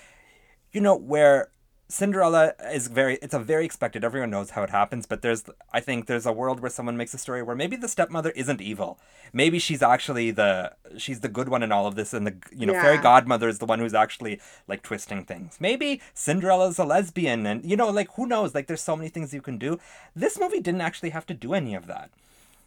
you 0.72 0.81
know, 0.81 0.96
where 0.96 1.48
Cinderella 1.88 2.55
is 2.73 2.88
very 2.88 3.18
it's 3.20 3.35
a 3.35 3.38
very 3.38 3.64
expected. 3.64 4.05
Everyone 4.05 4.31
knows 4.31 4.51
how 4.51 4.62
it 4.62 4.70
happens, 4.70 5.05
but 5.05 5.20
there's 5.20 5.44
I 5.73 5.81
think 5.81 6.07
there's 6.07 6.25
a 6.25 6.33
world 6.33 6.61
where 6.61 6.70
someone 6.70 6.97
makes 6.97 7.12
a 7.12 7.18
story 7.18 7.42
where 7.42 7.55
maybe 7.55 7.77
the 7.77 7.88
stepmother 7.88 8.31
isn't 8.31 8.61
evil. 8.62 8.99
Maybe 9.35 9.59
she's 9.59 9.83
actually 9.83 10.31
the 10.31 10.73
she's 10.97 11.20
the 11.20 11.29
good 11.29 11.51
one 11.51 11.62
in 11.62 11.73
all 11.73 11.87
of 11.87 11.94
this 11.94 12.14
and 12.14 12.27
the 12.27 12.37
you 12.57 12.64
know, 12.66 12.73
fairy 12.73 12.99
godmother 12.99 13.49
is 13.49 13.59
the 13.59 13.66
one 13.66 13.81
who's 13.81 13.94
actually 13.94 14.40
like 14.66 14.83
twisting 14.83 15.25
things. 15.25 15.59
Maybe 15.61 16.01
Cinderella's 16.14 16.79
a 16.79 16.85
lesbian 16.85 17.47
and 17.47 17.64
you 17.64 17.77
know, 17.77 17.90
like 17.90 18.11
who 18.14 18.27
knows? 18.27 18.55
Like 18.55 18.66
there's 18.66 18.81
so 18.81 18.97
many 18.97 19.11
things 19.11 19.35
you 19.35 19.42
can 19.42 19.59
do. 19.59 19.79
This 20.16 20.40
movie 20.40 20.61
didn't 20.61 20.81
actually 20.81 21.11
have 21.11 21.27
to 21.27 21.35
do 21.35 21.53
any 21.53 21.75
of 21.75 21.87
that. 21.87 22.11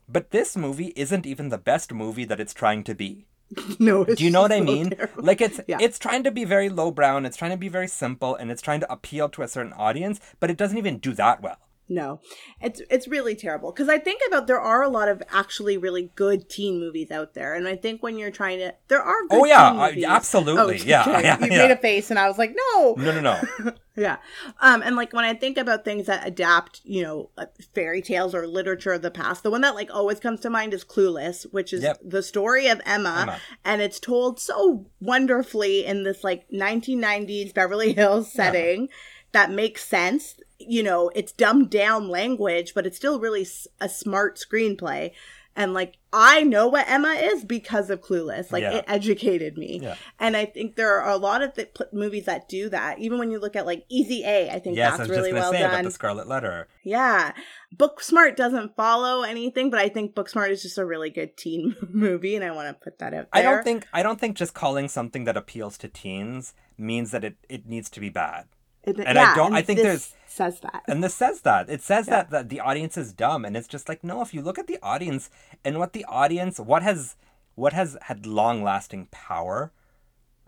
But 0.07 0.29
this 0.31 0.55
movie 0.55 0.93
isn't 0.95 1.25
even 1.25 1.49
the 1.49 1.57
best 1.57 1.91
movie 1.91 2.25
that 2.25 2.39
it's 2.39 2.53
trying 2.53 2.83
to 2.85 2.93
be. 2.93 3.25
no, 3.79 4.03
it's 4.03 4.15
Do 4.15 4.25
you 4.25 4.31
know 4.31 4.41
what 4.41 4.51
I 4.51 4.61
mean? 4.61 4.89
terrible. 4.91 5.23
Like 5.23 5.41
it's 5.41 5.59
Yeah. 5.67 5.77
it's 5.79 5.97
trying 5.99 6.23
to 6.23 6.31
be 6.31 6.43
very 6.45 6.69
lowbrow 6.69 7.17
and 7.17 7.25
it's 7.25 7.37
trying 7.37 7.51
to 7.51 7.57
be 7.57 7.69
very 7.69 7.87
simple 7.87 8.35
and 8.35 8.51
it's 8.51 8.61
trying 8.61 8.79
to 8.81 8.91
appeal 8.91 9.29
to 9.29 9.41
a 9.41 9.47
certain 9.47 9.73
audience, 9.73 10.19
but 10.39 10.49
it 10.49 10.57
doesn't 10.57 10.77
even 10.77 10.97
do 10.99 11.13
that 11.13 11.41
well. 11.41 11.57
No, 11.89 12.19
it's 12.61 12.81
it's 12.89 13.07
really 13.07 13.33
terrible 13.33 13.71
because 13.71 13.87
I 13.87 13.97
think 13.97 14.21
about 14.27 14.45
there 14.47 14.59
are 14.59 14.83
a 14.83 14.89
lot 14.89 15.07
of 15.07 15.23
actually 15.31 15.77
really 15.77 16.11
good 16.15 16.49
teen 16.49 16.79
movies 16.81 17.11
out 17.11 17.33
there, 17.33 17.53
and 17.53 17.65
I 17.67 17.77
think 17.77 18.03
when 18.03 18.17
you're 18.17 18.29
trying 18.31 18.59
to, 18.59 18.73
there 18.89 19.01
are. 19.01 19.15
Good 19.29 19.39
Oh, 19.39 19.45
yeah, 19.45 19.71
uh, 19.71 19.91
absolutely. 20.07 20.61
Oh, 20.61 20.83
Yeah, 20.85 21.19
yeah, 21.21 21.39
You 21.39 21.47
yeah. 21.51 21.57
made 21.59 21.71
a 21.71 21.77
face, 21.77 22.09
and 22.09 22.19
I 22.19 22.27
was 22.27 22.37
like, 22.37 22.53
no, 22.73 22.95
No, 22.97 23.13
no, 23.13 23.21
no. 23.21 23.73
yeah. 23.95 24.17
Um, 24.59 24.81
and 24.81 24.97
like 24.97 25.13
when 25.13 25.23
I 25.23 25.33
think 25.33 25.57
about 25.57 25.85
things 25.85 26.07
that 26.07 26.27
adapt, 26.27 26.81
you 26.83 27.03
know, 27.03 27.29
uh, 27.37 27.45
fairy 27.73 28.01
tales 28.01 28.35
or 28.35 28.45
literature 28.47 28.91
of 28.91 29.01
the 29.01 29.11
past, 29.11 29.43
the 29.43 29.51
one 29.51 29.61
that 29.61 29.75
like 29.75 29.89
always 29.93 30.19
comes 30.19 30.41
to 30.41 30.49
mind 30.49 30.73
is 30.73 30.83
Clueless, 30.83 31.43
which 31.53 31.71
is 31.71 31.83
Yep. 31.83 31.99
the 32.03 32.21
story 32.21 32.67
of 32.67 32.81
Emma, 32.85 33.19
Emma. 33.21 33.39
and 33.63 33.81
it's 33.81 33.99
told 34.01 34.39
so 34.41 34.87
wonderfully 34.99 35.85
in 35.85 36.03
this 36.03 36.21
like 36.23 36.49
1990s 36.51 37.53
Beverly 37.53 37.93
Hills 37.93 38.29
setting 38.31 38.89
that 39.31 39.51
makes 39.51 39.83
sense. 39.85 40.35
You 40.59 40.83
know, 40.83 41.09
it's 41.15 41.31
dumbed 41.31 41.69
down 41.69 42.09
language, 42.09 42.73
but 42.73 42.85
it's 42.85 42.97
still 42.97 43.19
really 43.19 43.45
a 43.79 43.87
smart 43.89 44.37
screenplay. 44.37 45.11
And 45.55 45.73
like 45.73 45.97
I 46.13 46.43
know 46.43 46.67
what 46.67 46.87
Emma 46.87 47.13
is 47.13 47.43
because 47.43 47.89
of 47.89 48.01
Clueless. 48.01 48.51
Like 48.51 48.61
Yeah. 48.61 48.73
it 48.77 48.85
educated 48.87 49.57
me. 49.57 49.79
Yeah. 49.81 49.95
And 50.19 50.37
I 50.37 50.45
think 50.45 50.75
there 50.75 50.99
are 51.01 51.09
a 51.09 51.17
lot 51.17 51.41
of 51.41 51.55
th- 51.55 51.71
movies 51.91 52.25
that 52.25 52.47
do 52.47 52.69
that. 52.69 52.99
Even 52.99 53.17
when 53.17 53.31
you 53.31 53.39
look 53.39 53.55
at 53.55 53.65
like 53.65 53.83
Easy 53.89 54.23
A, 54.23 54.51
I 54.51 54.59
think 54.59 54.77
yes, 54.77 54.93
I 54.93 54.97
that's 54.97 55.09
was 55.09 55.17
really 55.17 55.31
just 55.31 55.41
well 55.41 55.51
say 55.51 55.63
about 55.63 55.83
the 55.83 55.89
Scarlet 55.89 56.27
Letter. 56.27 56.67
Yeah. 56.83 57.33
Booksmart 57.75 58.35
doesn't 58.35 58.75
follow 58.75 59.23
anything, 59.23 59.69
but 59.71 59.79
I 59.79 59.89
think 59.89 60.13
Booksmart 60.15 60.51
is 60.51 60.61
just 60.61 60.77
a 60.77 60.85
really 60.85 61.09
good 61.09 61.35
teen 61.37 61.75
movie, 61.89 62.35
and 62.35 62.45
I 62.45 62.51
want 62.51 62.67
to 62.69 62.73
put 62.83 62.99
that 62.99 63.13
out 63.15 63.27
there. 63.33 63.41
I 63.41 63.41
don't 63.41 63.63
think 63.63 63.87
I 63.93 64.03
don't 64.03 64.19
think 64.19 64.37
just 64.37 64.53
calling 64.53 64.87
something 64.87 65.23
that 65.25 65.35
appeals 65.37 65.77
to 65.79 65.87
teens 65.87 66.53
means 66.77 67.09
that 67.11 67.23
it, 67.23 67.35
it 67.49 67.65
needs 67.67 67.89
to 67.91 67.99
be 67.99 68.09
bad. 68.09 68.45
It- 68.83 68.99
and 68.99 69.17
I 69.17 69.35
don't- 69.35 69.47
and 69.47 69.55
I 69.55 69.61
think 69.63 69.77
this 69.77 69.85
there's- 69.85 70.13
says 70.37 70.59
that. 70.61 70.83
And 70.87 71.03
this 71.03 71.15
says 71.15 71.41
that. 71.41 71.69
It 71.69 71.81
says 71.81 72.07
Yeah. 72.07 72.15
that, 72.17 72.29
that 72.29 72.49
the 72.49 72.59
audience 72.59 72.95
is 72.97 73.11
dumb 73.13 73.43
and 73.45 73.57
it's 73.57 73.67
just 73.67 73.89
like 73.89 74.03
no, 74.03 74.21
if 74.21 74.33
you 74.33 74.41
look 74.41 74.59
at 74.59 74.67
the 74.67 74.79
audience 74.81 75.29
and 75.65 75.79
what 75.79 75.93
the 75.93 76.05
audience 76.05 76.59
what 76.59 76.83
has 76.83 77.15
what 77.55 77.73
has 77.73 77.97
had 78.09 78.25
long 78.25 78.63
lasting 78.63 79.07
power 79.11 79.71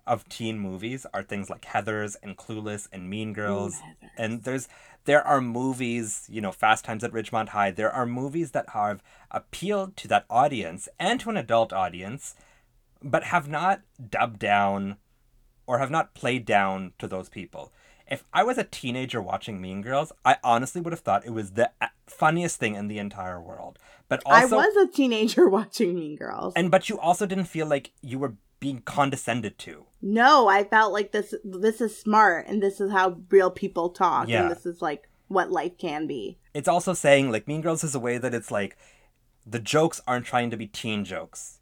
of 0.07 0.27
teen 0.29 0.57
movies 0.59 1.05
are 1.13 1.21
things 1.23 1.49
like 1.49 1.65
Heathers 1.65 2.15
and 2.23 2.35
Clueless 2.37 2.87
and 2.91 3.09
Mean 3.09 3.33
Girls. 3.33 3.75
Heathers. 3.75 4.09
and 4.17 4.43
there's 4.43 4.67
there 5.05 5.25
are 5.25 5.41
movies, 5.41 6.25
you 6.29 6.41
know, 6.41 6.51
Fast 6.51 6.83
Times 6.85 7.03
at 7.03 7.11
Ridgemont 7.11 7.49
High. 7.49 7.71
There 7.71 7.91
are 7.91 8.05
movies 8.05 8.51
that 8.51 8.69
have 8.69 9.01
appealed 9.31 9.95
to 9.97 10.07
that 10.09 10.25
audience 10.29 10.89
and 10.99 11.19
to 11.21 11.29
an 11.29 11.37
adult 11.37 11.71
audience, 11.73 12.35
but 13.03 13.23
have 13.25 13.47
not 13.47 13.81
dubbed 14.09 14.39
down 14.39 14.97
or 15.65 15.79
have 15.79 15.91
not 15.91 16.13
played 16.15 16.45
down 16.45 16.93
to 16.99 17.07
those 17.07 17.29
people. 17.29 17.71
If 18.09 18.23
I 18.33 18.43
was 18.43 18.57
a 18.57 18.63
teenager 18.63 19.21
watching 19.21 19.61
Mean 19.61 19.81
Girls, 19.81 20.11
I 20.25 20.37
honestly 20.43 20.81
would 20.81 20.93
have 20.93 20.99
thought 21.01 21.25
it 21.25 21.29
was 21.31 21.51
the 21.51 21.71
uh, 21.81 21.87
funniest 22.07 22.59
thing 22.59 22.75
in 22.75 22.87
the 22.87 22.97
entire 22.97 23.39
world. 23.41 23.77
But 24.07 24.21
also, 24.25 24.57
I 24.57 24.65
was 24.65 24.75
a 24.75 24.91
teenager 24.91 25.47
watching 25.57 25.93
Mean 25.95 26.15
Girls. 26.15 26.53
and 26.55 26.71
but 26.71 26.89
you 26.89 26.99
also 26.99 27.25
didn't 27.25 27.45
feel 27.45 27.67
like 27.67 27.91
you 28.01 28.17
were 28.19 28.35
being 28.59 28.81
condescended 28.81 29.57
to. 29.59 29.85
no, 30.01 30.47
I 30.47 30.63
felt 30.63 30.91
like 30.91 31.11
this. 31.11 31.33
This 31.43 31.79
is 31.81 31.97
smart, 31.97 32.47
and 32.47 32.61
this 32.61 32.81
is 32.81 32.91
how 32.91 33.17
real 33.29 33.51
people 33.51 33.89
talk, 33.89 34.27
Yeah. 34.27 34.41
and 34.43 34.51
this 34.51 34.65
is 34.65 34.81
like 34.81 35.07
what 35.27 35.51
life 35.51 35.77
can 35.77 36.07
be. 36.07 36.39
It's 36.53 36.67
also 36.67 36.93
saying 36.93 37.31
like 37.31 37.47
Mean 37.47 37.61
Girls 37.61 37.83
is 37.83 37.93
a 37.95 37.99
way 37.99 38.17
that 38.17 38.33
it's 38.33 38.49
like 38.51 38.75
the 39.45 39.59
jokes 39.59 40.01
aren't 40.07 40.25
trying 40.25 40.49
to 40.49 40.57
be 40.57 40.67
teen 40.67 41.05
jokes. 41.05 41.58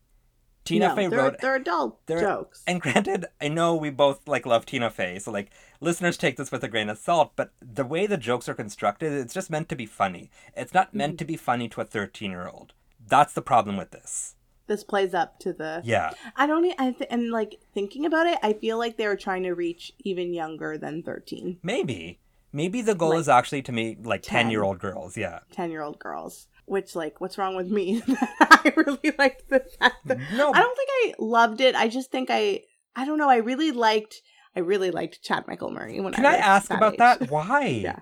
Tina 0.67 0.89
no, 0.89 0.95
Fey 0.95 1.07
they're, 1.07 1.17
wrote 1.19 1.39
they're 1.41 1.55
adult 1.55 2.05
they're- 2.07 2.19
jokes. 2.19 2.63
And 2.67 2.81
granted, 2.81 3.25
I 3.41 3.47
know 3.47 3.75
we 3.75 3.89
both 3.89 4.27
like 4.27 4.45
love 4.45 4.65
Tina 4.65 4.89
Fey, 4.89 5.19
so 5.19 5.31
like 5.31 5.49
listeners 5.81 6.17
take 6.17 6.37
this 6.37 6.51
with 6.51 6.63
a 6.63 6.67
grain 6.67 6.89
of 6.89 6.97
salt, 6.97 7.31
but 7.35 7.51
the 7.61 7.85
way 7.85 8.05
the 8.07 8.17
jokes 8.17 8.47
are 8.49 8.53
constructed, 8.53 9.11
it's 9.13 9.33
just 9.33 9.49
meant 9.49 9.69
to 9.69 9.75
be 9.75 9.85
funny. 9.85 10.29
It's 10.55 10.73
not 10.73 10.89
Mm-hmm. 10.89 10.97
meant 10.97 11.17
to 11.19 11.25
be 11.25 11.37
funny 11.37 11.67
to 11.69 11.81
a 11.81 11.85
13-year-old. 11.85 12.73
That's 13.07 13.33
the 13.33 13.41
problem 13.41 13.77
with 13.77 13.91
this. 13.91 14.35
this 14.67 14.83
plays 14.83 15.13
up 15.13 15.39
to 15.39 15.53
the. 15.53 15.81
Yeah. 15.85 16.11
I 16.35 16.45
don't. 16.45 16.65
I 16.77 16.91
th- 16.91 17.07
and 17.09 17.31
like 17.31 17.59
thinking 17.73 18.05
about 18.05 18.27
it, 18.27 18.37
I 18.43 18.51
feel 18.53 18.77
like 18.77 18.97
they 18.97 19.07
were 19.07 19.15
trying 19.15 19.43
to 19.43 19.53
reach 19.53 19.93
even 20.03 20.33
younger 20.33 20.77
than 20.77 21.03
13, 21.03 21.59
Maybe. 21.63 22.19
Maybe 22.53 22.81
the 22.81 22.95
goal 22.95 23.09
Like 23.09 23.19
is 23.19 23.29
actually 23.29 23.61
to 23.63 23.71
meet 23.71 24.05
like 24.05 24.23
10. 24.23 24.47
10-year-old 24.47 24.79
girls. 24.79 25.15
Yeah. 25.17 25.39
10 25.51 25.69
year 25.71 25.81
old 25.83 25.99
girls. 25.99 26.47
Which 26.67 26.95
like, 26.95 27.19
what's 27.21 27.37
wrong 27.37 27.55
with 27.55 27.71
me? 27.71 28.03
I 28.41 28.73
really 28.75 29.13
liked 29.17 29.49
the 29.49 29.61
fact 29.79 30.05
that 30.05 30.17
No. 30.35 30.51
I 30.53 30.59
don't 30.59 30.75
think 30.75 30.89
I 30.91 31.13
loved 31.17 31.61
it. 31.61 31.75
I 31.75 31.87
just 31.87 32.11
think 32.11 32.29
I. 32.29 32.61
I 32.95 33.05
don't 33.05 33.17
know. 33.17 33.29
I 33.29 33.37
really 33.37 33.71
liked. 33.71 34.21
I 34.55 34.59
really 34.59 34.91
liked 34.91 35.23
Chad 35.23 35.45
Michael 35.47 35.71
Murray 35.71 35.99
when 36.01 36.13
Can 36.13 36.25
I 36.25 36.33
I 36.33 36.37
ask 36.37 36.69
about 36.69 36.93
age. 36.93 36.99
that? 36.99 37.17
Why? 37.31 37.65
Yeah. 37.67 37.99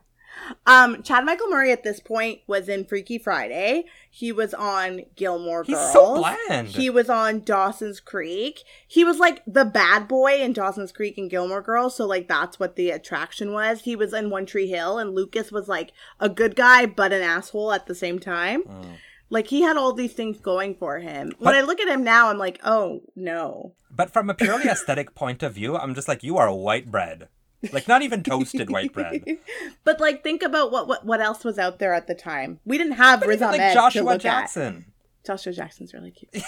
Um, 0.65 1.03
Chad 1.03 1.25
Michael 1.25 1.47
Murray 1.47 1.71
at 1.71 1.83
this 1.83 1.99
point 1.99 2.41
was 2.47 2.69
in 2.69 2.85
Freaky 2.85 3.17
Friday. 3.17 3.85
He 4.09 4.31
was 4.31 4.53
on 4.53 5.01
Gilmore 5.15 5.63
Girls. 5.63 5.67
He's 5.67 5.93
so 5.93 6.17
bland. 6.17 6.69
He 6.69 6.89
was 6.89 7.09
on 7.09 7.41
Dawson's 7.41 7.99
Creek. 7.99 8.63
He 8.87 9.03
was 9.03 9.19
like 9.19 9.41
the 9.45 9.65
bad 9.65 10.07
boy 10.07 10.41
in 10.41 10.53
Dawson's 10.53 10.91
Creek 10.91 11.17
and 11.17 11.29
Gilmore 11.29 11.61
Girls, 11.61 11.95
so 11.95 12.05
like 12.05 12.27
that's 12.27 12.59
what 12.59 12.75
the 12.75 12.91
attraction 12.91 13.53
was. 13.53 13.81
He 13.81 13.95
was 13.95 14.13
in 14.13 14.29
One 14.29 14.45
Tree 14.45 14.67
Hill, 14.67 14.97
and 14.97 15.13
Lucas 15.13 15.51
was 15.51 15.67
like 15.67 15.91
a 16.19 16.29
good 16.29 16.55
guy 16.55 16.85
but 16.85 17.13
an 17.13 17.21
asshole 17.21 17.71
at 17.71 17.87
the 17.87 17.95
same 17.95 18.19
time. 18.19 18.63
Mm. 18.63 18.97
Like 19.29 19.47
he 19.47 19.61
had 19.61 19.77
all 19.77 19.93
these 19.93 20.13
things 20.13 20.39
going 20.39 20.75
for 20.75 20.99
him. 20.99 21.33
when 21.39 21.55
I 21.55 21.61
look 21.61 21.79
at 21.79 21.87
him 21.87 22.03
now, 22.03 22.29
I'm 22.29 22.37
like, 22.37 22.59
oh 22.63 23.01
no. 23.15 23.73
But 23.89 24.11
from 24.11 24.29
a 24.29 24.33
purely 24.33 24.65
aesthetic 24.69 25.15
point 25.15 25.41
of 25.43 25.53
view, 25.53 25.75
I'm 25.75 25.95
just 25.95 26.07
like, 26.07 26.23
you 26.23 26.37
are 26.37 26.53
white 26.53 26.91
bread. 26.91 27.29
Like, 27.71 27.87
not 27.87 28.01
even 28.01 28.23
toasted 28.23 28.69
white 28.69 28.93
bread. 28.93 29.23
but 29.83 29.99
like, 29.99 30.23
think 30.23 30.43
about 30.43 30.71
what 30.71 30.87
what 30.87 31.05
what 31.05 31.21
else 31.21 31.43
was 31.43 31.57
out 31.57 31.79
there 31.79 31.93
at 31.93 32.07
the 32.07 32.15
time. 32.15 32.59
We 32.65 32.77
didn't 32.77 32.93
have 32.93 33.21
But 33.21 33.29
Riz 33.29 33.37
even, 33.37 33.47
Ahmed 33.47 33.59
like 33.61 33.73
Joshua 33.73 34.01
look 34.03 34.13
at. 34.15 34.21
Jackson. 34.21 34.85
Joshua 35.25 35.53
Jackson's 35.53 35.93
really 35.93 36.11
cute. 36.11 36.31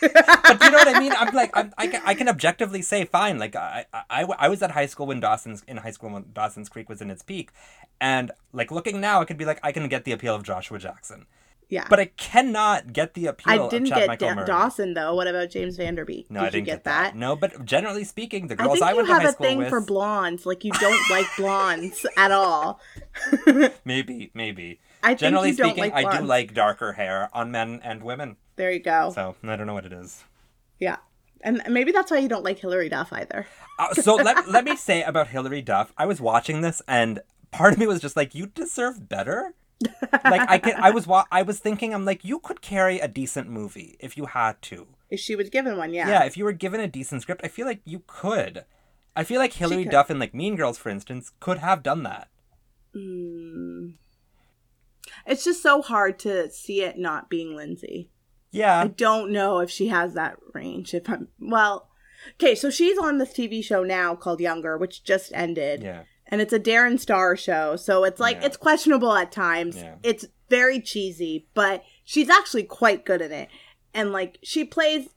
but 0.00 0.62
you 0.62 0.70
know 0.70 0.78
what 0.78 0.94
I 0.96 1.00
mean? 1.00 1.12
I'm 1.16 1.34
like, 1.34 1.50
I'm, 1.54 1.72
I, 1.78 1.86
can, 1.86 2.02
I 2.04 2.14
can 2.14 2.28
objectively 2.28 2.82
say, 2.82 3.04
fine. 3.04 3.38
Like, 3.38 3.56
I, 3.56 3.86
I, 3.92 4.02
I, 4.10 4.22
I 4.38 4.48
was 4.48 4.62
at 4.62 4.70
high 4.70 4.86
school 4.86 5.06
when 5.06 5.20
Dawson's, 5.20 5.62
in 5.66 5.78
high 5.78 5.90
school 5.90 6.10
when 6.10 6.26
Dawson's 6.32 6.68
Creek 6.68 6.88
was 6.88 7.00
in 7.00 7.10
its 7.10 7.22
peak. 7.22 7.50
And, 8.00 8.30
like, 8.52 8.70
looking 8.70 9.00
now, 9.00 9.20
I 9.20 9.24
could 9.24 9.38
be 9.38 9.44
like, 9.44 9.58
I 9.62 9.72
can 9.72 9.88
get 9.88 10.04
the 10.04 10.12
appeal 10.12 10.34
of 10.34 10.42
Joshua 10.42 10.78
Jackson. 10.78 11.26
Yeah. 11.68 11.86
But 11.88 12.00
I 12.00 12.06
cannot 12.06 12.92
get 12.92 13.14
the 13.14 13.26
appeal 13.26 13.52
I 13.52 13.68
didn't 13.68 13.92
of 13.92 13.98
Chad 13.98 14.18
get 14.18 14.36
Da- 14.36 14.44
Dawson 14.44 14.94
though. 14.94 15.14
What 15.14 15.26
about 15.26 15.50
James 15.50 15.76
Van 15.76 15.94
Der 15.94 16.04
Beek? 16.04 16.30
No, 16.30 16.40
Did 16.40 16.46
I 16.46 16.50
didn't 16.50 16.66
you 16.66 16.72
get, 16.72 16.84
that. 16.84 17.16
No, 17.16 17.36
but 17.36 17.64
generally 17.64 18.04
speaking, 18.04 18.48
the 18.48 18.56
girls 18.56 18.70
I 18.70 18.72
think 18.74 18.84
I, 18.84 18.90
you 18.90 18.96
went 18.96 19.08
to 19.08 19.14
have 19.14 19.22
high 19.22 19.28
a 19.28 19.32
school 19.32 19.46
thing 19.46 19.58
with, 19.58 19.68
for 19.68 19.80
blondes. 19.80 20.46
Like 20.46 20.64
you 20.64 20.72
don't 20.72 21.00
like 21.10 21.26
blondes 21.36 22.06
at 22.16 22.32
all. 22.32 22.80
maybe, 23.84 24.30
maybe. 24.34 24.80
I 25.02 25.14
Generally 25.14 25.48
you 25.48 25.54
speaking, 25.54 25.92
like 25.92 25.94
I 25.94 26.18
do 26.18 26.24
like 26.24 26.54
darker 26.54 26.92
hair 26.92 27.28
on 27.32 27.50
men 27.50 27.80
and 27.82 28.02
women. 28.02 28.36
There 28.56 28.70
you 28.70 28.80
go. 28.80 29.12
So 29.14 29.36
I 29.42 29.56
don't 29.56 29.66
know 29.66 29.74
what 29.74 29.84
it 29.84 29.92
is. 29.92 30.24
Yeah. 30.78 30.96
And 31.42 31.62
maybe 31.68 31.92
that's 31.92 32.10
why 32.10 32.18
you 32.18 32.28
don't 32.28 32.44
like 32.44 32.58
Hilary 32.58 32.88
Duff 32.88 33.12
either. 33.12 33.46
Uh, 33.78 33.92
so 33.92 34.14
let, 34.14 34.48
let 34.48 34.64
me 34.64 34.76
say 34.76 35.02
about 35.02 35.28
Hilary 35.28 35.60
Duff. 35.60 35.92
I 35.98 36.06
was 36.06 36.20
watching 36.20 36.62
this 36.62 36.80
and 36.88 37.20
part 37.50 37.74
of 37.74 37.78
me 37.78 37.86
was 37.86 38.00
just 38.00 38.16
like, 38.16 38.34
you 38.34 38.46
deserve 38.46 39.08
better. 39.08 39.54
Like 40.12 40.48
I 40.48 40.58
can, 40.58 40.74
I 40.78 40.90
was 40.90 41.06
wa- 41.06 41.26
I 41.30 41.42
was 41.42 41.58
thinking, 41.58 41.92
I'm 41.94 42.04
like, 42.04 42.24
you 42.24 42.38
could 42.38 42.62
carry 42.62 43.00
a 43.00 43.08
decent 43.08 43.48
movie 43.48 43.96
if 44.00 44.16
you 44.16 44.26
had 44.26 44.60
to. 44.62 44.86
If 45.10 45.20
she 45.20 45.36
was 45.36 45.50
given 45.50 45.76
one, 45.76 45.92
yeah. 45.92 46.08
Yeah, 46.08 46.24
if 46.24 46.36
you 46.36 46.44
were 46.44 46.52
given 46.52 46.80
a 46.80 46.88
decent 46.88 47.22
script, 47.22 47.42
I 47.44 47.48
feel 47.48 47.66
like 47.66 47.80
you 47.84 48.02
could. 48.06 48.64
I 49.16 49.24
feel 49.24 49.38
like 49.40 49.52
Hilary. 49.52 49.84
Duff 49.84 50.10
in 50.10 50.18
like 50.18 50.34
Mean 50.34 50.56
Girls, 50.56 50.78
for 50.78 50.88
instance, 50.88 51.30
could 51.40 51.58
have 51.58 51.82
done 51.82 52.02
that. 52.04 52.28
Mm. 52.96 53.94
It's 55.26 55.44
just 55.44 55.62
so 55.62 55.82
hard 55.82 56.18
to 56.20 56.50
see 56.50 56.82
it 56.82 56.98
not 56.98 57.28
being 57.28 57.54
Lindsay. 57.54 58.10
Yeah. 58.50 58.82
I 58.82 58.86
don't 58.88 59.30
know 59.32 59.58
if 59.60 59.70
she 59.70 59.88
has 59.88 60.14
that 60.14 60.36
range. 60.52 60.94
If 60.94 61.08
I'm 61.08 61.28
well, 61.38 61.88
okay, 62.34 62.54
so 62.54 62.70
she's 62.70 62.98
on 62.98 63.18
this 63.18 63.32
TV 63.32 63.62
show 63.62 63.82
now 63.82 64.14
called 64.14 64.40
Younger, 64.40 64.78
which 64.78 65.04
just 65.04 65.32
ended. 65.34 65.82
yeah. 65.82 66.02
And 66.34 66.42
it's 66.42 66.52
a 66.52 66.58
Darren 66.58 66.98
Star 66.98 67.36
show, 67.36 67.76
so 67.76 68.02
it's 68.02 68.18
like 68.18 68.38
Yeah. 68.40 68.46
it's 68.46 68.56
questionable 68.56 69.12
at 69.14 69.30
times. 69.30 69.76
Yeah. 69.76 69.94
It's 70.02 70.26
very 70.50 70.80
cheesy, 70.80 71.46
but 71.54 71.84
she's 72.02 72.28
actually 72.28 72.64
quite 72.64 73.04
good 73.06 73.22
at 73.22 73.30
it. 73.30 73.48
And 73.94 74.10
like 74.10 74.38
she 74.42 74.64
plays 74.64 75.10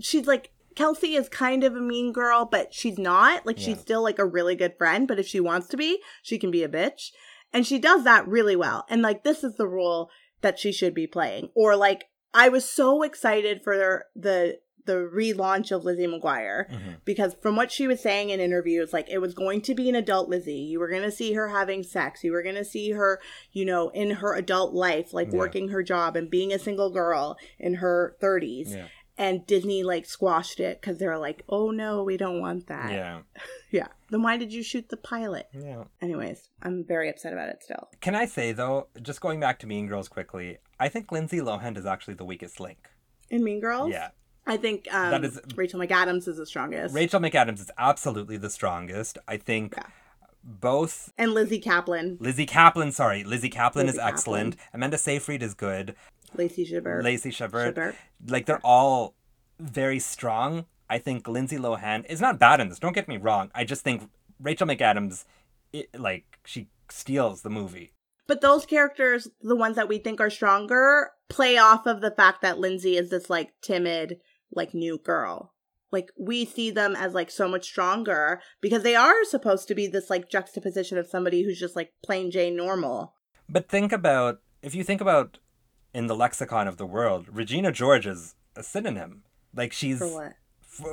she's 0.00 0.26
like 0.26 0.50
Kelsey 0.74 1.14
is 1.14 1.28
kind 1.28 1.62
of 1.62 1.76
a 1.76 1.80
mean 1.80 2.12
girl, 2.12 2.44
but 2.44 2.74
she's 2.74 2.98
not. 2.98 3.46
Like 3.46 3.60
Yeah. 3.60 3.66
she's 3.66 3.80
still 3.80 4.02
like 4.02 4.18
a 4.18 4.26
really 4.26 4.56
good 4.56 4.76
friend, 4.76 5.06
but 5.06 5.20
if 5.20 5.28
she 5.28 5.38
wants 5.38 5.68
to 5.68 5.76
be, 5.76 6.00
she 6.24 6.38
can 6.38 6.50
be 6.50 6.64
a 6.64 6.68
bitch. 6.68 7.12
And 7.52 7.64
she 7.64 7.78
does 7.78 8.02
that 8.02 8.26
really 8.26 8.56
well. 8.56 8.84
And 8.90 9.00
like 9.00 9.22
this 9.22 9.44
is 9.44 9.54
the 9.54 9.68
role 9.68 10.10
that 10.40 10.58
she 10.58 10.72
should 10.72 10.92
be 10.92 11.06
playing. 11.06 11.50
Or 11.54 11.76
like 11.76 12.06
I 12.34 12.48
was 12.48 12.68
so 12.68 13.04
excited 13.04 13.62
for 13.62 14.06
the 14.16 14.58
the 14.86 15.08
relaunch 15.12 15.70
of 15.70 15.84
Lizzie 15.84 16.06
McGuire 16.06 16.68
Mhm. 16.70 16.96
because 17.04 17.34
from 17.34 17.56
what 17.56 17.70
she 17.72 17.86
was 17.86 18.00
saying 18.00 18.30
in 18.30 18.40
interviews 18.40 18.92
like 18.92 19.08
it 19.10 19.18
was 19.18 19.34
going 19.34 19.60
to 19.62 19.74
be 19.74 19.88
an 19.88 19.94
adult 19.94 20.28
lizzie 20.28 20.52
you 20.54 20.78
were 20.78 20.88
going 20.88 21.02
to 21.02 21.10
see 21.10 21.32
her 21.32 21.48
having 21.48 21.82
sex 21.82 22.22
you 22.22 22.32
were 22.32 22.42
going 22.42 22.54
to 22.54 22.64
see 22.64 22.90
her 22.92 23.20
you 23.52 23.64
know 23.64 23.88
in 23.90 24.10
her 24.10 24.34
adult 24.34 24.74
life 24.74 25.12
like 25.14 25.32
Yeah. 25.32 25.38
working 25.38 25.68
her 25.68 25.82
job 25.82 26.16
and 26.16 26.30
being 26.30 26.52
a 26.52 26.58
single 26.58 26.90
girl 26.90 27.36
in 27.58 27.74
her 27.74 28.16
30s 28.20 28.74
Yeah. 28.74 28.88
and 29.16 29.46
Disney 29.46 29.82
like 29.82 30.06
squashed 30.06 30.58
it 30.60 30.80
because 30.80 30.98
they 30.98 31.06
were 31.06 31.18
like, 31.18 31.44
"Oh 31.48 31.70
no, 31.70 32.02
we 32.02 32.16
don't 32.16 32.40
want 32.40 32.66
that." 32.66 32.90
Yeah. 32.90 33.20
yeah. 33.70 33.86
Then 34.10 34.22
why 34.22 34.36
did 34.36 34.52
you 34.52 34.62
shoot 34.64 34.88
the 34.88 34.96
pilot? 34.96 35.46
Yeah. 35.52 35.84
Anyways, 36.02 36.48
I'm 36.62 36.84
very 36.84 37.08
upset 37.08 37.32
about 37.32 37.48
it 37.48 37.62
still. 37.62 37.88
Can 38.00 38.14
I 38.16 38.26
say 38.26 38.50
though, 38.52 38.88
just 39.00 39.20
going 39.20 39.38
back 39.40 39.60
to 39.60 39.66
Mean 39.68 39.86
Girls 39.86 40.08
quickly, 40.08 40.58
I 40.80 40.88
think 40.88 41.12
Lindsay 41.12 41.38
Lohan 41.38 41.76
is 41.78 41.86
actually 41.86 42.14
the 42.14 42.24
weakest 42.24 42.58
link. 42.58 42.88
In 43.30 43.42
Mean 43.44 43.60
Girls, 43.60 43.90
Yeah. 43.90 44.08
I 44.46 44.56
think 44.56 44.92
um, 44.92 45.10
That 45.10 45.24
is- 45.24 45.40
Rachel 45.56 45.80
McAdams 45.80 46.28
is 46.28 46.36
the 46.36 46.46
strongest, 46.46 46.94
Rachel 46.94 47.20
McAdams 47.20 47.60
is 47.60 47.70
absolutely 47.78 48.36
the 48.36 48.50
strongest. 48.50 49.18
I 49.26 49.36
think 49.36 49.74
Yeah. 49.76 49.86
both 50.42 51.12
and 51.16 51.32
Lizzy 51.32 51.60
Caplan, 51.60 52.18
Lizzy 52.20 52.46
Caplan, 52.46 52.92
sorry, 52.92 53.24
Lizzy 53.24 53.50
Caplan 53.50 53.86
Lizzie 53.86 53.88
is 53.90 53.98
excellent. 53.98 54.56
Amanda 54.72 54.98
Seyfried 54.98 55.42
is 55.42 55.54
good. 55.54 55.94
Lacey 56.36 56.66
Chabert, 56.66 57.02
Lacey 57.04 57.30
Chabert. 57.30 57.94
like 58.28 58.46
they're 58.46 58.60
all 58.64 59.14
very 59.58 59.98
strong. 59.98 60.66
I 60.90 60.98
think 60.98 61.26
Lindsay 61.28 61.56
Lohan 61.56 62.04
is 62.10 62.20
not 62.20 62.38
bad 62.38 62.60
in 62.60 62.68
this. 62.68 62.78
Don't 62.78 62.92
get 62.92 63.08
me 63.08 63.16
wrong. 63.16 63.50
I 63.54 63.64
just 63.64 63.82
think 63.82 64.10
Rachel 64.40 64.66
McAdams, 64.66 65.24
it, 65.72 65.88
like 65.98 66.38
she 66.44 66.68
steals 66.90 67.42
the 67.42 67.50
movie. 67.50 67.92
But 68.26 68.40
those 68.40 68.66
characters, 68.66 69.28
the 69.42 69.56
ones 69.56 69.76
that 69.76 69.88
we 69.88 69.98
think 69.98 70.20
are 70.20 70.30
stronger, 70.30 71.10
play 71.28 71.56
off 71.58 71.86
of 71.86 72.00
the 72.00 72.10
fact 72.10 72.42
that 72.42 72.58
Lindsay 72.58 72.96
is 72.96 73.10
this 73.10 73.30
like 73.30 73.52
timid, 73.62 74.18
like 74.56 74.74
new 74.74 74.98
girl. 74.98 75.52
Like 75.90 76.10
we 76.18 76.44
see 76.44 76.70
them 76.70 76.96
as 76.96 77.14
like 77.14 77.30
so 77.30 77.46
much 77.48 77.64
stronger 77.64 78.40
because 78.60 78.82
they 78.82 78.96
are 78.96 79.24
supposed 79.24 79.68
to 79.68 79.74
be 79.74 79.86
this 79.86 80.10
like 80.10 80.28
juxtaposition 80.28 80.98
of 80.98 81.06
somebody 81.06 81.44
who's 81.44 81.60
just 81.60 81.76
like 81.76 81.92
plain 82.04 82.30
Jane 82.30 82.56
normal. 82.56 83.14
But 83.48 83.68
think 83.68 83.92
about 83.92 84.40
if 84.62 84.74
you 84.74 84.82
think 84.82 85.00
about 85.00 85.38
in 85.92 86.08
the 86.08 86.16
lexicon 86.16 86.66
of 86.66 86.78
the 86.78 86.86
world, 86.86 87.26
Regina 87.30 87.70
George 87.70 88.06
is 88.06 88.34
a 88.56 88.62
synonym. 88.62 89.22
Like 89.54 89.72
she's 89.72 89.98
For 90.00 90.08
what? 90.08 90.32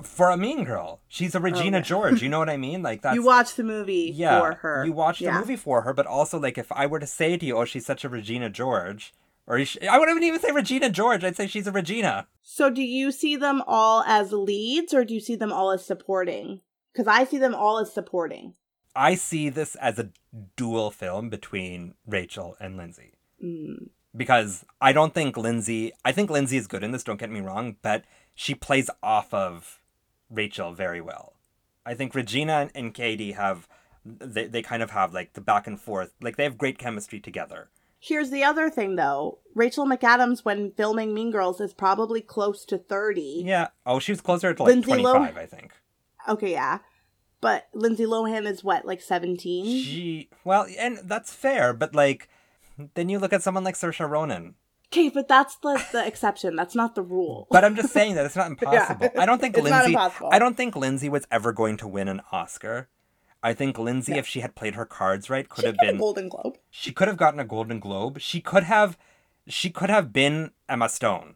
for 0.06 0.30
a 0.30 0.38
mean 0.38 0.64
girl. 0.64 1.02
She's 1.08 1.34
a 1.34 1.40
oh, 1.40 1.42
Regina 1.42 1.78
yeah. 1.78 1.84
George. 1.84 2.22
You 2.22 2.30
know 2.30 2.38
what 2.40 2.50
I 2.50 2.58
mean? 2.68 2.84
Like 2.84 3.02
that 3.02 3.16
you 3.16 3.24
watch 3.24 3.56
the 3.56 3.64
movie 3.64 4.12
yeah, 4.14 4.40
for 4.40 4.54
her. 4.56 4.86
You 4.86 4.94
watch 4.94 5.18
the 5.20 5.26
Yeah. 5.26 5.40
movie 5.40 5.56
for 5.56 5.82
her, 5.82 5.94
but 5.94 6.06
also 6.06 6.40
like 6.40 6.58
if 6.60 6.72
I 6.72 6.86
were 6.86 7.00
to 7.00 7.08
say 7.08 7.38
to 7.38 7.46
you, 7.46 7.58
"Oh, 7.58 7.66
she's 7.66 7.86
such 7.86 8.04
a 8.04 8.10
Regina 8.10 8.50
George," 8.52 9.14
or 9.52 9.66
sh- 9.66 9.78
I 9.90 10.00
wouldn't 10.00 10.24
even 10.24 10.40
say 10.40 10.52
Regina 10.52 10.90
George. 10.90 11.26
I'd 11.26 11.36
say 11.36 11.46
she's 11.46 11.68
a 11.68 11.74
Regina. 11.74 12.28
So 12.42 12.70
do 12.70 12.82
you 12.82 13.12
see 13.12 13.36
them 13.36 13.62
all 13.68 14.02
as 14.08 14.32
leads 14.32 14.94
or 14.94 15.04
do 15.04 15.14
you 15.14 15.20
see 15.20 15.36
them 15.36 15.52
all 15.52 15.72
as 15.72 15.86
supporting? 15.86 16.62
Because 16.94 17.06
I 17.06 17.26
see 17.26 17.38
them 17.38 17.54
all 17.54 17.78
as 17.78 17.94
supporting. 17.94 18.54
I 18.96 19.16
see 19.16 19.50
this 19.50 19.76
as 19.76 20.00
a 20.00 20.10
dual 20.56 20.90
film 20.90 21.30
between 21.30 21.96
Rachel 22.08 22.56
and 22.62 22.78
Lindsay. 22.78 23.16
Mm. 23.44 23.90
Because 24.16 24.66
I 24.80 24.94
don't 24.94 25.14
think 25.14 25.36
Lindsay, 25.36 25.92
I 26.06 26.14
think 26.14 26.30
Lindsay 26.30 26.56
is 26.56 26.68
good 26.68 26.84
in 26.84 26.92
this, 26.92 27.04
don't 27.04 27.20
get 27.20 27.30
me 27.30 27.42
wrong, 27.42 27.76
but 27.82 28.06
she 28.34 28.56
plays 28.56 28.90
off 29.04 29.34
of 29.34 29.82
Rachel 30.30 30.72
very 30.72 31.02
well. 31.02 31.34
I 31.86 31.94
think 31.94 32.16
Regina 32.16 32.54
and, 32.54 32.72
and 32.74 32.94
Cady 32.94 33.34
have, 33.34 33.68
they, 34.06 34.48
they 34.48 34.62
kind 34.62 34.82
of 34.82 34.92
have 34.92 35.14
like 35.14 35.34
the 35.34 35.42
back 35.42 35.68
and 35.68 35.80
forth, 35.80 36.14
like 36.22 36.38
they 36.38 36.46
have 36.46 36.58
great 36.58 36.78
chemistry 36.78 37.20
together. 37.20 37.70
Here's 38.04 38.32
the 38.32 38.44
other 38.44 38.70
thing 38.70 38.96
though. 38.96 39.38
Rachel 39.54 39.86
McAdams 39.86 40.44
when 40.44 40.72
filming 40.72 41.14
Mean 41.14 41.30
Girls 41.32 41.62
is 41.62 41.72
probably 41.74 42.20
close 42.20 42.66
to 42.66 42.78
30. 42.80 43.44
Yeah. 43.46 43.68
Oh, 43.86 44.00
she 44.00 44.12
was 44.12 44.22
closer 44.22 44.54
to 44.54 44.64
like 44.64 44.70
Lindsay 44.72 44.88
25, 45.04 45.16
Lohan- 45.16 45.38
I 45.38 45.46
think. 45.46 45.72
Okay, 46.28 46.52
yeah. 46.52 46.80
But 47.42 47.68
Lindsay 47.74 48.06
Lohan 48.06 48.46
is 48.50 48.64
what, 48.64 48.86
like 48.86 49.02
17? 49.02 49.66
She, 49.66 50.30
well, 50.44 50.66
and 50.80 51.00
that's 51.04 51.34
fair, 51.34 51.74
but 51.74 51.94
like, 51.94 52.28
then 52.96 53.10
you 53.10 53.20
look 53.20 53.34
at 53.34 53.44
someone 53.44 53.64
like 53.64 53.76
Saoirse 53.76 54.08
Ronan. 54.10 54.56
Okay, 54.94 55.10
but 55.10 55.28
that's 55.28 55.56
the, 55.58 55.84
the 55.92 56.06
exception. 56.06 56.56
That's 56.56 56.76
not 56.76 56.96
the 56.96 57.02
rule. 57.04 57.48
But 57.52 57.64
I'm 57.66 57.76
just 57.76 57.94
saying 57.94 58.16
that 58.16 58.26
it's 58.26 58.36
not 58.36 58.48
impossible. 58.52 59.10
I 59.18 59.26
don't 59.26 59.40
think 59.40 59.56
It's 59.58 59.68
not 59.70 59.84
Lindsay. 59.84 59.94
impossible. 59.94 60.30
I 60.32 60.40
don't 60.40 60.58
think 60.58 60.76
Lindsay 60.76 61.10
was 61.10 61.26
ever 61.32 61.52
going 61.54 61.78
to 61.78 61.88
win 61.88 62.08
an 62.08 62.22
Oscar. 62.32 62.90
I 63.44 63.54
think 63.54 63.80
Lindsay, 63.80 64.14
if 64.14 64.28
she 64.28 64.42
had 64.42 64.54
played 64.56 64.76
her 64.76 64.86
cards 64.86 65.30
right, 65.30 65.48
could 65.50 65.62
She 65.64 65.68
have 65.68 65.78
got 65.78 65.88
a 65.88 65.92
been. 65.94 66.00
Golden 66.00 66.30
Globe. 66.30 66.58
She 66.70 66.92
could 66.92 67.08
have 67.08 67.18
gotten 67.18 67.40
a 67.40 67.46
Golden 67.46 67.80
Globe. 67.80 68.20
She 68.20 68.40
could 68.42 68.64
have. 68.64 68.98
She 69.48 69.70
could 69.72 69.90
have 69.90 70.14
been 70.14 70.52
Emma 70.70 70.88
Stone, 70.88 71.36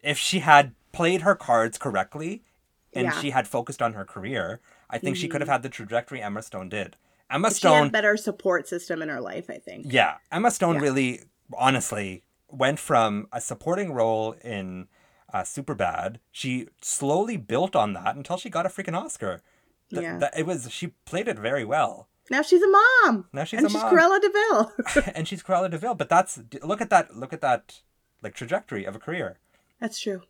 if 0.00 0.16
she 0.16 0.38
had 0.38 0.72
played 0.92 1.22
her 1.22 1.34
cards 1.34 1.76
correctly, 1.78 2.44
and 2.92 3.04
Yeah. 3.06 3.10
Mm-hmm. 3.10 3.20
she 3.20 3.30
had 3.30 3.48
focused 3.48 3.82
on 3.82 3.94
her 3.94 4.04
career. 4.04 4.60
I 4.88 4.98
think 4.98 5.16
she 5.16 5.26
could 5.28 5.40
have 5.40 5.48
had 5.48 5.62
the 5.62 5.68
trajectory 5.68 6.22
Emma 6.22 6.42
Stone 6.42 6.68
did. 6.68 6.96
Emma 7.28 7.48
She 7.48 7.54
had 7.54 7.56
Stone. 7.56 7.88
better 7.90 8.16
support 8.16 8.66
system 8.68 9.02
in 9.02 9.08
her 9.08 9.20
life, 9.20 9.50
I 9.50 9.58
think. 9.58 9.86
Yeah, 9.88 10.16
Emma 10.32 10.50
Stone 10.50 10.76
Yeah. 10.76 10.80
really, 10.80 11.20
honestly, 11.56 12.22
went 12.48 12.78
from 12.78 13.26
a 13.32 13.40
supporting 13.40 13.92
role 13.92 14.32
in 14.44 14.88
uh, 15.32 15.42
Superbad. 15.42 16.16
She 16.32 16.68
slowly 16.82 17.36
built 17.36 17.76
on 17.76 17.92
that 17.94 18.16
until 18.16 18.36
she 18.36 18.50
got 18.50 18.66
a 18.66 18.68
freaking 18.68 18.96
Oscar. 18.96 19.42
Th- 19.90 20.02
Yeah. 20.02 20.18
that- 20.18 20.38
it 20.38 20.46
was 20.46 20.70
she 20.70 20.88
played 21.04 21.28
it 21.28 21.38
very 21.38 21.64
well, 21.64 22.08
Now 22.30 22.42
she's 22.42 22.62
a 22.62 22.68
mom. 22.68 23.26
Now 23.32 23.44
she's 23.44 23.60
a 23.60 23.62
mom. 23.62 23.66
and 23.66 23.66
a 23.66 23.70
she's 23.70 23.82
mom. 23.82 23.94
Cruella 23.94 24.20
de 24.20 24.30
Vil. 24.30 25.12
and 25.14 25.28
she's 25.28 25.42
Cruella 25.42 25.70
de 25.70 25.78
Vil. 25.78 25.94
But 25.94 26.08
that's 26.08 26.40
look 26.62 26.80
at 26.80 26.90
that, 26.90 27.16
look 27.16 27.32
at 27.32 27.40
that, 27.40 27.80
like 28.22 28.34
trajectory 28.34 28.84
of 28.84 28.94
a 28.96 28.98
career. 28.98 29.38
That's 29.80 29.98
true. 30.00 30.22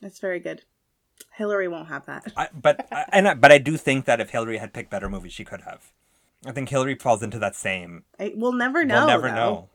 That's 0.00 0.18
very 0.18 0.40
good. 0.40 0.62
Hilary 1.34 1.68
won't 1.68 1.88
have 1.88 2.04
that. 2.06 2.26
I, 2.36 2.48
but 2.54 2.86
I- 2.92 3.06
and 3.10 3.28
I, 3.28 3.34
but 3.34 3.50
I 3.52 3.58
do 3.58 3.76
think 3.76 4.04
that 4.06 4.20
if 4.20 4.30
Hilary 4.30 4.58
had 4.58 4.72
picked 4.72 4.90
better 4.90 5.08
movies, 5.08 5.32
she 5.32 5.44
could 5.44 5.62
have. 5.62 5.92
I 6.46 6.52
think 6.52 6.68
Hilary 6.68 6.94
falls 6.94 7.22
into 7.22 7.38
that 7.38 7.56
same. 7.56 8.04
I, 8.20 8.32
we'll 8.36 8.52
never 8.52 8.84
know. 8.84 8.94
we'll 8.98 9.06
never 9.06 9.28
though. 9.28 9.34
know. 9.34 9.68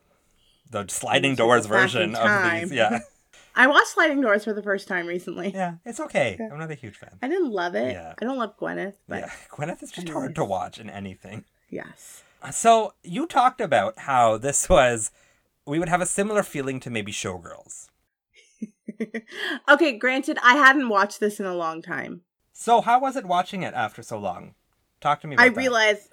The 0.69 0.85
sliding 0.87 1.35
doors 1.35 1.65
go 1.67 1.73
back 1.73 1.81
in 1.95 2.13
version 2.13 2.15
of 2.15 2.51
these, 2.61 2.71
yeah, 2.71 2.99
I 3.55 3.67
watched 3.67 3.87
Sliding 3.87 4.21
Doors 4.21 4.43
for 4.45 4.53
the 4.53 4.63
first 4.63 4.87
time 4.87 5.07
recently. 5.07 5.51
yeah, 5.53 5.75
it's 5.85 5.99
okay. 5.99 6.37
I'm 6.39 6.57
not 6.57 6.71
a 6.71 6.75
huge 6.75 6.97
fan. 6.97 7.11
I 7.21 7.27
didn't 7.27 7.51
love 7.51 7.75
it. 7.75 7.91
Yeah. 7.93 8.13
I 8.19 8.25
don't 8.25 8.37
love 8.37 8.57
Gwyneth, 8.57 8.95
but 9.07 9.21
yeah, 9.21 9.31
Gwyneth 9.49 9.83
is 9.83 9.91
just 9.91 10.09
hard 10.09 10.35
to 10.35 10.45
watch 10.45 10.79
in 10.79 10.89
anything. 10.89 11.45
yes. 11.69 12.23
Uh, 12.43 12.49
so 12.49 12.93
you 13.03 13.27
talked 13.27 13.61
about 13.61 13.99
how 13.99 14.35
this 14.37 14.67
was, 14.67 15.11
we 15.67 15.77
would 15.77 15.89
have 15.89 16.01
a 16.01 16.07
similar 16.07 16.41
feeling 16.41 16.79
to 16.79 16.89
maybe 16.89 17.11
Showgirls. 17.11 17.89
okay, 19.69 19.91
granted, 19.97 20.39
I 20.43 20.55
hadn't 20.55 20.89
watched 20.89 21.19
this 21.19 21.39
in 21.39 21.45
a 21.45 21.53
long 21.53 21.81
time. 21.83 22.21
So 22.53 22.81
how 22.81 22.99
was 22.99 23.15
it 23.15 23.25
watching 23.25 23.61
it 23.63 23.73
after 23.75 24.01
so 24.01 24.17
long? 24.17 24.55
Talk 25.01 25.21
to 25.21 25.27
me. 25.27 25.35
About 25.35 25.43
it. 25.43 25.45
I 25.45 25.49
that. 25.49 25.57
realized 25.57 26.09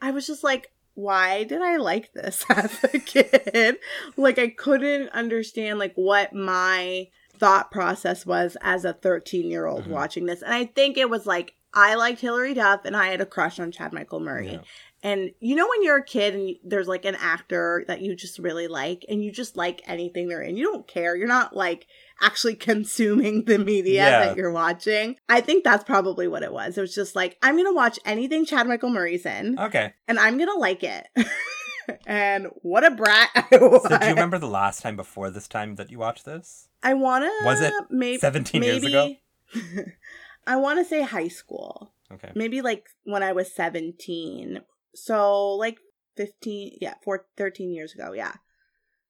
I 0.00 0.10
was 0.10 0.26
just 0.26 0.42
like, 0.42 0.72
why 0.98 1.44
did 1.44 1.62
I 1.62 1.76
like 1.76 2.12
this 2.12 2.44
as 2.50 2.82
a 2.92 2.98
kid? 2.98 3.76
like 4.16 4.38
I 4.38 4.48
couldn't 4.48 5.10
understand 5.10 5.78
like 5.78 5.94
what 5.94 6.32
my 6.34 7.06
thought 7.38 7.70
process 7.70 8.26
was 8.26 8.56
as 8.62 8.84
a 8.84 8.92
13 8.94 9.48
year 9.48 9.66
old 9.66 9.84
Mhm. 9.84 9.88
watching 9.90 10.26
this. 10.26 10.42
And 10.42 10.52
I 10.52 10.64
think 10.64 10.96
it 10.98 11.08
was 11.08 11.24
like 11.24 11.54
I 11.72 11.94
liked 11.94 12.20
Hilary 12.20 12.54
Duff 12.54 12.80
and 12.84 12.96
I 12.96 13.08
had 13.08 13.20
a 13.20 13.26
crush 13.26 13.60
on 13.60 13.70
Chad 13.70 13.92
Michael 13.92 14.18
Murray. 14.20 14.52
Yeah. 14.52 14.58
And 15.04 15.30
you 15.38 15.54
know 15.54 15.68
when 15.68 15.84
you're 15.84 15.98
a 15.98 16.04
kid 16.04 16.34
and 16.34 16.56
there's 16.64 16.88
like 16.88 17.04
an 17.04 17.14
actor 17.20 17.84
that 17.86 18.00
you 18.00 18.16
just 18.16 18.40
really 18.40 18.66
like 18.66 19.04
and 19.08 19.22
you 19.22 19.30
just 19.30 19.56
like 19.56 19.82
anything 19.86 20.26
they're 20.26 20.42
in. 20.42 20.56
You 20.56 20.64
don't 20.72 20.88
care. 20.88 21.14
You're 21.14 21.28
not 21.28 21.54
like 21.54 21.86
actually 22.20 22.54
consuming 22.56 23.44
the 23.44 23.58
media 23.58 24.04
Yeah. 24.04 24.24
that 24.26 24.36
you're 24.36 24.50
watching. 24.52 25.16
I 25.28 25.40
think 25.40 25.64
that's 25.64 25.84
probably 25.84 26.26
what 26.28 26.42
it 26.42 26.52
was. 26.52 26.76
It 26.76 26.80
was 26.80 26.94
just 26.94 27.14
like 27.16 27.36
I'm 27.42 27.54
going 27.54 27.66
to 27.66 27.74
watch 27.74 27.98
anything 28.04 28.44
Chad 28.44 28.66
Michael 28.66 28.90
Murray's 28.90 29.24
in 29.26 29.58
Okay. 29.58 29.92
and 30.06 30.18
I'm 30.18 30.36
going 30.36 30.50
to 30.50 30.58
like 30.58 30.82
it. 30.82 31.06
and 32.06 32.48
what 32.62 32.84
a 32.84 32.90
brat 32.90 33.30
I 33.34 33.56
was. 33.56 33.82
So 33.82 33.98
do 33.98 34.04
you 34.04 34.10
remember 34.10 34.38
the 34.38 34.46
last 34.48 34.82
time 34.82 34.96
before 34.96 35.30
this 35.30 35.48
time 35.48 35.76
that 35.76 35.90
you 35.90 35.98
watched 35.98 36.24
this? 36.24 36.68
I 36.82 36.94
want 36.94 37.24
to 37.24 37.46
Was 37.46 37.60
it 37.60 37.72
maybe 37.90 38.18
17 38.18 38.62
years 38.62 38.84
ago? 38.84 39.14
I 40.46 40.56
want 40.56 40.78
to 40.78 40.84
say 40.84 41.02
high 41.02 41.28
school. 41.28 41.92
Okay. 42.10 42.32
maybe 42.34 42.62
like 42.62 42.86
when 43.04 43.22
I 43.22 43.32
was 43.32 43.52
17. 43.54 44.62
So 44.94 45.50
like 45.54 45.76
15, 46.16 46.78
yeah, 46.80 46.94
four, 47.04 47.26
13 47.36 47.70
years 47.70 47.94
ago. 47.94 48.12
Yeah. 48.12 48.32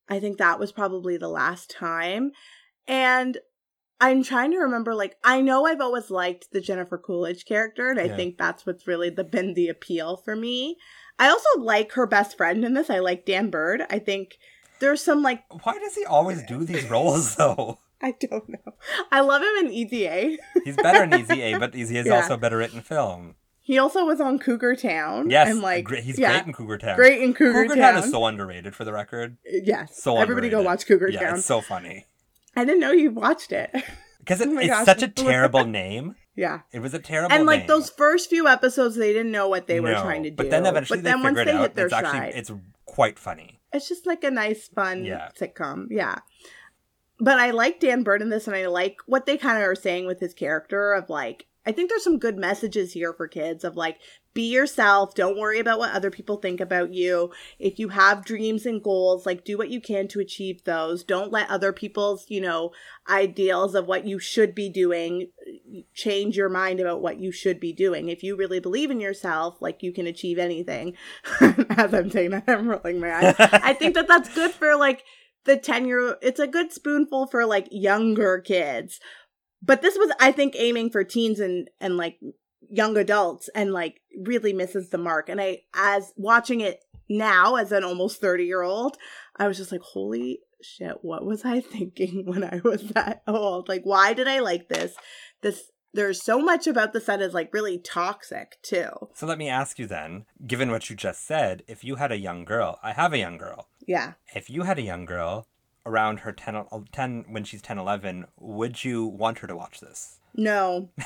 I 0.08 0.18
think 0.20 0.38
that 0.38 0.58
was 0.58 0.72
probably 0.72 1.16
the 1.16 1.28
last 1.28 1.70
time. 1.70 2.32
And 2.88 3.38
I'm 4.00 4.22
trying 4.22 4.50
to 4.52 4.58
remember, 4.58 4.94
like, 4.94 5.16
I 5.22 5.40
know 5.40 5.66
I've 5.66 5.80
always 5.80 6.10
liked 6.10 6.52
the 6.52 6.60
Jennifer 6.60 6.98
Coolidge 6.98 7.44
character, 7.44 7.90
and 7.90 8.00
I 8.00 8.04
Yeah. 8.04 8.16
think 8.16 8.38
that's 8.38 8.64
what's 8.66 8.86
really 8.86 9.10
the, 9.10 9.24
been 9.24 9.54
the 9.54 9.68
appeal 9.68 10.16
for 10.16 10.34
me. 10.34 10.78
I 11.18 11.28
also 11.28 11.48
like 11.60 11.92
her 11.92 12.06
best 12.06 12.36
friend 12.36 12.64
in 12.64 12.74
this. 12.74 12.90
I 12.90 13.00
like 13.00 13.26
Dan 13.26 13.50
Byrd. 13.50 13.82
I 13.90 13.98
think 13.98 14.38
there's 14.78 15.02
some, 15.02 15.22
like, 15.22 15.42
Why 15.64 15.78
does 15.78 15.94
he 15.96 16.04
always 16.04 16.42
do 16.44 16.64
these 16.64 16.84
roles 16.90 17.34
though? 17.36 17.78
I 18.00 18.12
don't 18.20 18.48
know. 18.48 18.74
I 19.10 19.20
love 19.20 19.42
him 19.42 19.66
in 19.66 19.72
Easy 19.72 20.06
A. 20.06 20.38
He's 20.64 20.76
better 20.76 21.02
in 21.02 21.12
Easy 21.14 21.42
A, 21.42 21.58
but 21.58 21.74
he's, 21.74 21.90
Yeah. 21.90 22.14
also 22.14 22.36
better 22.36 22.56
written 22.58 22.80
film. 22.80 23.34
He 23.60 23.76
also 23.76 24.06
was 24.06 24.20
on 24.20 24.38
Cougar 24.38 24.76
Town. 24.76 25.28
Yes, 25.28 25.50
and 25.50 25.60
like 25.60 25.84
great, 25.84 26.04
he's 26.04 26.18
yeah, 26.18 26.30
great 26.30 26.46
in 26.46 26.52
Cougar 26.54 26.78
Town. 26.78 26.96
great 26.96 27.20
in 27.20 27.34
Cougar, 27.34 27.52
Cougar 27.64 27.74
Town. 27.74 27.94
Town 27.96 28.04
is 28.04 28.10
so 28.10 28.24
underrated 28.24 28.74
for 28.76 28.84
the 28.84 28.92
record. 28.94 29.36
Yes. 29.44 30.00
So 30.00 30.16
Everybody 30.16 30.48
go 30.48 30.62
watch 30.62 30.86
Cougar 30.86 31.10
yeah, 31.10 31.20
Town. 31.28 31.38
it's 31.38 31.44
so 31.46 31.60
funny 31.60 32.06
I 32.60 32.64
didn't 32.64 32.80
know 32.80 32.92
you 32.92 33.10
watched 33.10 33.52
it. 33.52 33.70
because 34.18 34.40
it, 34.40 34.48
Oh 34.48 34.58
it's 34.58 34.68
gosh. 34.68 34.84
such 34.84 35.02
a 35.02 35.08
terrible 35.24 35.64
name. 35.64 36.16
yeah. 36.36 36.60
It 36.72 36.80
was 36.80 36.94
a 36.94 36.98
terrible 36.98 37.34
And 37.34 37.46
like 37.46 37.60
name. 37.60 37.66
those 37.68 37.90
first 37.90 38.28
few 38.30 38.46
episodes, 38.48 38.96
they 38.96 39.12
didn't 39.12 39.32
know 39.32 39.48
what 39.48 39.66
they 39.66 39.80
were 39.80 39.92
trying 39.94 40.22
to 40.24 40.30
do. 40.30 40.36
But 40.36 40.50
then 40.50 40.66
eventually 40.66 40.98
But 40.98 41.04
they 41.04 41.10
then 41.10 41.22
once 41.22 41.38
figured 41.38 41.46
they 41.48 41.52
it 41.52 41.54
out. 41.56 41.60
hit 41.62 41.74
their 41.74 41.86
it's 41.86 41.94
actually 41.94 42.38
it's 42.38 42.52
quite 42.84 43.18
funny. 43.18 43.60
it's 43.72 43.88
just 43.88 44.06
like 44.06 44.24
a 44.24 44.30
nice, 44.30 44.68
fun 44.68 45.04
Yeah. 45.04 45.28
sitcom. 45.40 45.86
Yeah. 45.90 46.16
but 47.20 47.38
I 47.38 47.50
like 47.50 47.80
Dan 47.80 48.02
Byrd 48.04 48.22
in 48.22 48.28
this, 48.30 48.46
and 48.46 48.54
I 48.56 48.66
like 48.66 48.98
what 49.06 49.26
they 49.26 49.36
kind 49.36 49.56
of 49.60 49.68
are 49.68 49.74
saying 49.74 50.06
with 50.06 50.20
his 50.20 50.34
character 50.34 50.92
of 50.92 51.10
like, 51.10 51.46
I 51.68 51.72
think 51.72 51.90
there's 51.90 52.02
some 52.02 52.18
good 52.18 52.38
messages 52.38 52.94
here 52.94 53.12
for 53.12 53.28
kids 53.28 53.62
of 53.62 53.76
like, 53.76 53.98
be 54.32 54.50
yourself. 54.50 55.14
Don't 55.14 55.36
worry 55.36 55.58
about 55.58 55.78
what 55.78 55.92
other 55.92 56.10
people 56.10 56.38
think 56.38 56.62
about 56.62 56.94
you. 56.94 57.30
If 57.58 57.78
you 57.78 57.90
have 57.90 58.24
dreams 58.24 58.64
and 58.64 58.82
goals, 58.82 59.26
like 59.26 59.44
do 59.44 59.58
what 59.58 59.68
you 59.68 59.78
can 59.78 60.08
to 60.08 60.20
achieve 60.20 60.64
those. 60.64 61.04
Don't 61.04 61.30
let 61.30 61.50
other 61.50 61.74
people's, 61.74 62.24
you 62.30 62.40
know, 62.40 62.70
ideals 63.06 63.74
of 63.74 63.86
what 63.86 64.06
you 64.06 64.18
should 64.18 64.54
be 64.54 64.70
doing 64.70 65.28
uh, 65.46 65.80
change 65.92 66.38
your 66.38 66.48
mind 66.48 66.80
about 66.80 67.02
what 67.02 67.18
you 67.18 67.30
should 67.30 67.60
be 67.60 67.74
doing. 67.74 68.08
If 68.08 68.22
you 68.22 68.34
really 68.34 68.60
believe 68.60 68.90
in 68.90 68.98
yourself, 68.98 69.60
like 69.60 69.82
you 69.82 69.92
can 69.92 70.06
achieve 70.06 70.38
anything. 70.38 70.96
As 71.68 71.92
I'm 71.92 72.08
saying 72.08 72.30
that, 72.30 72.44
I'm 72.48 72.66
rolling 72.66 72.98
my 72.98 73.14
eyes. 73.14 73.34
I 73.38 73.74
think 73.74 73.94
that 73.94 74.08
that's 74.08 74.34
good 74.34 74.52
for 74.52 74.74
like 74.74 75.04
the 75.44 75.56
10 75.56 75.86
year 75.86 76.16
it's 76.20 76.40
a 76.40 76.46
good 76.46 76.72
spoonful 76.72 77.26
for 77.26 77.46
like 77.46 77.68
younger 77.70 78.38
kids 78.38 79.00
but 79.62 79.82
this 79.82 79.96
was 79.96 80.12
i 80.20 80.32
think 80.32 80.54
aiming 80.56 80.90
for 80.90 81.04
teens 81.04 81.40
and 81.40 81.68
and 81.80 81.96
like 81.96 82.18
young 82.70 82.96
adults 82.96 83.48
and 83.54 83.72
like 83.72 84.00
really 84.26 84.52
misses 84.52 84.90
the 84.90 84.98
mark. 84.98 85.28
And 85.28 85.40
i 85.40 85.62
as 85.74 86.12
watching 86.16 86.60
it 86.60 86.84
now 87.08 87.56
as 87.56 87.72
an 87.72 87.84
almost 87.84 88.20
30 88.20 88.44
year 88.44 88.62
old 88.62 88.98
i 89.36 89.48
was 89.48 89.56
just 89.56 89.72
like 89.72 89.80
holy 89.80 90.40
shit 90.60 90.98
what 91.02 91.24
was 91.24 91.44
i 91.46 91.60
thinking 91.76 92.26
when 92.26 92.44
i 92.44 92.60
was 92.62 92.82
that 92.90 93.22
old? 93.26 93.68
Like 93.68 93.82
why 93.84 94.12
did 94.12 94.28
i 94.28 94.40
like 94.40 94.68
this? 94.68 94.94
This 95.40 95.70
there's 95.94 96.22
so 96.22 96.38
much 96.38 96.66
about 96.66 96.92
the 96.92 97.00
set 97.00 97.22
is 97.22 97.32
like 97.32 97.52
really 97.52 97.78
toxic 97.78 98.58
too. 98.62 98.90
So 99.14 99.26
let 99.26 99.38
me 99.38 99.48
ask 99.48 99.78
you 99.78 99.86
then, 99.86 100.26
given 100.46 100.70
what 100.70 100.90
you 100.90 100.94
just 100.96 101.26
said, 101.26 101.62
if 101.66 101.82
you 101.82 101.96
had 101.96 102.12
a 102.12 102.18
young 102.18 102.44
girl, 102.44 102.78
I 102.82 102.92
have 102.92 103.14
a 103.14 103.18
young 103.18 103.38
girl. 103.38 103.68
yeah. 103.86 104.12
If 104.34 104.50
you 104.50 104.62
had 104.62 104.78
a 104.78 104.82
young 104.82 105.06
girl 105.06 105.46
around 105.88 106.20
her 106.20 106.32
10, 106.32 106.64
10 106.92 107.24
when 107.28 107.44
she's 107.44 107.62
10, 107.62 107.78
11, 107.78 108.26
would 108.38 108.84
you 108.84 109.06
want 109.06 109.38
her 109.38 109.48
to 109.48 109.56
watch 109.56 109.80
this? 109.80 110.14
no 110.34 110.90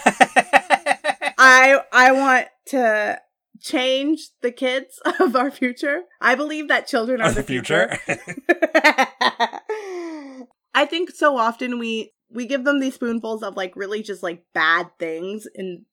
I 1.39 1.80
I 1.93 2.12
want 2.12 2.49
to 2.66 3.20
change 3.61 4.30
the 4.43 4.51
kids 4.51 5.01
of 5.20 5.37
our 5.37 5.51
future. 5.51 6.03
I 6.20 6.35
believe 6.35 6.68
that 6.68 6.87
children 6.89 7.20
are 7.20 7.28
Of 7.28 7.37
the 7.37 7.43
future? 7.43 7.97
I 10.74 10.87
think 10.87 11.11
so 11.11 11.37
often 11.37 11.78
we 11.78 12.12
we 12.30 12.47
give 12.47 12.64
them 12.64 12.80
these 12.80 12.95
spoonfuls 12.95 13.43
of 13.43 13.57
like 13.57 13.76
really 13.76 14.03
just 14.03 14.22
like 14.22 14.45
bad 14.53 14.91
things 14.99 15.47
in 15.55 15.85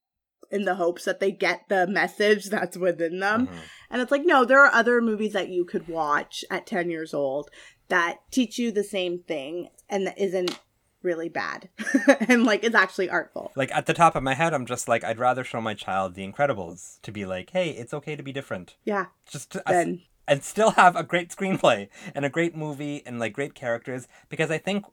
in 0.51 0.65
the 0.65 0.75
hopes 0.75 1.05
that 1.05 1.19
they 1.19 1.31
get 1.31 1.61
the 1.69 1.85
message 1.85 2.45
that's 2.45 2.75
within 2.77 3.19
them. 3.19 3.47
Mhm. 3.47 3.53
And 3.91 4.01
it's 4.01 4.11
like 4.11 4.25
no, 4.25 4.45
there 4.45 4.59
are 4.65 4.73
other 4.73 5.01
movies 5.01 5.33
that 5.33 5.49
you 5.49 5.65
could 5.65 5.87
watch 5.87 6.43
at 6.49 6.65
10 6.65 6.89
years 6.89 7.13
old 7.13 7.49
that 7.89 8.19
teach 8.31 8.57
you 8.57 8.71
the 8.71 8.83
same 8.83 9.19
thing 9.19 9.69
and 9.89 10.07
that 10.07 10.17
isn't 10.17 10.59
really 11.01 11.29
bad. 11.29 11.69
and 12.27 12.45
like 12.45 12.63
it's 12.63 12.75
actually 12.75 13.09
artful. 13.09 13.51
Like 13.55 13.71
at 13.73 13.85
the 13.85 13.93
top 13.93 14.15
of 14.15 14.23
my 14.23 14.33
head, 14.33 14.53
I'm 14.53 14.65
just 14.65 14.87
like, 14.87 15.03
I'd 15.03 15.19
rather 15.19 15.43
show 15.43 15.61
my 15.61 15.73
child 15.73 16.15
The 16.15 16.27
Incredibles 16.27 17.01
to 17.01 17.11
be 17.11 17.25
like, 17.25 17.51
hey, 17.51 17.71
it's 17.71 17.93
okay 17.93 18.15
to 18.15 18.23
be 18.23 18.31
different. 18.31 18.75
Yeah. 18.83 19.07
Just 19.29 19.51
to, 19.51 19.63
Then 19.67 20.01
and 20.29 20.43
still 20.43 20.71
have 20.71 20.95
a 20.95 21.03
great 21.03 21.29
screenplay 21.29 21.89
and 22.13 22.23
a 22.23 22.29
great 22.29 22.55
movie 22.55 23.01
and 23.05 23.19
like 23.19 23.33
great 23.33 23.55
characters 23.55 24.07
because 24.29 24.51
I 24.51 24.59
think 24.59 24.85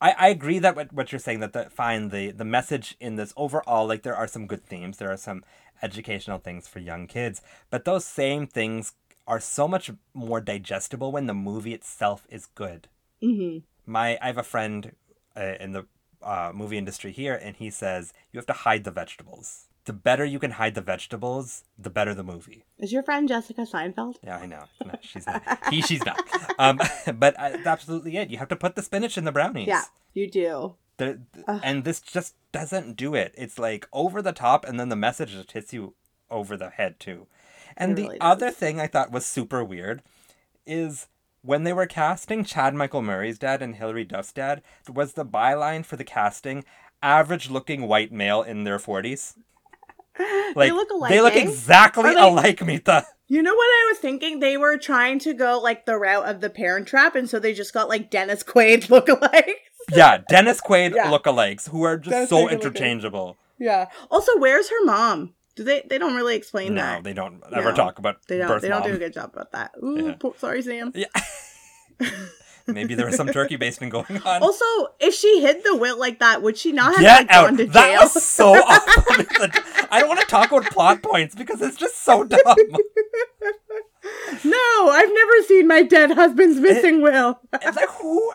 I, 0.00 0.14
I 0.16 0.28
agree 0.28 0.60
that 0.60 0.76
what, 0.76 0.92
what 0.92 1.10
you're 1.10 1.18
saying 1.18 1.40
that 1.40 1.52
the 1.52 1.68
fine 1.68 2.10
the 2.10 2.30
the 2.30 2.44
message 2.44 2.96
in 3.00 3.16
this 3.16 3.34
overall 3.36 3.86
like 3.86 4.04
there 4.04 4.16
are 4.16 4.28
some 4.28 4.46
good 4.46 4.64
themes 4.64 4.98
there 4.98 5.10
are 5.10 5.16
some 5.16 5.44
educational 5.82 6.38
things 6.38 6.68
for 6.68 6.78
young 6.78 7.08
kids 7.08 7.42
but 7.70 7.84
those 7.84 8.04
same 8.04 8.46
things 8.46 8.92
are 9.26 9.40
so 9.40 9.66
much 9.66 9.90
more 10.12 10.40
digestible 10.40 11.12
when 11.12 11.26
the 11.26 11.34
movie 11.34 11.74
itself 11.74 12.26
is 12.28 12.46
good 12.46 12.88
mhm. 13.22 13.62
my 13.86 14.18
I 14.20 14.26
have 14.26 14.38
a 14.38 14.42
friend 14.42 14.92
uh, 15.36 15.54
in 15.60 15.72
the 15.72 15.86
uh, 16.24 16.52
movie 16.54 16.78
industry 16.78 17.12
here, 17.12 17.34
and 17.34 17.56
he 17.56 17.70
says 17.70 18.12
you 18.32 18.38
have 18.38 18.46
to 18.46 18.52
hide 18.52 18.84
the 18.84 18.90
vegetables. 18.90 19.66
The 19.84 19.92
better 19.92 20.24
you 20.24 20.38
can 20.38 20.52
hide 20.52 20.74
the 20.74 20.80
vegetables, 20.80 21.64
the 21.78 21.90
better 21.90 22.14
the 22.14 22.24
movie. 22.24 22.64
Is 22.78 22.90
your 22.90 23.02
friend 23.02 23.28
Jessica 23.28 23.62
Seinfeld? 23.62 24.16
Yeah, 24.24 24.38
I 24.38 24.46
know. 24.46 24.64
No, 24.84 24.94
she's 25.02 25.26
not. 25.26 25.42
He, 25.68 25.82
she's 25.82 26.04
not. 26.06 26.18
Um, 26.58 26.80
but 27.18 27.38
uh, 27.38 27.50
that's 27.50 27.66
absolutely 27.66 28.16
it. 28.16 28.30
You 28.30 28.38
have 28.38 28.48
to 28.48 28.56
put 28.56 28.76
the 28.76 28.82
spinach 28.82 29.18
in 29.18 29.24
the 29.24 29.32
brownies. 29.32 29.68
Yeah, 29.68 29.82
you 30.14 30.30
do. 30.30 30.76
The, 30.96 31.20
and 31.62 31.84
this 31.84 32.00
just 32.00 32.34
doesn't 32.52 32.96
do 32.96 33.14
it. 33.14 33.34
It's 33.36 33.58
like 33.58 33.86
over 33.92 34.22
the 34.22 34.32
top, 34.32 34.64
and 34.64 34.80
then 34.80 34.88
the 34.88 34.96
message 34.96 35.32
just 35.32 35.52
hits 35.52 35.72
you 35.74 35.94
over 36.30 36.56
the 36.56 36.70
head 36.70 36.98
too. 36.98 37.26
And 37.76 37.96
the 37.96 38.16
other 38.20 38.50
thing 38.50 38.80
I 38.80 38.86
thought 38.86 39.10
was 39.12 39.26
super 39.26 39.64
weird 39.64 40.02
is 40.66 41.08
when 41.42 41.64
they 41.64 41.72
were 41.72 41.86
casting 41.86 42.44
Chad 42.44 42.74
Michael 42.74 43.02
Murray's 43.02 43.38
dad 43.38 43.60
and 43.62 43.76
Hilary 43.76 44.04
Duff's 44.04 44.32
dad, 44.32 44.62
was 44.92 45.12
the 45.12 45.24
byline 45.26 45.84
for 45.84 45.96
the 45.96 46.04
casting 46.04 46.64
average 47.02 47.50
looking 47.50 47.86
white 47.86 48.12
male 48.12 48.42
in 48.42 48.64
their 48.64 48.78
40s. 48.78 49.34
Like, 50.54 50.68
they 50.68 50.70
look 50.70 50.90
alike. 50.90 51.10
They 51.10 51.20
look 51.20 51.34
exactly 51.34 52.14
they- 52.14 52.20
alike, 52.20 52.64
Mita. 52.64 53.04
You 53.26 53.42
know 53.42 53.52
what 53.54 53.64
I 53.66 53.88
was 53.90 53.98
thinking? 53.98 54.38
They 54.38 54.56
were 54.56 54.76
trying 54.76 55.18
to 55.20 55.34
go 55.34 55.58
like 55.58 55.86
the 55.86 55.96
route 55.98 56.28
of 56.28 56.40
the 56.40 56.50
Parent 56.50 56.86
Trap, 56.86 57.16
and 57.16 57.28
so 57.28 57.40
they 57.40 57.52
just 57.52 57.72
got 57.74 57.88
like 57.88 58.10
Dennis 58.10 58.44
Quaid 58.44 58.86
lookalikes. 58.88 59.54
Yeah, 59.92 60.18
Dennis 60.28 60.60
Quaid 60.60 60.94
Yeah. 60.94 61.10
lookalikes 61.10 61.68
who 61.70 61.82
are 61.82 61.96
just 61.96 62.10
Dennis 62.10 62.30
so 62.30 62.46
Quaid 62.46 62.52
interchangeable. 62.52 63.36
Yeah. 63.58 63.86
Also, 64.10 64.38
where's 64.38 64.68
her 64.70 64.84
mom? 64.84 65.34
Do 65.56 65.62
they? 65.64 65.82
They 65.88 65.98
don't 65.98 66.14
really 66.16 66.34
explain 66.36 66.74
that? 66.74 66.80
No, 66.84 66.94
that. 66.96 67.04
they 67.04 67.12
don't 67.12 67.42
ever 67.52 67.70
No. 67.70 67.76
talk 67.76 67.98
about 67.98 68.16
They 68.26 68.38
don't. 68.38 68.48
birth 68.48 68.62
They 68.62 68.68
don't 68.68 68.80
mom. 68.80 68.88
do 68.90 68.96
a 68.96 68.98
good 68.98 69.12
job 69.12 69.30
about 69.32 69.52
that. 69.52 69.72
Ooh, 69.82 70.06
Yeah. 70.08 70.14
poor- 70.18 70.34
sorry, 70.38 70.62
Sam. 70.62 70.92
Yeah. 70.94 71.06
Maybe 72.66 72.94
there 72.94 73.04
was 73.06 73.16
some 73.16 73.28
turkey 73.28 73.56
basting 73.56 73.90
going 73.90 74.22
on. 74.24 74.42
Also, 74.42 74.64
if 74.98 75.14
she 75.14 75.42
hid 75.42 75.62
the 75.64 75.76
will 75.76 75.98
like 75.98 76.18
that, 76.20 76.40
would 76.40 76.56
she 76.56 76.72
not 76.72 76.92
have 76.94 77.00
Get 77.02 77.18
like, 77.18 77.30
out! 77.30 77.44
gone 77.48 77.56
to 77.58 77.66
That 77.66 77.86
jail? 77.90 78.00
was 78.00 78.22
so 78.22 78.54
awful. 78.54 79.46
I 79.90 80.00
don't 80.00 80.08
want 80.08 80.20
to 80.20 80.26
talk 80.26 80.50
about 80.50 80.64
plot 80.72 81.02
points 81.02 81.34
because 81.34 81.60
it's 81.60 81.76
just 81.76 82.02
so 82.02 82.24
dumb. 82.24 82.40
no, 84.44 84.88
I've 84.90 85.12
never 85.12 85.42
seen 85.46 85.66
my 85.68 85.82
dead 85.82 86.12
husband's 86.12 86.58
missing 86.58 87.02
will. 87.02 87.38
It's 87.52 87.76
like 87.76 87.90
who 87.90 88.32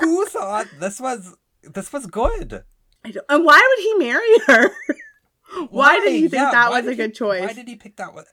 who 0.00 0.26
thought 0.26 0.66
this 0.80 0.98
was 1.00 1.36
this 1.62 1.92
was 1.92 2.06
good? 2.06 2.64
I 3.04 3.10
don't- 3.10 3.26
and 3.28 3.44
why 3.44 3.60
would 3.76 3.82
he 3.84 3.94
marry 4.06 4.38
her? 4.46 4.70
why, 5.70 6.00
did 6.00 6.12
he 6.12 6.20
think 6.22 6.32
Yeah, 6.34 6.50
that 6.50 6.70
was 6.70 6.78
a 6.80 6.82
did 6.82 6.90
he- 6.90 6.96
good 6.96 7.14
choice? 7.14 7.42
Why 7.42 7.52
did 7.52 7.68
he 7.68 7.76
pick 7.76 7.96
that 7.96 8.14
one? 8.14 8.24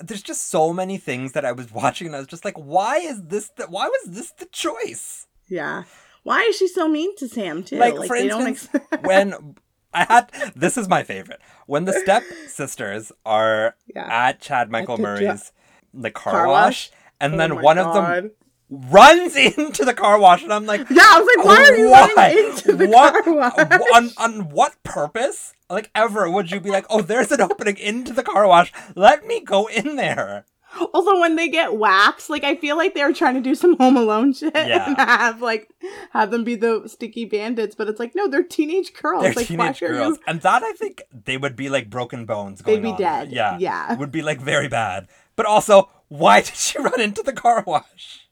There's 0.00 0.22
just 0.22 0.48
so 0.48 0.72
many 0.72 0.96
things 0.98 1.32
that 1.32 1.44
I 1.44 1.52
was 1.52 1.72
watching 1.72 2.06
and 2.08 2.16
I 2.16 2.18
was 2.18 2.28
just 2.28 2.44
like, 2.44 2.56
why 2.56 2.98
is 2.98 3.22
this 3.24 3.50
the, 3.56 3.66
why 3.66 3.86
was 3.88 4.14
this 4.14 4.30
the 4.32 4.46
choice? 4.46 5.26
Yeah. 5.48 5.84
Why 6.24 6.42
is 6.42 6.56
she 6.56 6.68
so 6.68 6.88
mean 6.88 7.16
to 7.16 7.28
Sam 7.28 7.62
too? 7.62 7.76
Like, 7.78 7.94
for 8.06 8.16
instance, 8.16 8.68
ex- 8.74 9.00
when 9.02 9.54
I 9.94 10.04
had 10.04 10.30
this 10.54 10.76
is 10.76 10.88
my 10.88 11.02
favorite. 11.02 11.40
When 11.66 11.84
the 11.86 11.92
step 11.94 12.22
sisters 12.48 13.10
are 13.24 13.74
Yeah. 13.94 14.06
at 14.10 14.40
Chad 14.40 14.70
Michael 14.70 14.98
Murray's 14.98 15.52
the 15.94 16.10
car, 16.10 16.32
Car 16.32 16.48
wash, 16.48 16.90
and 17.18 17.34
Oh 17.34 17.36
then 17.38 17.62
one 17.62 17.78
of 17.78 17.94
them 17.94 18.04
God. 18.04 18.30
Runs 18.70 19.34
into 19.36 19.84
the 19.84 19.94
car 19.94 20.18
wash, 20.18 20.42
and 20.42 20.52
I'm 20.52 20.66
like, 20.66 20.80
Yeah, 20.90 21.02
I 21.04 21.20
was 21.20 21.36
like, 21.36 21.46
why 21.46 21.64
are 21.64 21.76
you 21.76 21.90
Why? 21.90 22.12
running 22.16 22.46
into 22.50 22.72
the 22.74 22.86
what, 22.88 23.24
car 23.24 23.34
wash? 23.34 23.82
on 23.94 24.10
on 24.18 24.48
what 24.50 24.82
purpose? 24.82 25.54
Like 25.70 25.90
ever 25.94 26.30
would 26.30 26.50
you 26.50 26.60
be 26.60 26.70
like, 26.70 26.86
oh, 26.90 27.02
there's 27.02 27.30
an 27.32 27.40
opening 27.40 27.76
into 27.76 28.12
the 28.12 28.22
car 28.22 28.46
wash. 28.48 28.72
Let 28.94 29.26
me 29.26 29.40
go 29.40 29.66
in 29.68 29.96
there. 29.96 30.46
Also, 30.92 31.18
when 31.18 31.36
they 31.36 31.48
get 31.48 31.76
waxed, 31.76 32.28
like 32.28 32.44
I 32.44 32.54
feel 32.56 32.76
like 32.76 32.92
they 32.94 33.02
were 33.02 33.14
trying 33.14 33.34
to 33.36 33.40
do 33.40 33.54
some 33.54 33.76
Home 33.78 33.96
Alone 33.96 34.34
shit 34.34 34.52
Yeah. 34.54 34.86
and 34.86 34.96
have 34.98 35.40
like 35.40 35.68
have 36.12 36.30
them 36.30 36.44
be 36.44 36.56
the 36.56 36.82
sticky 36.88 37.24
bandits, 37.24 37.74
but 37.74 37.88
it's 37.88 37.98
like 37.98 38.14
no, 38.14 38.28
they're 38.28 38.42
teenage 38.42 38.92
girls. 38.92 39.22
They're 39.22 39.32
like, 39.32 39.46
teenage 39.46 39.80
girls, 39.80 40.18
you- 40.18 40.22
and 40.26 40.42
that 40.42 40.62
I 40.62 40.72
think 40.72 41.02
they 41.24 41.38
would 41.38 41.56
be 41.56 41.70
like 41.70 41.88
broken 41.88 42.26
bones. 42.26 42.60
Going 42.60 42.82
They'd 42.82 42.88
be 42.88 42.92
on. 42.92 42.98
dead. 42.98 43.32
Yeah, 43.32 43.56
Yeah. 43.58 43.94
would 43.94 44.12
be 44.12 44.20
like 44.20 44.40
very 44.42 44.68
bad. 44.68 45.08
But 45.36 45.46
also, 45.46 45.88
why 46.08 46.40
did 46.42 46.54
she 46.54 46.78
run 46.78 47.00
into 47.00 47.22
the 47.22 47.32
car 47.32 47.64
wash? 47.66 48.27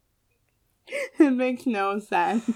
It 1.18 1.30
makes 1.32 1.66
no 1.66 1.99
sense. 1.99 2.49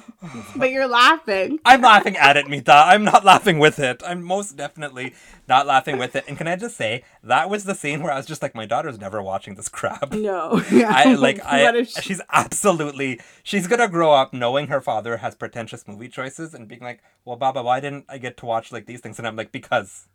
but 0.54 0.70
you're 0.70 0.86
laughing. 0.86 1.58
I'm 1.64 1.80
laughing 1.80 2.16
at 2.16 2.36
it, 2.36 2.46
Mita. 2.48 2.72
I'm 2.74 3.02
not 3.04 3.24
laughing 3.24 3.58
with 3.58 3.78
it. 3.78 4.02
I'm 4.06 4.22
most 4.22 4.56
definitely 4.56 5.14
not 5.48 5.66
laughing 5.66 5.98
with 5.98 6.14
it. 6.14 6.24
And 6.28 6.36
can 6.38 6.46
I 6.46 6.56
just 6.56 6.76
say 6.76 7.02
that 7.24 7.48
was 7.50 7.64
the 7.64 7.74
scene 7.74 8.02
where 8.02 8.12
I 8.12 8.16
was 8.16 8.26
just 8.26 8.42
like, 8.42 8.54
my 8.54 8.66
daughter's 8.66 8.98
never 9.00 9.22
watching 9.22 9.54
this 9.54 9.68
crap. 9.68 10.12
No. 10.12 10.62
Yeah. 10.70 10.92
I 10.94 11.14
like 11.14 11.40
I 11.44 11.82
she- 11.84 12.00
she's 12.02 12.20
absolutely 12.30 13.20
she's 13.42 13.66
gonna 13.66 13.88
grow 13.88 14.12
up 14.12 14.32
knowing 14.32 14.68
her 14.68 14.80
father 14.80 15.16
has 15.18 15.34
pretentious 15.34 15.88
movie 15.88 16.08
choices 16.08 16.54
and 16.54 16.68
being 16.68 16.82
like, 16.82 17.00
Well 17.24 17.36
Baba, 17.36 17.62
why 17.62 17.80
didn't 17.80 18.04
I 18.08 18.18
get 18.18 18.36
to 18.38 18.46
watch 18.46 18.70
like 18.72 18.86
these 18.86 19.00
things? 19.00 19.18
And 19.18 19.26
I'm 19.26 19.36
like, 19.36 19.52
Because 19.52 20.06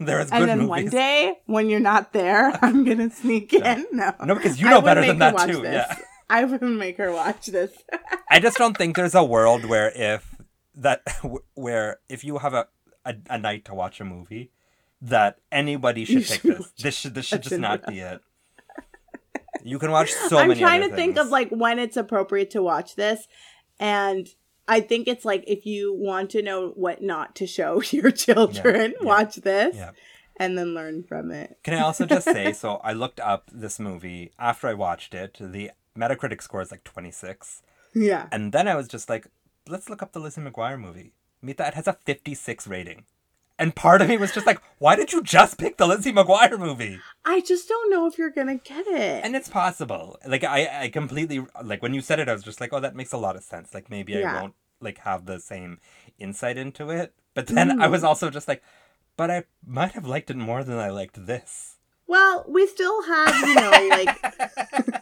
there 0.00 0.18
is 0.20 0.30
good 0.30 0.40
and 0.40 0.48
then 0.48 0.58
movies. 0.60 0.68
one 0.68 0.86
day 0.86 1.34
when 1.46 1.68
you're 1.68 1.78
not 1.80 2.12
there, 2.12 2.52
I'm 2.62 2.84
gonna 2.84 3.10
sneak 3.10 3.52
in. 3.52 3.86
No. 3.92 4.12
No, 4.24 4.34
because 4.34 4.60
you 4.60 4.68
know 4.68 4.80
better 4.80 5.02
than 5.06 5.18
that 5.18 5.36
too. 5.46 5.60
this. 5.62 5.86
Yeah. 5.88 5.96
I 6.32 6.44
wouldn't 6.44 6.78
make 6.78 6.96
her 6.96 7.12
watch 7.12 7.46
this. 7.46 7.72
I 8.30 8.40
just 8.40 8.56
don't 8.56 8.76
think 8.76 8.96
there's 8.96 9.14
a 9.14 9.22
world 9.22 9.66
where 9.66 9.92
if 9.94 10.34
that 10.74 11.02
where 11.54 11.98
if 12.08 12.24
you 12.24 12.38
have 12.38 12.54
a, 12.54 12.66
a, 13.04 13.14
a 13.28 13.38
night 13.38 13.66
to 13.66 13.74
watch 13.74 14.00
a 14.00 14.04
movie 14.04 14.50
that 15.02 15.38
anybody 15.50 16.04
should 16.04 16.14
You 16.14 16.20
pick 16.20 16.40
should 16.40 16.56
this. 16.58 16.72
This 16.78 16.94
should 16.96 17.14
this 17.14 17.26
should 17.26 17.42
just 17.42 17.58
not 17.58 17.86
be 17.86 18.00
it. 18.00 18.20
You 19.62 19.78
can 19.78 19.90
watch 19.90 20.10
so 20.12 20.38
I'm 20.38 20.48
many 20.48 20.60
trying 20.60 20.82
other 20.82 20.90
to 20.90 20.96
think 20.96 21.18
of 21.18 21.28
like 21.28 21.50
when 21.50 21.78
it's 21.78 21.96
appropriate 21.96 22.50
to 22.52 22.62
watch 22.62 22.96
this. 22.96 23.28
And 23.78 24.26
I 24.66 24.80
think 24.80 25.08
it's 25.08 25.24
like 25.24 25.44
if 25.46 25.66
you 25.66 25.94
want 25.94 26.30
to 26.30 26.42
know 26.42 26.70
what 26.70 27.02
not 27.02 27.36
to 27.36 27.46
show 27.46 27.82
your 27.90 28.10
children, 28.10 28.94
yeah. 28.98 29.06
watch 29.06 29.36
this 29.36 29.76
Yeah. 29.76 29.90
and 30.36 30.56
then 30.56 30.72
learn 30.74 31.02
from 31.04 31.30
it. 31.30 31.58
Can 31.62 31.74
I 31.74 31.80
also 31.80 32.06
just 32.06 32.24
say, 32.24 32.52
so 32.54 32.76
I 32.76 32.92
looked 32.92 33.20
up 33.20 33.50
this 33.52 33.78
movie 33.78 34.32
after 34.38 34.66
I 34.68 34.74
watched 34.74 35.14
it. 35.14 35.36
The 35.38 35.70
Metacritic 35.96 36.42
score 36.42 36.62
is 36.62 36.70
like 36.70 36.84
26. 36.84 37.62
Yeah. 37.94 38.28
And 38.32 38.52
then 38.52 38.68
I 38.68 38.74
was 38.74 38.88
just 38.88 39.08
like, 39.08 39.26
let's 39.68 39.88
look 39.88 40.02
up 40.02 40.12
the 40.12 40.20
Lizzie 40.20 40.40
McGuire 40.40 40.80
movie. 40.80 41.12
Meet 41.40 41.58
that 41.58 41.68
it 41.68 41.74
has 41.74 41.86
a 41.86 41.92
56 41.92 42.66
rating. 42.66 43.04
And 43.58 43.76
part 43.76 44.02
of 44.02 44.08
me 44.08 44.16
was 44.16 44.32
just 44.32 44.46
like, 44.46 44.60
why 44.78 44.96
did 44.96 45.12
you 45.12 45.22
just 45.22 45.58
pick 45.58 45.76
the 45.76 45.86
Lizzie 45.86 46.12
McGuire 46.12 46.58
movie? 46.58 46.98
I 47.24 47.40
just 47.40 47.68
don't 47.68 47.90
know 47.90 48.06
if 48.06 48.18
you're 48.18 48.30
gonna 48.30 48.56
get 48.56 48.86
it. 48.86 49.24
And 49.24 49.36
it's 49.36 49.48
possible. 49.48 50.18
Like 50.26 50.42
I, 50.42 50.84
I 50.84 50.88
completely 50.88 51.44
like 51.62 51.82
when 51.82 51.94
you 51.94 52.00
said 52.00 52.18
it, 52.18 52.28
I 52.28 52.32
was 52.32 52.42
just 52.42 52.60
like, 52.60 52.72
oh, 52.72 52.80
that 52.80 52.96
makes 52.96 53.12
a 53.12 53.18
lot 53.18 53.36
of 53.36 53.44
sense. 53.44 53.74
Like 53.74 53.90
maybe 53.90 54.24
I 54.24 54.40
won't 54.40 54.54
like 54.80 54.98
have 54.98 55.26
the 55.26 55.38
same 55.38 55.78
insight 56.18 56.56
into 56.56 56.90
it. 56.90 57.14
But 57.34 57.46
then 57.46 57.80
I 57.80 57.86
mm. 57.86 57.90
was 57.90 58.02
also 58.02 58.30
just 58.30 58.48
like, 58.48 58.62
but 59.16 59.30
I 59.30 59.44
might 59.64 59.92
have 59.92 60.06
liked 60.06 60.30
it 60.30 60.36
more 60.36 60.64
than 60.64 60.78
I 60.78 60.90
liked 60.90 61.24
this. 61.26 61.76
well, 62.06 62.44
we 62.48 62.66
still 62.66 63.02
have, 63.04 63.48
you 63.48 63.54
know, 63.54 63.70
like 63.90 65.01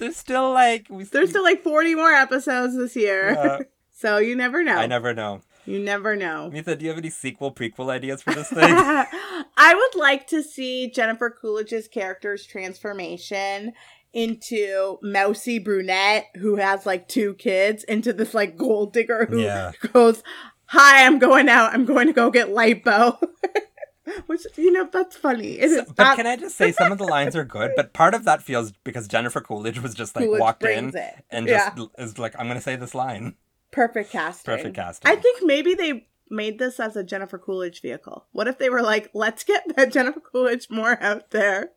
There's 0.00 0.16
still 0.16 0.52
like 0.52 0.86
we 0.90 1.04
there's 1.04 1.30
still 1.30 1.44
like 1.44 1.62
40 1.62 1.94
more 1.94 2.10
episodes 2.12 2.76
this 2.76 2.96
year. 2.96 3.30
Yeah. 3.32 3.58
so 3.96 4.18
you 4.18 4.34
never 4.34 4.64
know. 4.64 4.74
I 4.76 4.86
never 4.86 5.14
know. 5.14 5.42
You 5.66 5.78
never 5.78 6.16
know. 6.16 6.50
Mita, 6.50 6.74
do 6.74 6.84
you 6.84 6.88
have 6.90 6.98
any 6.98 7.10
sequel 7.10 7.52
prequel 7.52 7.90
ideas 7.90 8.22
for 8.22 8.32
this 8.34 8.48
thing? 8.48 8.58
I 8.74 9.74
would 9.74 10.00
like 10.00 10.26
to 10.28 10.42
see 10.42 10.90
Jennifer 10.90 11.30
Coolidge's 11.30 11.86
character's 11.86 12.44
transformation 12.46 13.74
into 14.12 14.98
mousy 15.02 15.58
brunette 15.60 16.26
who 16.36 16.56
has 16.56 16.86
like 16.86 17.06
two 17.08 17.34
kids 17.34 17.84
into 17.84 18.12
this 18.12 18.34
like 18.34 18.56
gold 18.56 18.92
digger 18.92 19.26
who 19.26 19.40
Yeah. 19.42 19.70
goes, 19.92 20.22
"Hi, 20.66 21.04
I'm 21.06 21.18
going 21.20 21.48
out. 21.48 21.72
I'm 21.74 21.84
going 21.84 22.06
to 22.08 22.12
go 22.12 22.30
get 22.30 22.48
lipo." 22.48 23.18
Which 24.26 24.46
you 24.56 24.72
know 24.72 24.88
that's 24.92 25.16
funny. 25.16 25.58
It 25.58 25.64
is 25.70 25.76
So- 25.78 25.84
but 25.86 25.96
that- 25.96 26.16
can 26.16 26.26
I 26.26 26.36
just 26.36 26.56
say 26.56 26.72
some 26.72 26.92
of 26.92 26.98
the 26.98 27.04
lines 27.04 27.34
are 27.36 27.44
good, 27.44 27.72
but 27.76 27.92
part 27.92 28.14
of 28.14 28.24
that 28.24 28.42
feels 28.42 28.72
because 28.84 29.08
Jennifer 29.08 29.40
Coolidge 29.40 29.80
was 29.80 29.94
just 29.94 30.14
like 30.16 30.24
Coolidge 30.24 30.40
walked 30.40 30.64
in 30.64 30.96
it. 30.96 31.24
and 31.30 31.46
Yeah. 31.48 31.74
just 31.74 31.90
is 31.98 32.18
like, 32.18 32.34
I'm 32.38 32.46
gonna 32.48 32.60
say 32.60 32.76
this 32.76 32.94
line. 32.94 33.34
perfect 33.70 34.10
casting? 34.10 34.56
Perfect 34.56 34.74
casting. 34.76 35.10
I 35.10 35.16
think 35.16 35.40
maybe 35.44 35.74
they 35.74 36.06
made 36.28 36.58
this 36.58 36.78
as 36.80 36.96
a 36.96 37.02
Jennifer 37.04 37.38
Coolidge 37.38 37.80
vehicle. 37.82 38.26
What 38.32 38.46
if 38.48 38.58
they 38.58 38.68
were 38.70 38.82
like, 38.82 39.10
"Let's 39.14 39.42
get 39.44 39.64
that 39.76 39.92
Jennifer 39.92 40.20
Coolidge 40.20 40.68
more 40.70 41.00
out 41.02 41.30
there. 41.30 41.70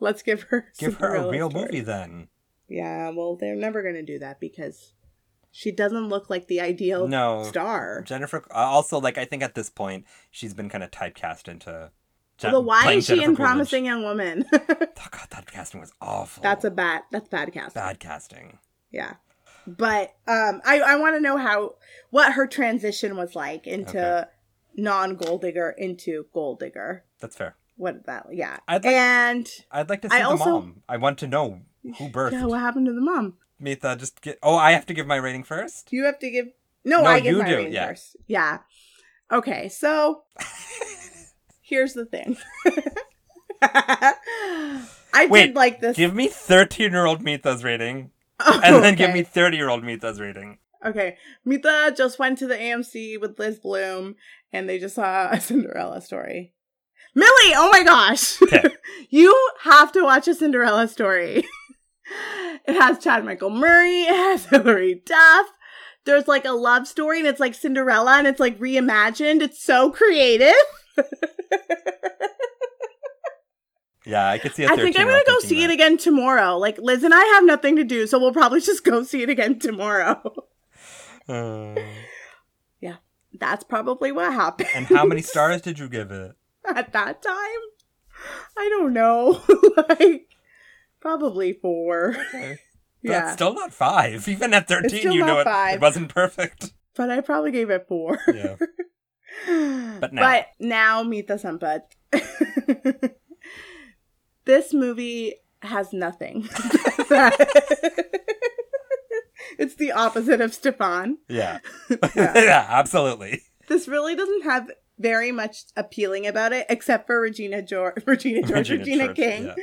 Let's 0.00 0.22
give 0.22 0.42
her 0.44 0.72
Give 0.78 0.94
her 0.96 1.14
a 1.14 1.28
real 1.30 1.50
story." 1.50 1.64
movie 1.66 1.80
then. 1.80 2.28
Yeah, 2.68 3.10
well, 3.10 3.36
they're 3.36 3.54
never 3.54 3.82
going 3.82 3.94
to 3.94 4.02
do 4.02 4.18
that 4.20 4.40
because 4.40 4.93
she 5.56 5.70
doesn't 5.70 6.08
look 6.08 6.28
like 6.28 6.48
the 6.48 6.60
ideal 6.60 7.06
No. 7.06 7.44
star. 7.44 8.02
Jennifer 8.04 8.44
uh, 8.50 8.56
also 8.58 8.98
like 9.00 9.16
I 9.18 9.24
think 9.24 9.42
at 9.44 9.54
this 9.54 9.70
point 9.70 10.04
she's 10.30 10.52
been 10.52 10.68
kind 10.68 10.82
of 10.82 10.90
typecast 10.90 11.46
into. 11.48 11.90
Although, 12.42 12.60
why 12.62 12.92
is 12.94 13.06
she 13.06 13.14
Jennifer 13.14 13.30
in 13.30 13.36
Coolidge. 13.36 13.46
Promising 13.46 13.84
Young 13.86 14.02
Woman? 14.02 14.44
Oh 14.52 15.08
god, 15.10 15.28
that 15.30 15.50
casting 15.52 15.80
was 15.80 15.92
awful. 16.00 16.42
that's 16.42 16.64
a 16.64 16.70
bad. 16.70 17.02
That's 17.12 17.28
bad 17.28 17.52
casting. 17.52 17.80
bad 17.80 18.00
casting. 18.00 18.58
Yeah, 18.90 19.14
but 19.66 20.14
um, 20.26 20.60
I 20.64 20.80
I 20.80 20.96
want 20.96 21.14
to 21.14 21.20
know 21.20 21.36
how 21.36 21.74
what 22.10 22.32
her 22.32 22.46
transition 22.48 23.16
was 23.16 23.36
like 23.36 23.66
into 23.66 23.98
Okay. 24.22 24.28
non 24.76 25.14
gold 25.16 25.42
digger 25.42 25.70
into 25.78 26.26
gold 26.34 26.58
digger. 26.60 27.04
That's 27.20 27.36
fair. 27.36 27.54
What 27.76 28.06
that? 28.06 28.26
Yeah, 28.32 28.56
I'd 28.66 28.84
like- 28.84 28.94
and 28.94 29.48
I'd 29.70 29.88
like 29.90 30.02
to 30.02 30.10
see 30.10 30.16
I 30.16 30.20
the 30.22 30.28
also- 30.30 30.44
mom. 30.60 30.82
I 30.88 30.96
want 30.96 31.18
to 31.18 31.26
know 31.28 31.60
who 31.82 32.08
birthed. 32.08 32.32
yeah, 32.32 32.46
what 32.46 32.60
happened 32.60 32.86
to 32.86 32.92
the 32.92 33.00
mom? 33.00 33.34
Mita, 33.64 33.96
just 33.98 34.20
get. 34.22 34.38
Oh, 34.42 34.54
I 34.56 34.72
have 34.72 34.86
to 34.86 34.94
give 34.94 35.06
my 35.06 35.16
rating 35.16 35.42
first. 35.42 35.92
You 35.92 36.04
have 36.04 36.18
to 36.20 36.30
give. 36.30 36.46
No, 36.84 36.98
No, 37.02 37.06
I 37.08 37.18
give 37.20 37.32
you 37.32 37.42
my 37.42 37.48
do, 37.48 37.56
rating 37.56 37.72
yeah. 37.72 37.88
first. 37.88 38.16
Yeah. 38.28 38.58
Okay, 39.32 39.68
so 39.70 40.22
here's 41.62 41.94
the 41.94 42.04
thing. 42.04 42.36
I 43.62 45.26
Wait, 45.30 45.46
did 45.48 45.56
like 45.56 45.80
this. 45.80 45.96
Give 45.96 46.14
me 46.14 46.28
thirteen-year-old 46.28 47.22
Mita's 47.22 47.64
rating, 47.64 48.10
Oh, 48.40 48.60
and 48.62 48.84
then 48.84 48.94
give 48.96 49.12
me 49.12 49.22
thirty-year-old 49.22 49.82
Mita's 49.84 50.20
rating. 50.20 50.58
Okay, 50.84 51.16
Mita 51.44 51.94
just 51.96 52.18
went 52.18 52.38
to 52.38 52.46
the 52.46 52.56
AMC 52.56 53.18
with 53.20 53.38
Liz 53.38 53.58
Bloom, 53.58 54.16
and 54.52 54.68
they 54.68 54.78
just 54.78 54.96
saw 54.96 55.30
a 55.30 55.40
Cinderella 55.40 56.00
story. 56.02 56.52
Millie, 57.14 57.54
oh 57.54 57.70
my 57.72 57.82
gosh, 57.84 58.42
Okay. 58.42 58.64
you 59.08 59.34
have 59.62 59.92
to 59.92 60.02
watch 60.02 60.26
a 60.28 60.34
Cinderella 60.34 60.88
story. 60.88 61.44
it 62.66 62.74
has 62.74 62.98
Chad 62.98 63.24
Michael 63.24 63.50
Murray, 63.50 64.02
it 64.08 64.14
has 64.14 64.46
Hilary 64.46 65.02
Duff. 65.04 65.46
There's 66.04 66.28
like 66.28 66.44
a 66.44 66.52
love 66.52 66.86
story, 66.86 67.18
and 67.18 67.26
it's 67.26 67.40
like 67.40 67.54
Cinderella, 67.54 68.18
and 68.18 68.26
it's 68.26 68.40
like 68.40 68.58
reimagined. 68.58 69.40
It's 69.40 69.62
so 69.62 69.90
creative. 69.90 70.52
Yeah, 74.06 74.28
I 74.28 74.36
could 74.36 74.54
see 74.54 74.64
it. 74.64 74.70
I 74.70 74.76
think 74.76 74.98
I'm 74.98 75.06
gonna 75.06 75.22
go 75.26 75.38
see 75.38 75.64
it 75.64 75.70
again 75.70 75.96
tomorrow. 75.96 76.58
Like 76.58 76.76
Liz 76.76 77.04
and 77.04 77.14
I 77.14 77.24
have 77.24 77.44
nothing 77.46 77.76
to 77.76 77.84
do, 77.84 78.06
so 78.06 78.18
we'll 78.18 78.34
probably 78.34 78.60
just 78.60 78.84
go 78.84 79.02
see 79.02 79.22
it 79.22 79.30
again 79.30 79.58
tomorrow. 79.58 80.20
Uh, 81.26 81.74
That's 83.38 83.64
probably 83.64 84.12
what 84.12 84.32
happened. 84.32 84.68
and 84.74 84.86
how 84.86 85.04
many 85.04 85.22
stars 85.22 85.62
did 85.62 85.78
you 85.78 85.88
give 85.88 86.10
it? 86.10 86.32
at 86.66 86.92
that 86.92 87.22
time? 87.22 87.62
I 88.56 88.68
don't 88.68 88.92
know. 88.92 89.42
like 89.88 90.33
probably 91.04 91.52
four. 91.52 92.16
Okay. 92.34 92.58
yeah. 93.02 93.20
That's 93.20 93.34
still 93.34 93.52
not 93.54 93.72
five. 93.72 94.26
Even 94.26 94.54
at 94.54 94.66
13, 94.66 95.12
you 95.12 95.24
know 95.24 95.38
it, 95.40 95.46
it 95.46 95.80
wasn't 95.80 96.08
perfect. 96.08 96.72
but 96.96 97.10
I 97.10 97.20
probably 97.20 97.52
gave 97.52 97.68
it 97.70 97.84
four. 97.86 98.18
Yeah. 98.26 98.56
But 100.00 100.12
now. 100.12 100.22
But 100.22 100.46
now 100.60 101.02
Mita 101.02 101.34
Sampath. 101.34 101.82
this 104.44 104.72
movie 104.72 105.34
has 105.60 105.92
nothing. 105.92 106.48
it's 109.58 109.74
the 109.74 109.90
opposite 109.92 110.40
of 110.40 110.54
Stefan. 110.54 111.18
Yeah. 111.28 111.58
Yeah. 112.14 112.32
yeah, 112.36 112.66
absolutely. 112.70 113.42
This 113.68 113.88
really 113.88 114.14
doesn't 114.14 114.44
have 114.44 114.70
very 114.98 115.32
much 115.32 115.64
appealing 115.76 116.28
about 116.28 116.52
it, 116.52 116.66
except 116.68 117.08
for 117.08 117.20
Regina 117.20 117.60
George, 117.60 118.02
Regina 118.06 118.46
George, 118.46 118.70
Regina, 118.70 119.06
George, 119.06 119.16
King, 119.16 119.46
yeah. 119.46 119.54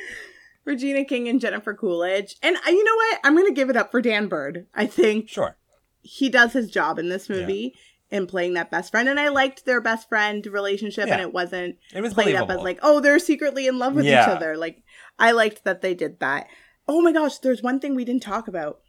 Regina 0.65 1.03
King, 1.05 1.27
and 1.27 1.41
Jennifer 1.41 1.73
Coolidge. 1.73 2.35
And 2.43 2.55
uh, 2.57 2.69
you 2.69 2.83
know 2.83 2.95
what? 2.95 3.19
I'm 3.23 3.35
going 3.35 3.47
to 3.47 3.53
give 3.53 3.69
it 3.69 3.77
up 3.77 3.91
for 3.91 4.01
Dan 4.01 4.27
Byrd. 4.27 4.67
I 4.75 4.85
think 4.85 5.29
Sure. 5.29 5.57
he 6.01 6.29
does 6.29 6.53
his 6.53 6.69
job 6.69 6.99
in 6.99 7.09
this 7.09 7.29
movie 7.29 7.73
in 8.09 8.27
playing 8.27 8.53
that 8.55 8.69
best 8.69 8.91
friend, 8.91 9.07
and 9.07 9.19
I 9.19 9.29
liked 9.29 9.65
their 9.65 9.79
best 9.81 10.09
friend 10.09 10.45
relationship, 10.45 11.07
and 11.07 11.21
it 11.21 11.33
wasn't 11.33 11.77
It 11.95 12.01
was 12.01 12.13
played 12.13 12.35
up 12.35 12.49
as 12.49 12.59
like, 12.59 12.79
oh, 12.83 12.99
they're 12.99 13.19
secretly 13.19 13.67
in 13.67 13.79
love 13.79 13.93
with 13.95 14.05
each 14.05 14.11
other. 14.13 14.57
Like, 14.57 14.83
I 15.17 15.31
liked 15.31 15.63
that 15.63 15.81
they 15.81 15.93
did 15.93 16.19
that. 16.19 16.47
Oh 16.87 17.01
my 17.01 17.13
gosh, 17.13 17.37
there's 17.37 17.61
one 17.63 17.79
thing 17.79 17.95
we 17.95 18.03
didn't 18.03 18.23
talk 18.23 18.47
about. 18.49 18.79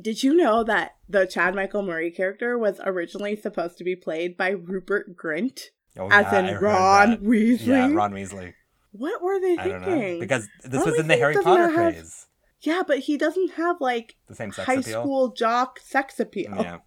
Did 0.00 0.22
you 0.22 0.34
know 0.34 0.62
that 0.64 0.92
the 1.08 1.26
Chad 1.26 1.54
Michael 1.54 1.82
Murray 1.82 2.10
character 2.10 2.58
was 2.58 2.80
originally 2.84 3.34
supposed 3.34 3.78
to 3.78 3.84
be 3.84 3.96
played 3.96 4.36
by 4.36 4.50
Rupert 4.50 5.16
Grint, 5.16 5.62
oh, 5.98 6.08
as 6.10 6.26
yeah, 6.26 6.30
I 6.30 6.38
in 6.40 6.44
heard 6.46 6.62
Ron. 6.62 7.16
Weasley? 7.18 7.66
Yeah, 7.66 7.90
Ron 7.92 8.12
Weasley. 8.12 8.52
What 8.92 9.22
were 9.22 9.40
they 9.40 9.56
I 9.58 9.62
thinking? 9.64 10.20
Because 10.20 10.48
this 10.64 10.84
was 10.84 10.98
in 10.98 11.06
the 11.08 11.16
Harry 11.16 11.36
Potter 11.42 11.68
have- 11.70 11.94
craze. 11.94 12.26
yeah, 12.60 12.82
but 12.86 13.00
he 13.00 13.16
doesn't 13.16 13.52
have 13.52 13.80
like 13.80 14.16
The 14.28 14.34
same 14.34 14.52
sex 14.52 14.66
high 14.66 14.74
appeal. 14.74 15.02
school 15.02 15.28
jock 15.32 15.78
sex 15.80 16.18
appeal. 16.18 16.54
Yeah. 16.58 16.78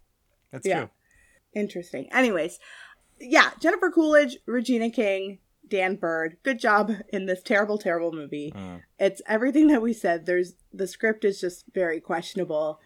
That's 0.50 0.66
Yeah. 0.66 0.78
true. 0.80 0.90
Interesting. 1.54 2.12
Anyways, 2.12 2.58
yeah, 3.20 3.50
Jennifer 3.60 3.90
Coolidge, 3.90 4.38
Regina 4.46 4.90
King, 4.90 5.38
Dan 5.66 5.96
Byrd. 5.96 6.36
Good 6.42 6.58
job 6.58 6.92
in 7.08 7.26
this 7.26 7.42
terrible, 7.42 7.78
terrible 7.78 8.12
movie. 8.12 8.52
Mm. 8.54 8.82
It's 8.98 9.22
everything 9.26 9.68
that 9.68 9.80
we 9.82 9.92
said. 9.92 10.26
There's 10.26 10.54
the 10.72 10.86
script 10.86 11.24
is 11.24 11.40
just 11.40 11.64
very 11.72 12.00
questionable. 12.00 12.80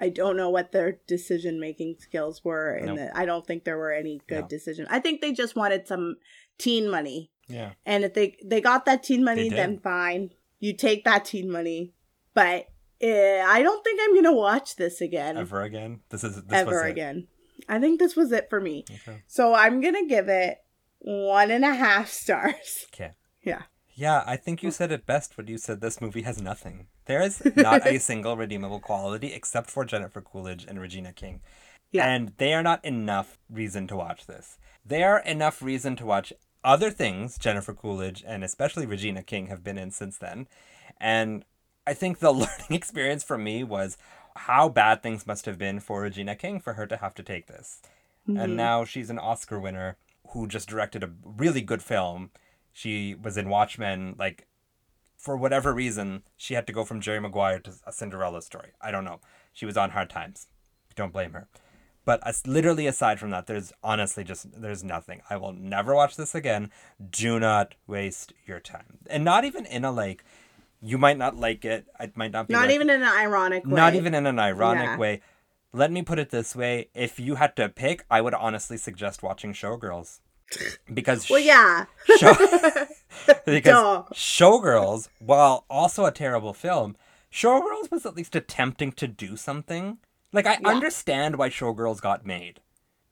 I 0.00 0.08
don't 0.08 0.36
know 0.36 0.50
what 0.50 0.72
their 0.72 0.98
decision 1.06 1.60
making 1.60 1.96
skills 2.00 2.42
were, 2.44 2.70
and 2.72 2.86
Nope. 2.86 2.96
the, 2.96 3.16
I 3.16 3.24
don't 3.24 3.46
think 3.46 3.62
there 3.62 3.78
were 3.78 3.92
any 3.92 4.20
good 4.26 4.40
No. 4.42 4.48
decisions. 4.48 4.88
I 4.90 4.98
think 4.98 5.20
they 5.20 5.32
just 5.32 5.54
wanted 5.54 5.86
some 5.86 6.16
teen 6.58 6.90
money, 6.90 7.30
Yeah. 7.48 7.72
and 7.84 8.04
if 8.04 8.14
they 8.14 8.36
they 8.44 8.60
got 8.60 8.84
that 8.86 9.02
teen 9.02 9.24
money, 9.24 9.48
then 9.48 9.78
fine, 9.78 10.30
you 10.60 10.74
take 10.74 11.04
that 11.04 11.24
teen 11.26 11.50
money. 11.50 11.92
But 12.34 12.66
uh, 13.02 13.06
I 13.46 13.60
don't 13.62 13.84
think 13.84 14.00
I'm 14.02 14.14
gonna 14.14 14.32
watch 14.34 14.76
this 14.76 15.00
again 15.00 15.36
Ever 15.36 15.62
again? 15.62 16.00
This 16.08 16.24
is 16.24 16.36
this 16.36 16.44
ever 16.52 16.70
was 16.70 16.82
it. 16.84 16.90
again. 16.90 17.26
I 17.68 17.78
think 17.78 17.98
this 17.98 18.16
was 18.16 18.32
it 18.32 18.48
for 18.50 18.60
me. 18.60 18.84
Okay. 18.90 19.22
So 19.26 19.54
I'm 19.54 19.80
gonna 19.80 20.06
give 20.06 20.28
it 20.28 20.58
one 20.98 21.50
and 21.50 21.64
a 21.64 21.74
half 21.74 22.08
stars. 22.22 22.86
Okay. 22.92 23.12
Yeah. 23.42 23.62
Yeah, 23.96 24.24
I 24.26 24.36
think 24.36 24.62
you 24.64 24.72
said 24.72 24.90
it 24.90 25.06
best 25.06 25.36
when 25.36 25.46
you 25.46 25.56
said 25.56 25.80
this 25.80 26.00
movie 26.00 26.22
has 26.22 26.42
nothing. 26.42 26.88
There 27.04 27.22
is 27.22 27.40
not 27.56 27.86
a 27.86 27.98
single 27.98 28.36
redeemable 28.36 28.80
quality 28.80 29.32
except 29.32 29.70
for 29.70 29.84
Jennifer 29.84 30.20
Coolidge 30.20 30.64
and 30.66 30.80
Regina 30.80 31.12
King. 31.12 31.42
Yeah. 31.92 32.08
And 32.08 32.32
they 32.38 32.54
are 32.54 32.62
not 32.62 32.84
enough 32.84 33.38
reason 33.48 33.86
to 33.86 33.96
watch 33.96 34.26
this. 34.26 34.58
They 34.84 35.04
are 35.04 35.20
enough 35.20 35.62
reason 35.62 35.94
to 35.96 36.06
watch 36.06 36.32
other 36.64 36.90
things 36.90 37.38
Jennifer 37.38 37.74
Coolidge 37.74 38.24
and 38.26 38.42
especially 38.42 38.86
Regina 38.86 39.22
King 39.22 39.46
have 39.46 39.62
been 39.62 39.78
in 39.78 39.90
since 39.90 40.18
then. 40.18 40.48
And 41.00 41.44
I 41.86 41.94
think 41.94 42.18
the 42.18 42.32
learning 42.32 42.70
experience 42.70 43.22
for 43.22 43.38
me 43.38 43.62
was 43.62 43.96
how 44.36 44.68
bad 44.68 45.02
things 45.02 45.26
must 45.26 45.46
have 45.46 45.58
been 45.58 45.78
for 45.80 46.02
Regina 46.02 46.34
King 46.34 46.60
for 46.60 46.74
her 46.74 46.86
to 46.86 46.96
have 46.96 47.14
to 47.14 47.22
take 47.22 47.46
this. 47.46 47.80
Mm-hmm. 48.28 48.40
And 48.40 48.56
now 48.56 48.84
she's 48.84 49.10
an 49.10 49.18
Oscar 49.18 49.60
winner 49.60 49.96
who 50.30 50.48
just 50.48 50.68
directed 50.68 51.04
a 51.04 51.12
really 51.24 51.60
good 51.60 51.82
film. 51.82 52.30
She 52.72 53.14
was 53.14 53.36
in 53.36 53.48
Watchmen. 53.48 54.16
Like, 54.18 54.46
for 55.16 55.36
whatever 55.36 55.72
reason, 55.72 56.22
she 56.36 56.54
had 56.54 56.66
to 56.66 56.72
go 56.72 56.84
from 56.84 57.00
Jerry 57.00 57.20
Maguire 57.20 57.60
to 57.60 57.72
a 57.86 57.92
Cinderella 57.92 58.42
story. 58.42 58.72
I 58.80 58.90
don't 58.90 59.04
know. 59.04 59.20
She 59.52 59.66
was 59.66 59.76
on 59.76 59.90
hard 59.90 60.10
times. 60.10 60.48
Don't 60.96 61.12
blame 61.12 61.32
her. 61.32 61.48
But 62.04 62.20
as, 62.26 62.46
literally, 62.46 62.86
aside 62.86 63.18
from 63.18 63.30
that, 63.30 63.46
there's 63.46 63.72
honestly 63.82 64.24
just 64.24 64.60
there's 64.60 64.84
nothing. 64.84 65.22
I 65.30 65.36
will 65.36 65.52
never 65.52 65.94
watch 65.94 66.16
this 66.16 66.34
again. 66.34 66.70
Do 67.10 67.40
not 67.40 67.74
waste 67.86 68.32
your 68.46 68.60
time, 68.60 68.98
and 69.08 69.24
not 69.24 69.44
even 69.44 69.64
in 69.66 69.84
a 69.84 69.90
like. 69.90 70.24
You 70.82 70.98
might 70.98 71.16
not 71.16 71.34
like 71.36 71.64
it. 71.64 71.86
It 71.98 72.14
might 72.14 72.30
not 72.32 72.46
be 72.48 72.52
Not 72.52 72.66
like- 72.66 72.74
even 72.74 72.90
in 72.90 73.02
an 73.02 73.08
ironic 73.08 73.64
way. 73.64 73.72
not 73.74 73.94
even 73.94 74.12
in 74.14 74.26
an 74.26 74.38
ironic 74.38 74.84
Yeah. 74.84 74.96
way. 74.98 75.20
Let 75.72 75.90
me 75.90 76.02
put 76.02 76.18
it 76.18 76.28
this 76.30 76.54
way: 76.54 76.88
if 76.94 77.18
you 77.18 77.36
had 77.36 77.56
to 77.56 77.70
pick, 77.70 78.04
I 78.10 78.20
would 78.20 78.34
honestly 78.34 78.76
suggest 78.76 79.22
watching 79.22 79.54
Showgirls, 79.54 80.20
because 80.92 81.30
Well, 81.30 81.38
yeah. 81.40 81.86
Show- 82.18 82.34
because. 83.46 84.04
Showgirls, 84.12 85.08
while 85.20 85.64
also 85.70 86.04
a 86.04 86.12
terrible 86.12 86.52
film, 86.52 86.96
Showgirls 87.32 87.90
was 87.90 88.04
at 88.04 88.14
least 88.14 88.36
attempting 88.36 88.92
to 88.92 89.08
do 89.08 89.36
something. 89.36 89.98
Like 90.34 90.46
I 90.46 90.58
Yeah. 90.60 90.68
understand 90.68 91.36
why 91.36 91.48
Showgirls 91.48 92.00
got 92.00 92.26
made. 92.26 92.60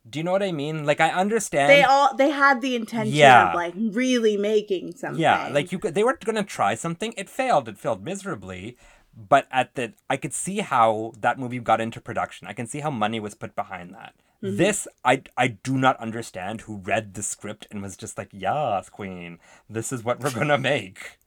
Do 0.08 0.18
you 0.18 0.24
know 0.24 0.32
what 0.32 0.42
I 0.42 0.50
mean? 0.50 0.84
Like 0.84 1.00
I 1.00 1.10
understand. 1.10 1.70
They 1.70 1.84
all 1.84 2.14
they 2.16 2.30
had 2.30 2.60
the 2.60 2.74
intention 2.74 3.14
Yeah. 3.14 3.50
of 3.50 3.54
like 3.54 3.74
really 3.76 4.36
making 4.36 4.96
something. 4.96 5.20
Yeah, 5.22 5.48
like 5.48 5.70
you 5.72 5.78
could. 5.78 5.94
They 5.94 6.02
were 6.04 6.18
gonna 6.22 6.42
try 6.42 6.74
something. 6.74 7.14
It 7.16 7.30
failed. 7.30 7.68
It 7.68 7.78
failed 7.78 8.04
miserably. 8.04 8.76
But 9.14 9.46
at 9.52 9.74
the, 9.74 9.92
I 10.08 10.16
could 10.16 10.32
see 10.32 10.60
how 10.60 11.12
that 11.20 11.38
movie 11.38 11.58
got 11.58 11.82
into 11.82 12.00
production. 12.00 12.46
I 12.48 12.54
can 12.54 12.66
see 12.66 12.80
how 12.80 12.90
money 12.90 13.20
was 13.20 13.34
put 13.34 13.54
behind 13.54 13.92
that. 13.94 14.14
Mm-hmm. 14.42 14.56
This, 14.56 14.88
I, 15.04 15.22
I 15.36 15.48
do 15.48 15.76
not 15.76 16.00
understand. 16.00 16.62
Who 16.62 16.78
read 16.78 17.12
the 17.12 17.22
script 17.22 17.66
and 17.70 17.82
was 17.82 17.96
just 17.98 18.16
like, 18.16 18.30
"Yes, 18.32 18.88
Queen, 18.88 19.38
this 19.68 19.92
is 19.92 20.02
what 20.02 20.18
we're 20.20 20.30
gonna 20.30 20.56
make." 20.72 21.18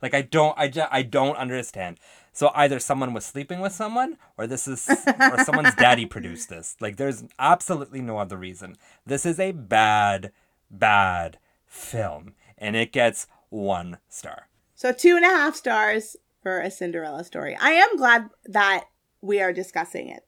Like 0.00 0.14
I 0.14 0.22
don't, 0.22 0.58
I 0.58 0.68
just, 0.68 0.88
I 0.90 1.02
don't 1.02 1.36
understand. 1.36 2.00
So 2.34 2.50
either 2.54 2.80
someone 2.80 3.14
was 3.14 3.24
sleeping 3.24 3.60
with 3.60 3.72
someone, 3.72 4.18
or 4.36 4.48
this 4.48 4.66
is, 4.66 4.88
or 4.88 5.44
someone's 5.44 5.74
daddy 5.76 6.04
produced 6.14 6.48
this. 6.48 6.76
Like 6.80 6.96
there's 6.96 7.22
absolutely 7.38 8.02
no 8.02 8.18
other 8.18 8.36
reason. 8.36 8.76
This 9.06 9.24
is 9.24 9.38
a 9.38 9.52
bad, 9.52 10.32
bad 10.68 11.38
film, 11.64 12.34
and 12.58 12.74
it 12.74 12.92
gets 12.92 13.28
one 13.50 13.98
star. 14.08 14.48
So 14.74 14.92
two 14.92 15.14
and 15.14 15.24
a 15.24 15.28
half 15.28 15.54
stars 15.54 16.16
for 16.42 16.60
a 16.60 16.72
Cinderella 16.72 17.22
story. 17.22 17.56
I 17.58 17.70
am 17.70 17.96
glad 17.96 18.30
that 18.46 18.86
we 19.20 19.40
are 19.40 19.52
discussing 19.52 20.08
it. 20.08 20.24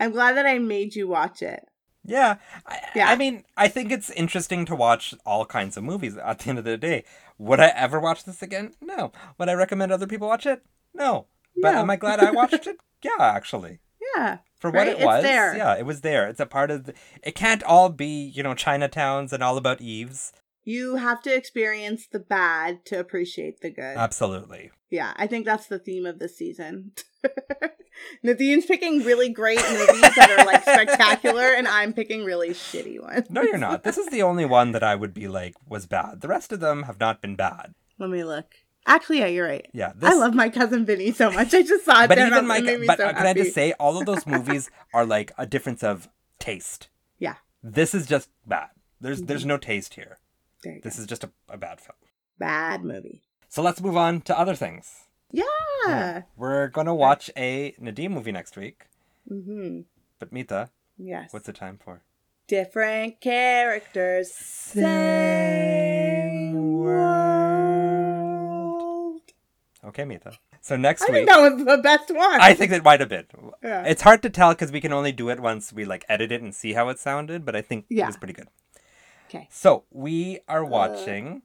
I'm 0.00 0.10
glad 0.10 0.36
that 0.38 0.46
I 0.46 0.58
made 0.58 0.96
you 0.96 1.06
watch 1.06 1.42
it. 1.42 1.68
Yeah. 2.04 2.36
I, 2.66 2.78
Yeah. 2.94 3.08
I 3.10 3.16
mean, 3.16 3.44
I 3.56 3.68
think 3.68 3.92
it's 3.92 4.10
interesting 4.10 4.64
to 4.66 4.74
watch 4.74 5.14
all 5.26 5.44
kinds 5.46 5.76
of 5.76 5.84
movies 5.84 6.16
at 6.16 6.38
the 6.40 6.50
end 6.50 6.58
of 6.58 6.64
the 6.64 6.76
day. 6.76 7.04
Would 7.38 7.60
I 7.60 7.68
ever 7.68 8.00
watch 8.00 8.24
this 8.24 8.42
again? 8.42 8.74
No. 8.80 9.12
Would 9.38 9.48
I 9.48 9.54
recommend 9.54 9.92
other 9.92 10.06
people 10.06 10.28
watch 10.28 10.46
it? 10.46 10.62
No. 10.94 11.26
But 11.56 11.74
am 11.74 11.90
I 11.90 11.96
glad 11.96 12.20
I 12.20 12.30
watched 12.30 12.66
it? 12.66 12.78
Yeah, 13.02 13.10
actually. 13.20 13.80
Yeah. 14.16 14.38
For 14.58 14.70
what 14.70 14.86
Right? 14.86 15.00
it 15.00 15.04
was. 15.04 15.24
Yeah, 15.24 15.74
it 15.76 15.86
was 15.86 16.00
there. 16.02 16.28
It's 16.28 16.40
a 16.40 16.46
part 16.46 16.70
of 16.70 16.84
the, 16.84 16.94
it 17.22 17.34
can't 17.34 17.62
all 17.62 17.88
be, 17.88 18.24
you 18.34 18.42
know, 18.42 18.54
Chinatowns 18.54 19.32
and 19.32 19.42
all 19.42 19.56
about 19.56 19.80
Eves. 19.80 20.32
You 20.64 20.96
have 20.96 21.22
to 21.22 21.34
experience 21.34 22.06
the 22.06 22.18
bad 22.18 22.84
to 22.86 22.98
appreciate 22.98 23.60
the 23.60 23.70
good. 23.70 23.96
Absolutely. 23.96 24.70
yeah, 24.90 25.12
I 25.16 25.26
think 25.26 25.46
that's 25.46 25.66
the 25.66 25.78
theme 25.78 26.04
of 26.04 26.18
this 26.18 26.36
season. 26.36 26.92
Nadine's 28.22 28.66
picking 28.66 29.02
really 29.02 29.30
great 29.30 29.62
movies 29.70 30.14
that 30.16 30.36
are 30.38 30.44
like 30.44 30.62
spectacular, 30.62 31.54
and 31.54 31.66
I'm 31.66 31.92
picking 31.92 32.24
really 32.24 32.50
shitty 32.50 33.00
ones. 33.00 33.30
No, 33.30 33.42
you're 33.42 33.58
not. 33.58 33.82
This 33.82 33.96
is 33.96 34.08
the 34.08 34.22
only 34.22 34.44
one 34.44 34.72
that 34.72 34.82
I 34.82 34.94
would 34.94 35.14
be 35.14 35.26
like 35.26 35.54
was 35.66 35.86
bad. 35.86 36.20
The 36.20 36.28
rest 36.28 36.52
of 36.52 36.60
them 36.60 36.82
have 36.82 37.00
not 37.00 37.22
been 37.22 37.36
bad. 37.36 37.74
Let 37.98 38.10
me 38.10 38.22
look. 38.24 38.56
Actually, 38.86 39.18
yeah, 39.18 39.26
you're 39.26 39.46
right. 39.46 39.68
Yeah. 39.72 39.92
This, 39.94 40.10
I 40.10 40.14
love 40.14 40.34
my 40.34 40.48
cousin 40.48 40.84
Vinny 40.84 41.12
so 41.12 41.30
much. 41.30 41.54
I 41.54 41.62
just 41.62 41.84
saw 41.84 42.04
it 42.04 42.08
but 42.08 42.16
there. 42.16 42.26
even 42.26 42.38
and 42.38 42.48
my 42.48 42.58
it 42.58 42.64
made 42.64 42.80
me 42.80 42.86
but 42.86 42.98
so 42.98 43.06
uh, 43.06 43.12
can 43.12 43.26
I 43.26 43.34
just 43.34 43.54
say 43.54 43.72
all 43.72 43.98
of 43.98 44.06
those 44.06 44.26
movies 44.26 44.70
are 44.92 45.06
like 45.06 45.32
a 45.38 45.46
difference 45.46 45.82
of 45.82 46.08
taste. 46.38 46.88
Yeah. 47.18 47.36
This 47.62 47.94
is 47.94 48.06
just 48.06 48.28
bad. 48.46 48.70
There's 49.00 49.22
there's 49.22 49.46
no 49.46 49.58
taste 49.58 49.94
here. 49.94 50.18
You 50.64 50.72
go. 50.72 50.80
This 50.82 50.98
is 50.98 51.06
just 51.06 51.24
a, 51.24 51.30
a 51.48 51.56
bad 51.56 51.80
film. 51.80 51.96
Bad 52.38 52.84
movie. 52.84 53.22
So 53.48 53.62
let's 53.62 53.80
move 53.80 53.96
on 53.96 54.22
to 54.22 54.38
other 54.38 54.54
things. 54.54 55.04
Yeah. 55.32 56.22
We're 56.36 56.68
gonna 56.68 56.94
watch 56.94 57.30
a 57.36 57.72
Nadim 57.80 58.10
movie 58.10 58.32
next 58.32 58.56
week. 58.56 58.86
Mm-hmm. 59.30 59.80
But 60.18 60.32
Mita, 60.32 60.70
Yes. 60.98 61.32
what's 61.32 61.46
the 61.46 61.52
time 61.52 61.78
for? 61.82 62.02
Different 62.46 63.20
characters. 63.20 64.32
Same 64.34 65.62
world. 68.10 69.20
Okay, 69.84 70.04
Mita. 70.04 70.32
So 70.60 70.76
next 70.76 71.02
I 71.02 71.06
week, 71.06 71.14
think 71.14 71.28
that 71.30 71.40
was 71.40 71.64
the 71.64 71.78
best 71.82 72.10
one. 72.14 72.40
I 72.40 72.52
think 72.54 72.70
it 72.72 72.84
might 72.84 73.00
have 73.00 73.08
been. 73.08 73.24
Yeah. 73.62 73.84
It's 73.84 74.02
hard 74.02 74.20
to 74.22 74.30
tell 74.30 74.50
because 74.50 74.70
we 74.70 74.80
can 74.80 74.92
only 74.92 75.10
do 75.12 75.30
it 75.30 75.40
once 75.40 75.72
we 75.72 75.84
like 75.86 76.04
edit 76.08 76.30
it 76.32 76.42
and 76.42 76.54
see 76.54 76.74
how 76.74 76.88
it 76.90 76.98
sounded. 76.98 77.44
But 77.46 77.56
I 77.56 77.62
think 77.62 77.86
it 77.88 77.96
Yeah. 77.96 78.06
was 78.06 78.16
pretty 78.18 78.34
good. 78.34 78.48
Okay. 79.28 79.48
So 79.50 79.84
we 79.90 80.40
are 80.48 80.64
watching 80.64 81.42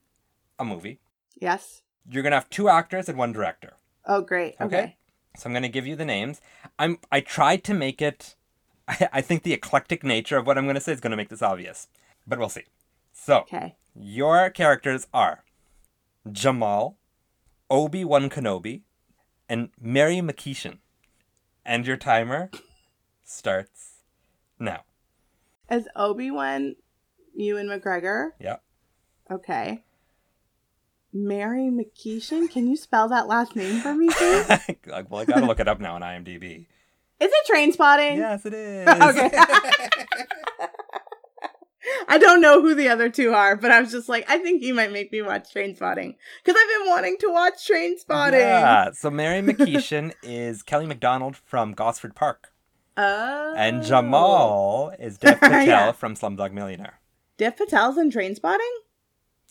a 0.60 0.66
movie. 0.66 1.00
Yes. 1.40 1.82
You're 2.10 2.24
gonna 2.24 2.36
have 2.36 2.50
two 2.50 2.70
actors 2.70 3.10
and 3.10 3.18
one 3.18 3.32
director. 3.34 3.74
Oh, 4.06 4.22
great. 4.22 4.56
Okay. 4.62 4.66
Okay. 4.78 4.98
So 5.38 5.48
I'm 5.50 5.54
gonna 5.54 5.70
give 5.70 5.88
you 5.88 5.96
the 5.96 6.06
names. 6.06 6.42
I'm 6.80 7.00
I 7.12 7.20
tried 7.22 7.64
to 7.66 7.74
make 7.74 8.02
it. 8.02 8.36
I, 8.88 9.10
I 9.14 9.22
think 9.22 9.44
the 9.44 9.54
eclectic 9.54 10.04
nature 10.04 10.38
of 10.38 10.46
what 10.48 10.58
I'm 10.58 10.68
gonna 10.68 10.80
say 10.80 10.92
is 10.94 11.00
gonna 11.02 11.18
make 11.18 11.30
this 11.30 11.42
obvious, 11.42 11.88
but 12.28 12.38
we'll 12.40 12.50
see. 12.50 12.64
So 13.14 13.40
Okay. 13.40 13.76
your 13.96 14.50
characters 14.50 15.08
are 15.14 15.44
Jamal, 16.32 16.98
Obi 17.70 18.04
Wan 18.06 18.30
Kenobi, 18.30 18.82
and 19.50 19.70
Mary 19.80 20.18
Maceachran. 20.18 20.78
And 21.66 21.88
your 21.88 21.98
timer 21.98 22.52
starts 23.24 24.02
now. 24.60 24.82
As 25.68 25.88
Obi 25.96 26.30
Wan, 26.30 26.76
Ewan 27.36 27.68
McGregor. 27.68 28.32
Yeah. 28.40 28.58
Okay. 29.32 29.84
Mary 31.16 31.70
Maceachran. 31.72 32.52
Can 32.52 32.68
you 32.68 32.76
spell 32.76 33.08
that 33.10 33.28
last 33.28 33.56
name 33.56 33.80
for 33.80 33.96
me, 33.96 34.10
please? 34.10 34.48
Well, 35.10 35.22
I 35.22 35.26
gotta 35.26 35.46
look 35.46 35.60
it 35.60 35.68
up 35.68 35.80
now 35.80 35.96
on 35.96 36.02
IMDb. 36.02 36.68
Is 37.20 37.32
it 37.32 37.48
Trainspotting? 37.50 38.18
Yes, 38.18 38.46
it 38.46 38.54
is. 38.54 38.88
Okay. 38.88 39.32
I 42.08 42.18
don't 42.18 42.42
know 42.42 42.62
who 42.62 42.74
the 42.76 42.90
other 42.90 43.10
two 43.10 43.32
are, 43.34 43.56
but 43.56 43.72
I 43.72 43.80
was 43.80 43.92
just 43.92 44.10
like, 44.10 44.26
I 44.30 44.40
think 44.40 44.64
you 44.64 44.74
might 44.74 44.92
make 44.92 45.12
me 45.12 45.22
watch 45.22 45.54
Trainspotting 45.54 46.16
because 46.44 46.60
I've 46.60 46.80
been 46.84 46.90
wanting 46.90 47.18
to 47.20 47.28
watch 47.32 47.68
Trainspotting. 47.70 48.34
Yeah. 48.40 48.92
So 48.92 49.10
Mary 49.12 49.42
Maceachran 49.42 50.14
is 50.24 50.64
Kelly 50.64 50.88
Macdonald 50.88 51.36
from 51.38 51.74
Gosford 51.74 52.16
Park. 52.16 52.52
Oh. 52.98 53.54
And 53.58 53.84
Jamal 53.84 54.94
is 55.00 55.18
Dev 55.18 55.40
Patel 55.40 55.66
Yeah. 55.66 55.92
from 55.92 56.16
Slumdog 56.16 56.54
Millionaire. 56.54 57.00
Dev 57.38 57.56
Patel's 57.58 57.98
in 57.98 58.10
Trainspotting? 58.12 58.58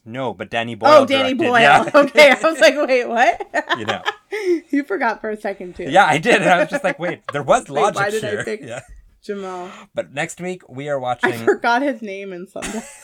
No, 0.05 0.35
but 0.35 0.51
Danny 0.51 0.75
Boyle. 0.75 1.03
oh, 1.03 1.07
Danny 1.07 1.35
directed. 1.35 1.47
Boyle. 1.49 1.61
Yeah. 1.61 1.91
Okay, 1.95 2.31
I 2.31 2.51
was 2.51 2.61
like, 2.61 2.77
wait, 2.77 3.09
what? 3.09 3.49
you 3.79 3.87
know. 3.87 4.03
you 4.71 4.85
forgot 4.85 5.21
for 5.21 5.31
a 5.31 5.37
second 5.37 5.77
too. 5.77 5.85
Yeah, 5.85 6.05
I 6.07 6.19
did. 6.19 6.43
And 6.43 6.51
I 6.51 6.59
was 6.61 6.69
just 6.69 6.85
like, 6.85 6.99
wait, 6.99 7.23
there 7.33 7.43
was 7.43 7.69
Wait, 7.69 7.81
logic 7.83 7.97
why 7.97 8.11
did 8.11 8.25
I 8.25 8.31
here. 8.31 8.45
pick- 8.45 8.61
Yeah. 8.63 8.81
Jamal. 9.23 9.71
But 9.95 10.13
next 10.13 10.39
week 10.41 10.69
we 10.69 10.91
are 10.91 10.99
watching. 11.01 11.33
I 11.33 11.37
forgot 11.39 11.81
his 11.81 12.03
name 12.03 12.33
in 12.35 12.47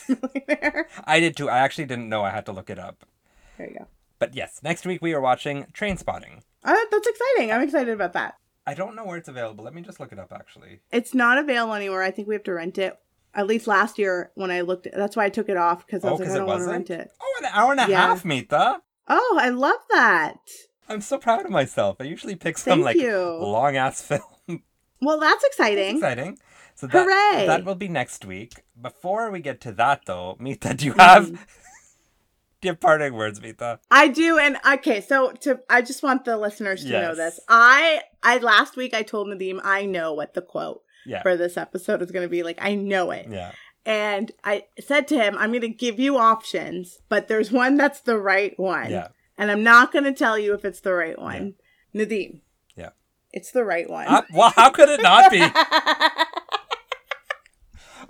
Millionaire. 0.09 0.87
I 1.05 1.19
did 1.19 1.35
too. 1.37 1.49
I 1.49 1.59
actually 1.61 1.87
didn't 1.87 2.11
know. 2.11 2.23
I 2.23 2.29
had 2.31 2.45
to 2.47 2.53
look 2.53 2.69
it 2.69 2.79
up. 2.79 3.07
There 3.57 3.69
you 3.69 3.79
go. 3.79 3.87
But 4.19 4.35
yes, 4.35 4.61
next 4.63 4.85
week 4.85 5.01
we 5.01 5.15
are 5.15 5.21
watching 5.21 5.65
Trainspotting. 5.73 6.41
Uh, 6.63 6.77
that's 6.91 7.07
exciting. 7.09 7.53
I'm 7.53 7.63
excited 7.63 7.95
about 7.95 8.13
that. 8.13 8.35
I 8.67 8.75
don't 8.75 8.95
know 8.95 9.05
where 9.07 9.17
it's 9.17 9.29
available. 9.31 9.65
Let 9.65 9.73
me 9.73 9.81
just 9.81 9.99
look 9.99 10.13
it 10.13 10.19
up 10.19 10.31
actually. 10.31 10.81
It's 10.93 11.15
not 11.15 11.39
available 11.39 11.73
anywhere. 11.73 12.03
I 12.03 12.11
think 12.11 12.29
we 12.29 12.35
have 12.35 12.45
to 12.45 12.53
rent 12.53 12.77
it. 12.77 12.99
At 13.35 13.47
least 13.47 13.67
last 13.67 13.99
year 13.99 14.33
when 14.35 14.51
I 14.51 14.63
looked, 14.63 14.89
that's 14.93 15.15
why 15.17 15.25
I 15.25 15.29
took 15.31 15.49
it 15.49 15.57
off 15.57 15.87
because 15.87 16.05
I 16.05 16.09
Oh, 16.09 16.13
was 16.13 16.21
like, 16.21 16.31
I 16.31 16.37
don't 16.39 16.47
want 16.47 16.63
to 16.63 16.67
rent 16.69 16.91
it. 16.91 17.11
Oh, 17.21 17.37
an 17.41 17.47
hour 17.53 17.71
and 17.73 17.81
a 17.81 17.85
Yeah. 17.87 18.09
half, 18.09 18.25
Mita. 18.25 18.81
Oh, 19.09 19.39
I 19.41 19.49
love 19.51 19.81
that. 19.91 20.39
I'm 20.89 21.01
so 21.01 21.19
proud 21.19 21.45
of 21.45 21.51
myself. 21.51 21.97
I 22.01 22.05
usually 22.05 22.35
pick 22.35 22.59
some 22.59 22.83
Thank 22.83 22.99
like 23.01 23.13
long 23.15 23.77
ass 23.77 24.03
film. 24.49 24.63
Well, 25.01 25.21
that's 25.21 25.45
exciting. 25.45 25.97
exciting. 25.97 26.39
So 26.75 26.87
that, 26.89 27.07
Hooray! 27.07 27.47
that 27.47 27.65
will 27.65 27.75
be 27.75 27.89
next 27.89 28.25
week. 28.25 28.63
Before 28.81 29.31
we 29.31 29.41
get 29.41 29.61
to 29.63 29.73
that, 29.73 30.03
though, 30.07 30.37
Mita, 30.41 30.75
do 30.75 30.87
you 30.87 30.93
have 30.95 31.27
Mm-hmm. 31.27 31.35
do 32.61 32.69
you 32.69 32.71
have 32.73 32.81
parting 32.81 33.15
words, 33.15 33.41
Mita? 33.41 33.79
I 33.91 34.09
do, 34.09 34.39
and 34.39 34.59
okay, 34.75 35.01
so 35.01 35.33
to 35.43 35.61
I 35.71 35.83
just 35.83 36.03
want 36.03 36.25
the 36.25 36.37
listeners 36.37 36.85
to 36.85 36.93
know 36.93 37.15
this. 37.15 37.39
I 37.49 38.03
I 38.23 38.39
last 38.39 38.77
week 38.77 38.93
I 38.95 39.03
told 39.03 39.29
Nadim 39.29 39.61
I 39.63 39.87
know 39.87 40.13
what 40.15 40.35
the 40.35 40.43
quote 40.43 40.83
Yeah. 41.07 41.23
for 41.23 41.37
this 41.37 41.57
episode 41.57 42.03
is 42.03 42.11
going 42.11 42.25
to 42.25 42.29
be. 42.31 42.43
Like 42.43 42.59
I 42.61 42.75
know 42.75 43.11
it, 43.11 43.27
Yeah. 43.31 43.53
and 43.87 44.31
I 44.45 44.65
said 44.81 45.09
to 45.09 45.17
him, 45.17 45.37
I'm 45.39 45.51
going 45.51 45.61
to 45.63 45.69
give 45.69 45.99
you 45.99 46.17
options, 46.19 46.99
but 47.09 47.29
there's 47.29 47.51
one 47.53 47.77
that's 47.77 48.01
the 48.01 48.19
right 48.19 48.59
one, 48.59 48.91
Yeah. 48.91 49.09
and 49.39 49.51
I'm 49.51 49.63
not 49.63 49.93
going 49.93 50.05
to 50.05 50.13
tell 50.13 50.39
you 50.39 50.55
if 50.55 50.65
it's 50.65 50.81
the 50.81 50.93
right 50.95 51.19
one. 51.19 51.55
Nadim, 51.95 52.41
Yeah. 52.77 52.91
It's 53.33 53.51
the 53.53 53.65
right 53.65 53.89
one. 53.91 54.07
Uh, 54.07 54.23
well, 54.33 54.53
how 54.57 54.71
could 54.71 54.89
it 54.89 55.03
not 55.03 55.31
be? 55.31 55.39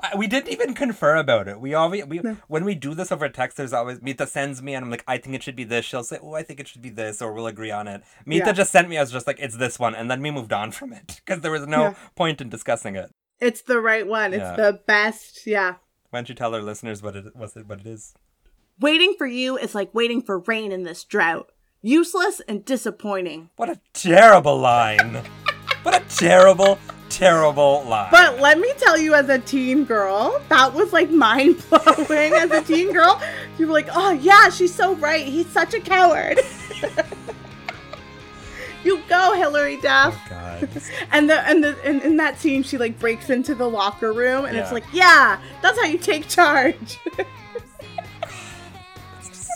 I- 0.03 0.17
we 0.17 0.27
didn't 0.27 0.49
even 0.51 0.75
confer 0.75 1.17
about 1.17 1.47
it. 1.49 1.61
We 1.61 1.75
always 1.75 2.05
we 2.07 2.19
when 2.49 2.65
we 2.65 2.75
do 2.75 2.95
this 2.95 3.11
over 3.13 3.29
text, 3.29 3.57
there's 3.57 3.73
always 3.73 4.01
Mita 4.03 4.27
sends 4.27 4.63
me 4.63 4.75
and 4.75 4.85
I'm 4.85 4.91
like, 4.91 5.05
I 5.07 5.19
think 5.19 5.35
it 5.37 5.43
should 5.43 5.57
be 5.57 5.65
this. 5.65 5.85
She'll 5.85 6.05
say, 6.05 6.19
Oh, 6.23 6.35
I 6.35 6.43
think 6.43 6.61
it 6.61 6.69
should 6.69 6.83
be 6.83 6.91
this, 6.91 7.21
or 7.23 7.33
we'll 7.33 7.47
agree 7.47 7.71
on 7.71 7.87
it. 7.89 8.03
Mita 8.27 8.47
Yeah. 8.47 8.53
just 8.53 8.73
sent 8.73 8.89
me. 8.89 8.99
I 8.99 9.01
was 9.03 9.13
just 9.13 9.27
like, 9.27 9.39
It's 9.41 9.57
this 9.57 9.79
one, 9.79 9.95
and 9.95 10.11
then 10.11 10.23
we 10.23 10.31
moved 10.31 10.53
on 10.53 10.71
from 10.79 10.93
it 10.93 11.21
because 11.25 11.43
there 11.43 11.53
was 11.53 11.67
no 11.67 11.81
Yeah. 11.83 11.95
point 12.17 12.41
in 12.41 12.49
discussing 12.49 12.97
it. 12.97 13.11
it's 13.41 13.63
the 13.63 13.81
right 13.81 14.07
one. 14.07 14.35
It's 14.35 14.41
Yeah. 14.43 14.57
the 14.57 14.81
best. 14.87 15.47
Yeah. 15.47 15.75
Why 16.11 16.19
don't 16.19 16.29
you 16.29 16.35
tell 16.35 16.55
our 16.55 16.63
listeners 16.63 17.03
what 17.03 17.17
it 17.17 17.35
was? 17.37 17.57
It 17.57 17.67
what 17.67 17.81
it 17.81 17.87
is? 17.87 18.15
Waiting 18.81 19.15
for 19.19 19.27
you 19.27 19.57
is 19.59 19.75
like 19.75 19.95
waiting 19.95 20.23
for 20.23 20.39
rain 20.41 20.73
in 20.73 20.83
this 20.85 21.05
drought. 21.05 21.51
Useless 21.83 22.41
and 22.49 22.65
disappointing. 22.65 23.51
What 23.57 23.69
a 23.71 23.81
terrible 23.95 24.59
line! 24.59 25.23
what 25.83 25.95
a 25.95 26.05
terrible, 26.15 26.79
terrible 27.11 27.85
line. 27.85 28.09
But 28.11 28.41
let 28.41 28.59
me 28.59 28.73
tell 28.79 28.97
you, 28.97 29.15
as 29.15 29.29
a 29.29 29.39
teen 29.39 29.85
girl, 29.85 30.41
that 30.49 30.73
was 30.73 30.93
like 30.93 31.11
mind 31.11 31.63
blowing. 31.69 32.33
as 32.33 32.51
a 32.51 32.63
teen 32.63 32.93
girl, 32.93 33.21
you 33.59 33.67
were 33.67 33.73
like, 33.73 33.89
oh, 33.93 34.13
yeah, 34.13 34.49
she's 34.49 34.75
so 34.75 34.95
right. 34.97 35.27
He's 35.27 35.49
such 35.49 35.75
a 35.75 35.81
coward. 35.81 36.39
you 38.85 39.01
go, 39.09 39.35
Hilary 39.35 39.81
Duff. 39.81 40.17
oh 40.27 40.31
God. 40.31 40.69
And 41.13 41.29
the 41.29 41.41
and 41.49 41.65
the 41.65 41.77
and 41.85 42.03
in 42.03 42.17
that 42.19 42.39
scene, 42.39 42.63
she 42.63 42.79
like 42.79 42.99
breaks 42.99 43.31
into 43.31 43.55
the 43.55 43.69
locker 43.69 44.13
room, 44.13 44.45
and 44.45 44.57
it's 44.57 44.73
like, 44.73 44.85
yeah, 44.93 45.41
that's 45.63 45.79
how 45.79 45.87
you 45.87 45.99
take 45.99 46.29
charge. 46.29 46.99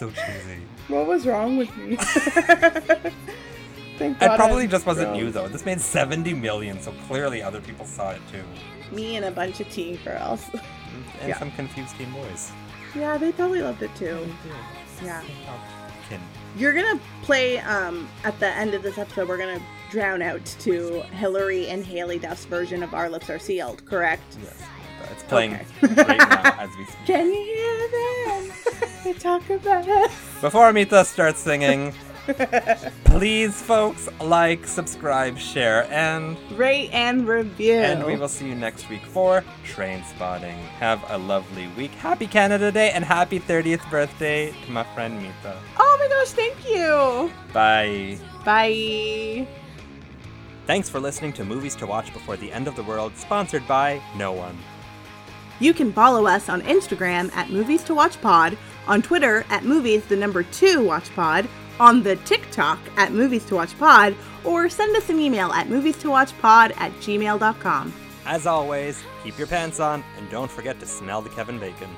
So 0.01 0.11
cheesy. 0.11 0.59
what 0.89 1.07
was 1.07 1.25
wrong 1.25 1.57
with 1.57 1.75
me? 1.77 1.97
Thank 3.99 4.21
It 4.23 4.27
probably 4.37 4.65
I'm 4.65 4.71
just 4.71 4.87
wasn't 4.87 5.09
grown. 5.11 5.21
you 5.21 5.31
though. 5.31 5.49
This 5.49 5.65
made 5.65 5.81
70 5.81 6.35
million, 6.35 6.81
so 6.81 6.93
clearly 7.07 7.43
other 7.43 7.61
people 7.61 7.85
saw 7.87 8.11
it 8.11 8.21
too. 8.31 8.43
Me 8.95 9.17
and 9.17 9.25
a 9.25 9.31
bunch 9.31 9.61
of 9.61 9.69
teen 9.71 9.97
girls. 10.05 10.45
And 11.21 11.29
Yeah. 11.29 11.39
some 11.39 11.51
confused 11.53 11.97
teen 11.97 12.11
boys. 12.13 12.53
yeah, 12.95 13.17
they 13.19 13.33
probably 13.33 13.63
loved 13.63 13.83
it 13.83 13.91
too. 13.97 14.19
Yeah. 15.03 15.23
Kin. 16.09 16.21
You're 16.57 16.73
gonna 16.73 17.01
play 17.23 17.59
um 17.59 18.09
at 18.25 18.39
the 18.39 18.47
end 18.49 18.75
of 18.75 18.83
this 18.83 18.97
episode. 18.99 19.29
We're 19.29 19.39
gonna 19.39 19.61
drown 19.91 20.23
out 20.23 20.45
to 20.61 21.01
Hilary 21.13 21.67
and 21.69 21.85
Haylie 21.85 22.21
Duff's 22.21 22.45
version 22.45 22.83
of 22.85 22.95
"Our 22.95 23.09
Lips 23.09 23.29
Are 23.31 23.39
Sealed." 23.41 23.85
Correct? 23.87 24.23
Yes. 24.43 24.63
It's 25.11 25.23
playing 25.25 25.59
Okay. 25.83 25.95
right 26.05 26.19
now 26.19 26.57
as 26.61 26.71
we 26.79 26.85
speak. 26.93 27.07
Can 27.07 27.27
you 27.27 27.43
hear 27.43 27.89
them? 28.47 28.93
they 29.05 29.13
talk 29.15 29.49
about 29.51 29.89
us. 29.89 30.13
Before 30.41 30.69
Amita 30.69 31.05
starts 31.05 31.41
singing, 31.41 31.93
please, 33.05 33.61
folks, 33.61 34.09
like, 34.21 34.67
subscribe, 34.67 35.39
share, 35.39 35.85
and 35.93 36.37
Rate 36.59 36.91
and 36.93 37.27
review. 37.29 37.75
and 37.75 38.05
we 38.05 38.17
will 38.17 38.29
see 38.29 38.49
you 38.49 38.55
next 38.55 38.89
week 38.89 39.05
for 39.05 39.45
Trainspotting. 39.65 40.57
Have 40.79 41.05
a 41.09 41.19
lovely 41.19 41.69
week. 41.77 41.91
Happy 41.93 42.27
Canada 42.27 42.73
Day 42.73 42.91
and 42.93 43.05
happy 43.05 43.39
30th 43.41 43.89
birthday 43.91 44.53
to 44.65 44.71
my 44.71 44.85
friend 44.95 45.17
Mita. 45.21 45.59
Oh 45.79 45.97
my 46.01 46.09
gosh! 46.09 46.29
Thank 46.31 46.69
you. 46.69 47.31
Bye. 47.53 48.19
Bye. 48.45 49.47
Thanks 50.67 50.89
for 50.89 50.99
listening 50.99 51.33
to 51.35 51.45
Movies 51.45 51.77
to 51.77 51.87
Watch 51.87 52.13
Before 52.15 52.37
the 52.37 52.51
End 52.51 52.67
of 52.69 52.75
the 52.77 52.83
World, 52.83 53.15
sponsored 53.17 53.67
by 53.69 54.01
no 54.17 54.33
one. 54.33 54.57
You 55.61 55.75
can 55.75 55.93
follow 55.93 56.27
us 56.27 56.49
on 56.49 56.63
Instagram 56.63 57.31
at 57.37 57.51
Movies 57.51 57.85
to 57.85 57.95
Watch 57.95 58.21
Pod, 58.21 58.57
on 58.89 59.03
Twitter 59.03 59.45
at 59.51 59.65
Movies 59.65 60.05
the 60.07 60.17
number 60.17 60.43
two 60.43 60.83
Watch 60.85 61.15
Pod, 61.15 61.47
on 61.81 62.03
the 62.03 62.17
TikTok 62.17 62.79
at 62.97 63.13
Movies 63.13 63.45
to 63.47 63.55
Watch 63.55 63.79
Pod, 63.79 64.15
or 64.45 64.69
send 64.69 64.97
us 64.97 65.09
an 65.11 65.19
email 65.19 65.51
at 65.53 65.69
movies 65.69 65.97
to 65.99 66.11
watch 66.11 66.37
pod 66.41 66.73
at 66.77 66.93
gmail.com. 67.01 67.93
As 68.27 68.47
always, 68.47 69.03
keep 69.23 69.39
your 69.39 69.47
pants 69.47 69.81
on 69.81 70.05
and 70.17 70.31
don't 70.31 70.51
forget 70.51 70.81
to 70.81 70.87
smell 70.87 71.21
the 71.21 71.31
Kevin 71.31 71.59
Bacon. 71.59 71.91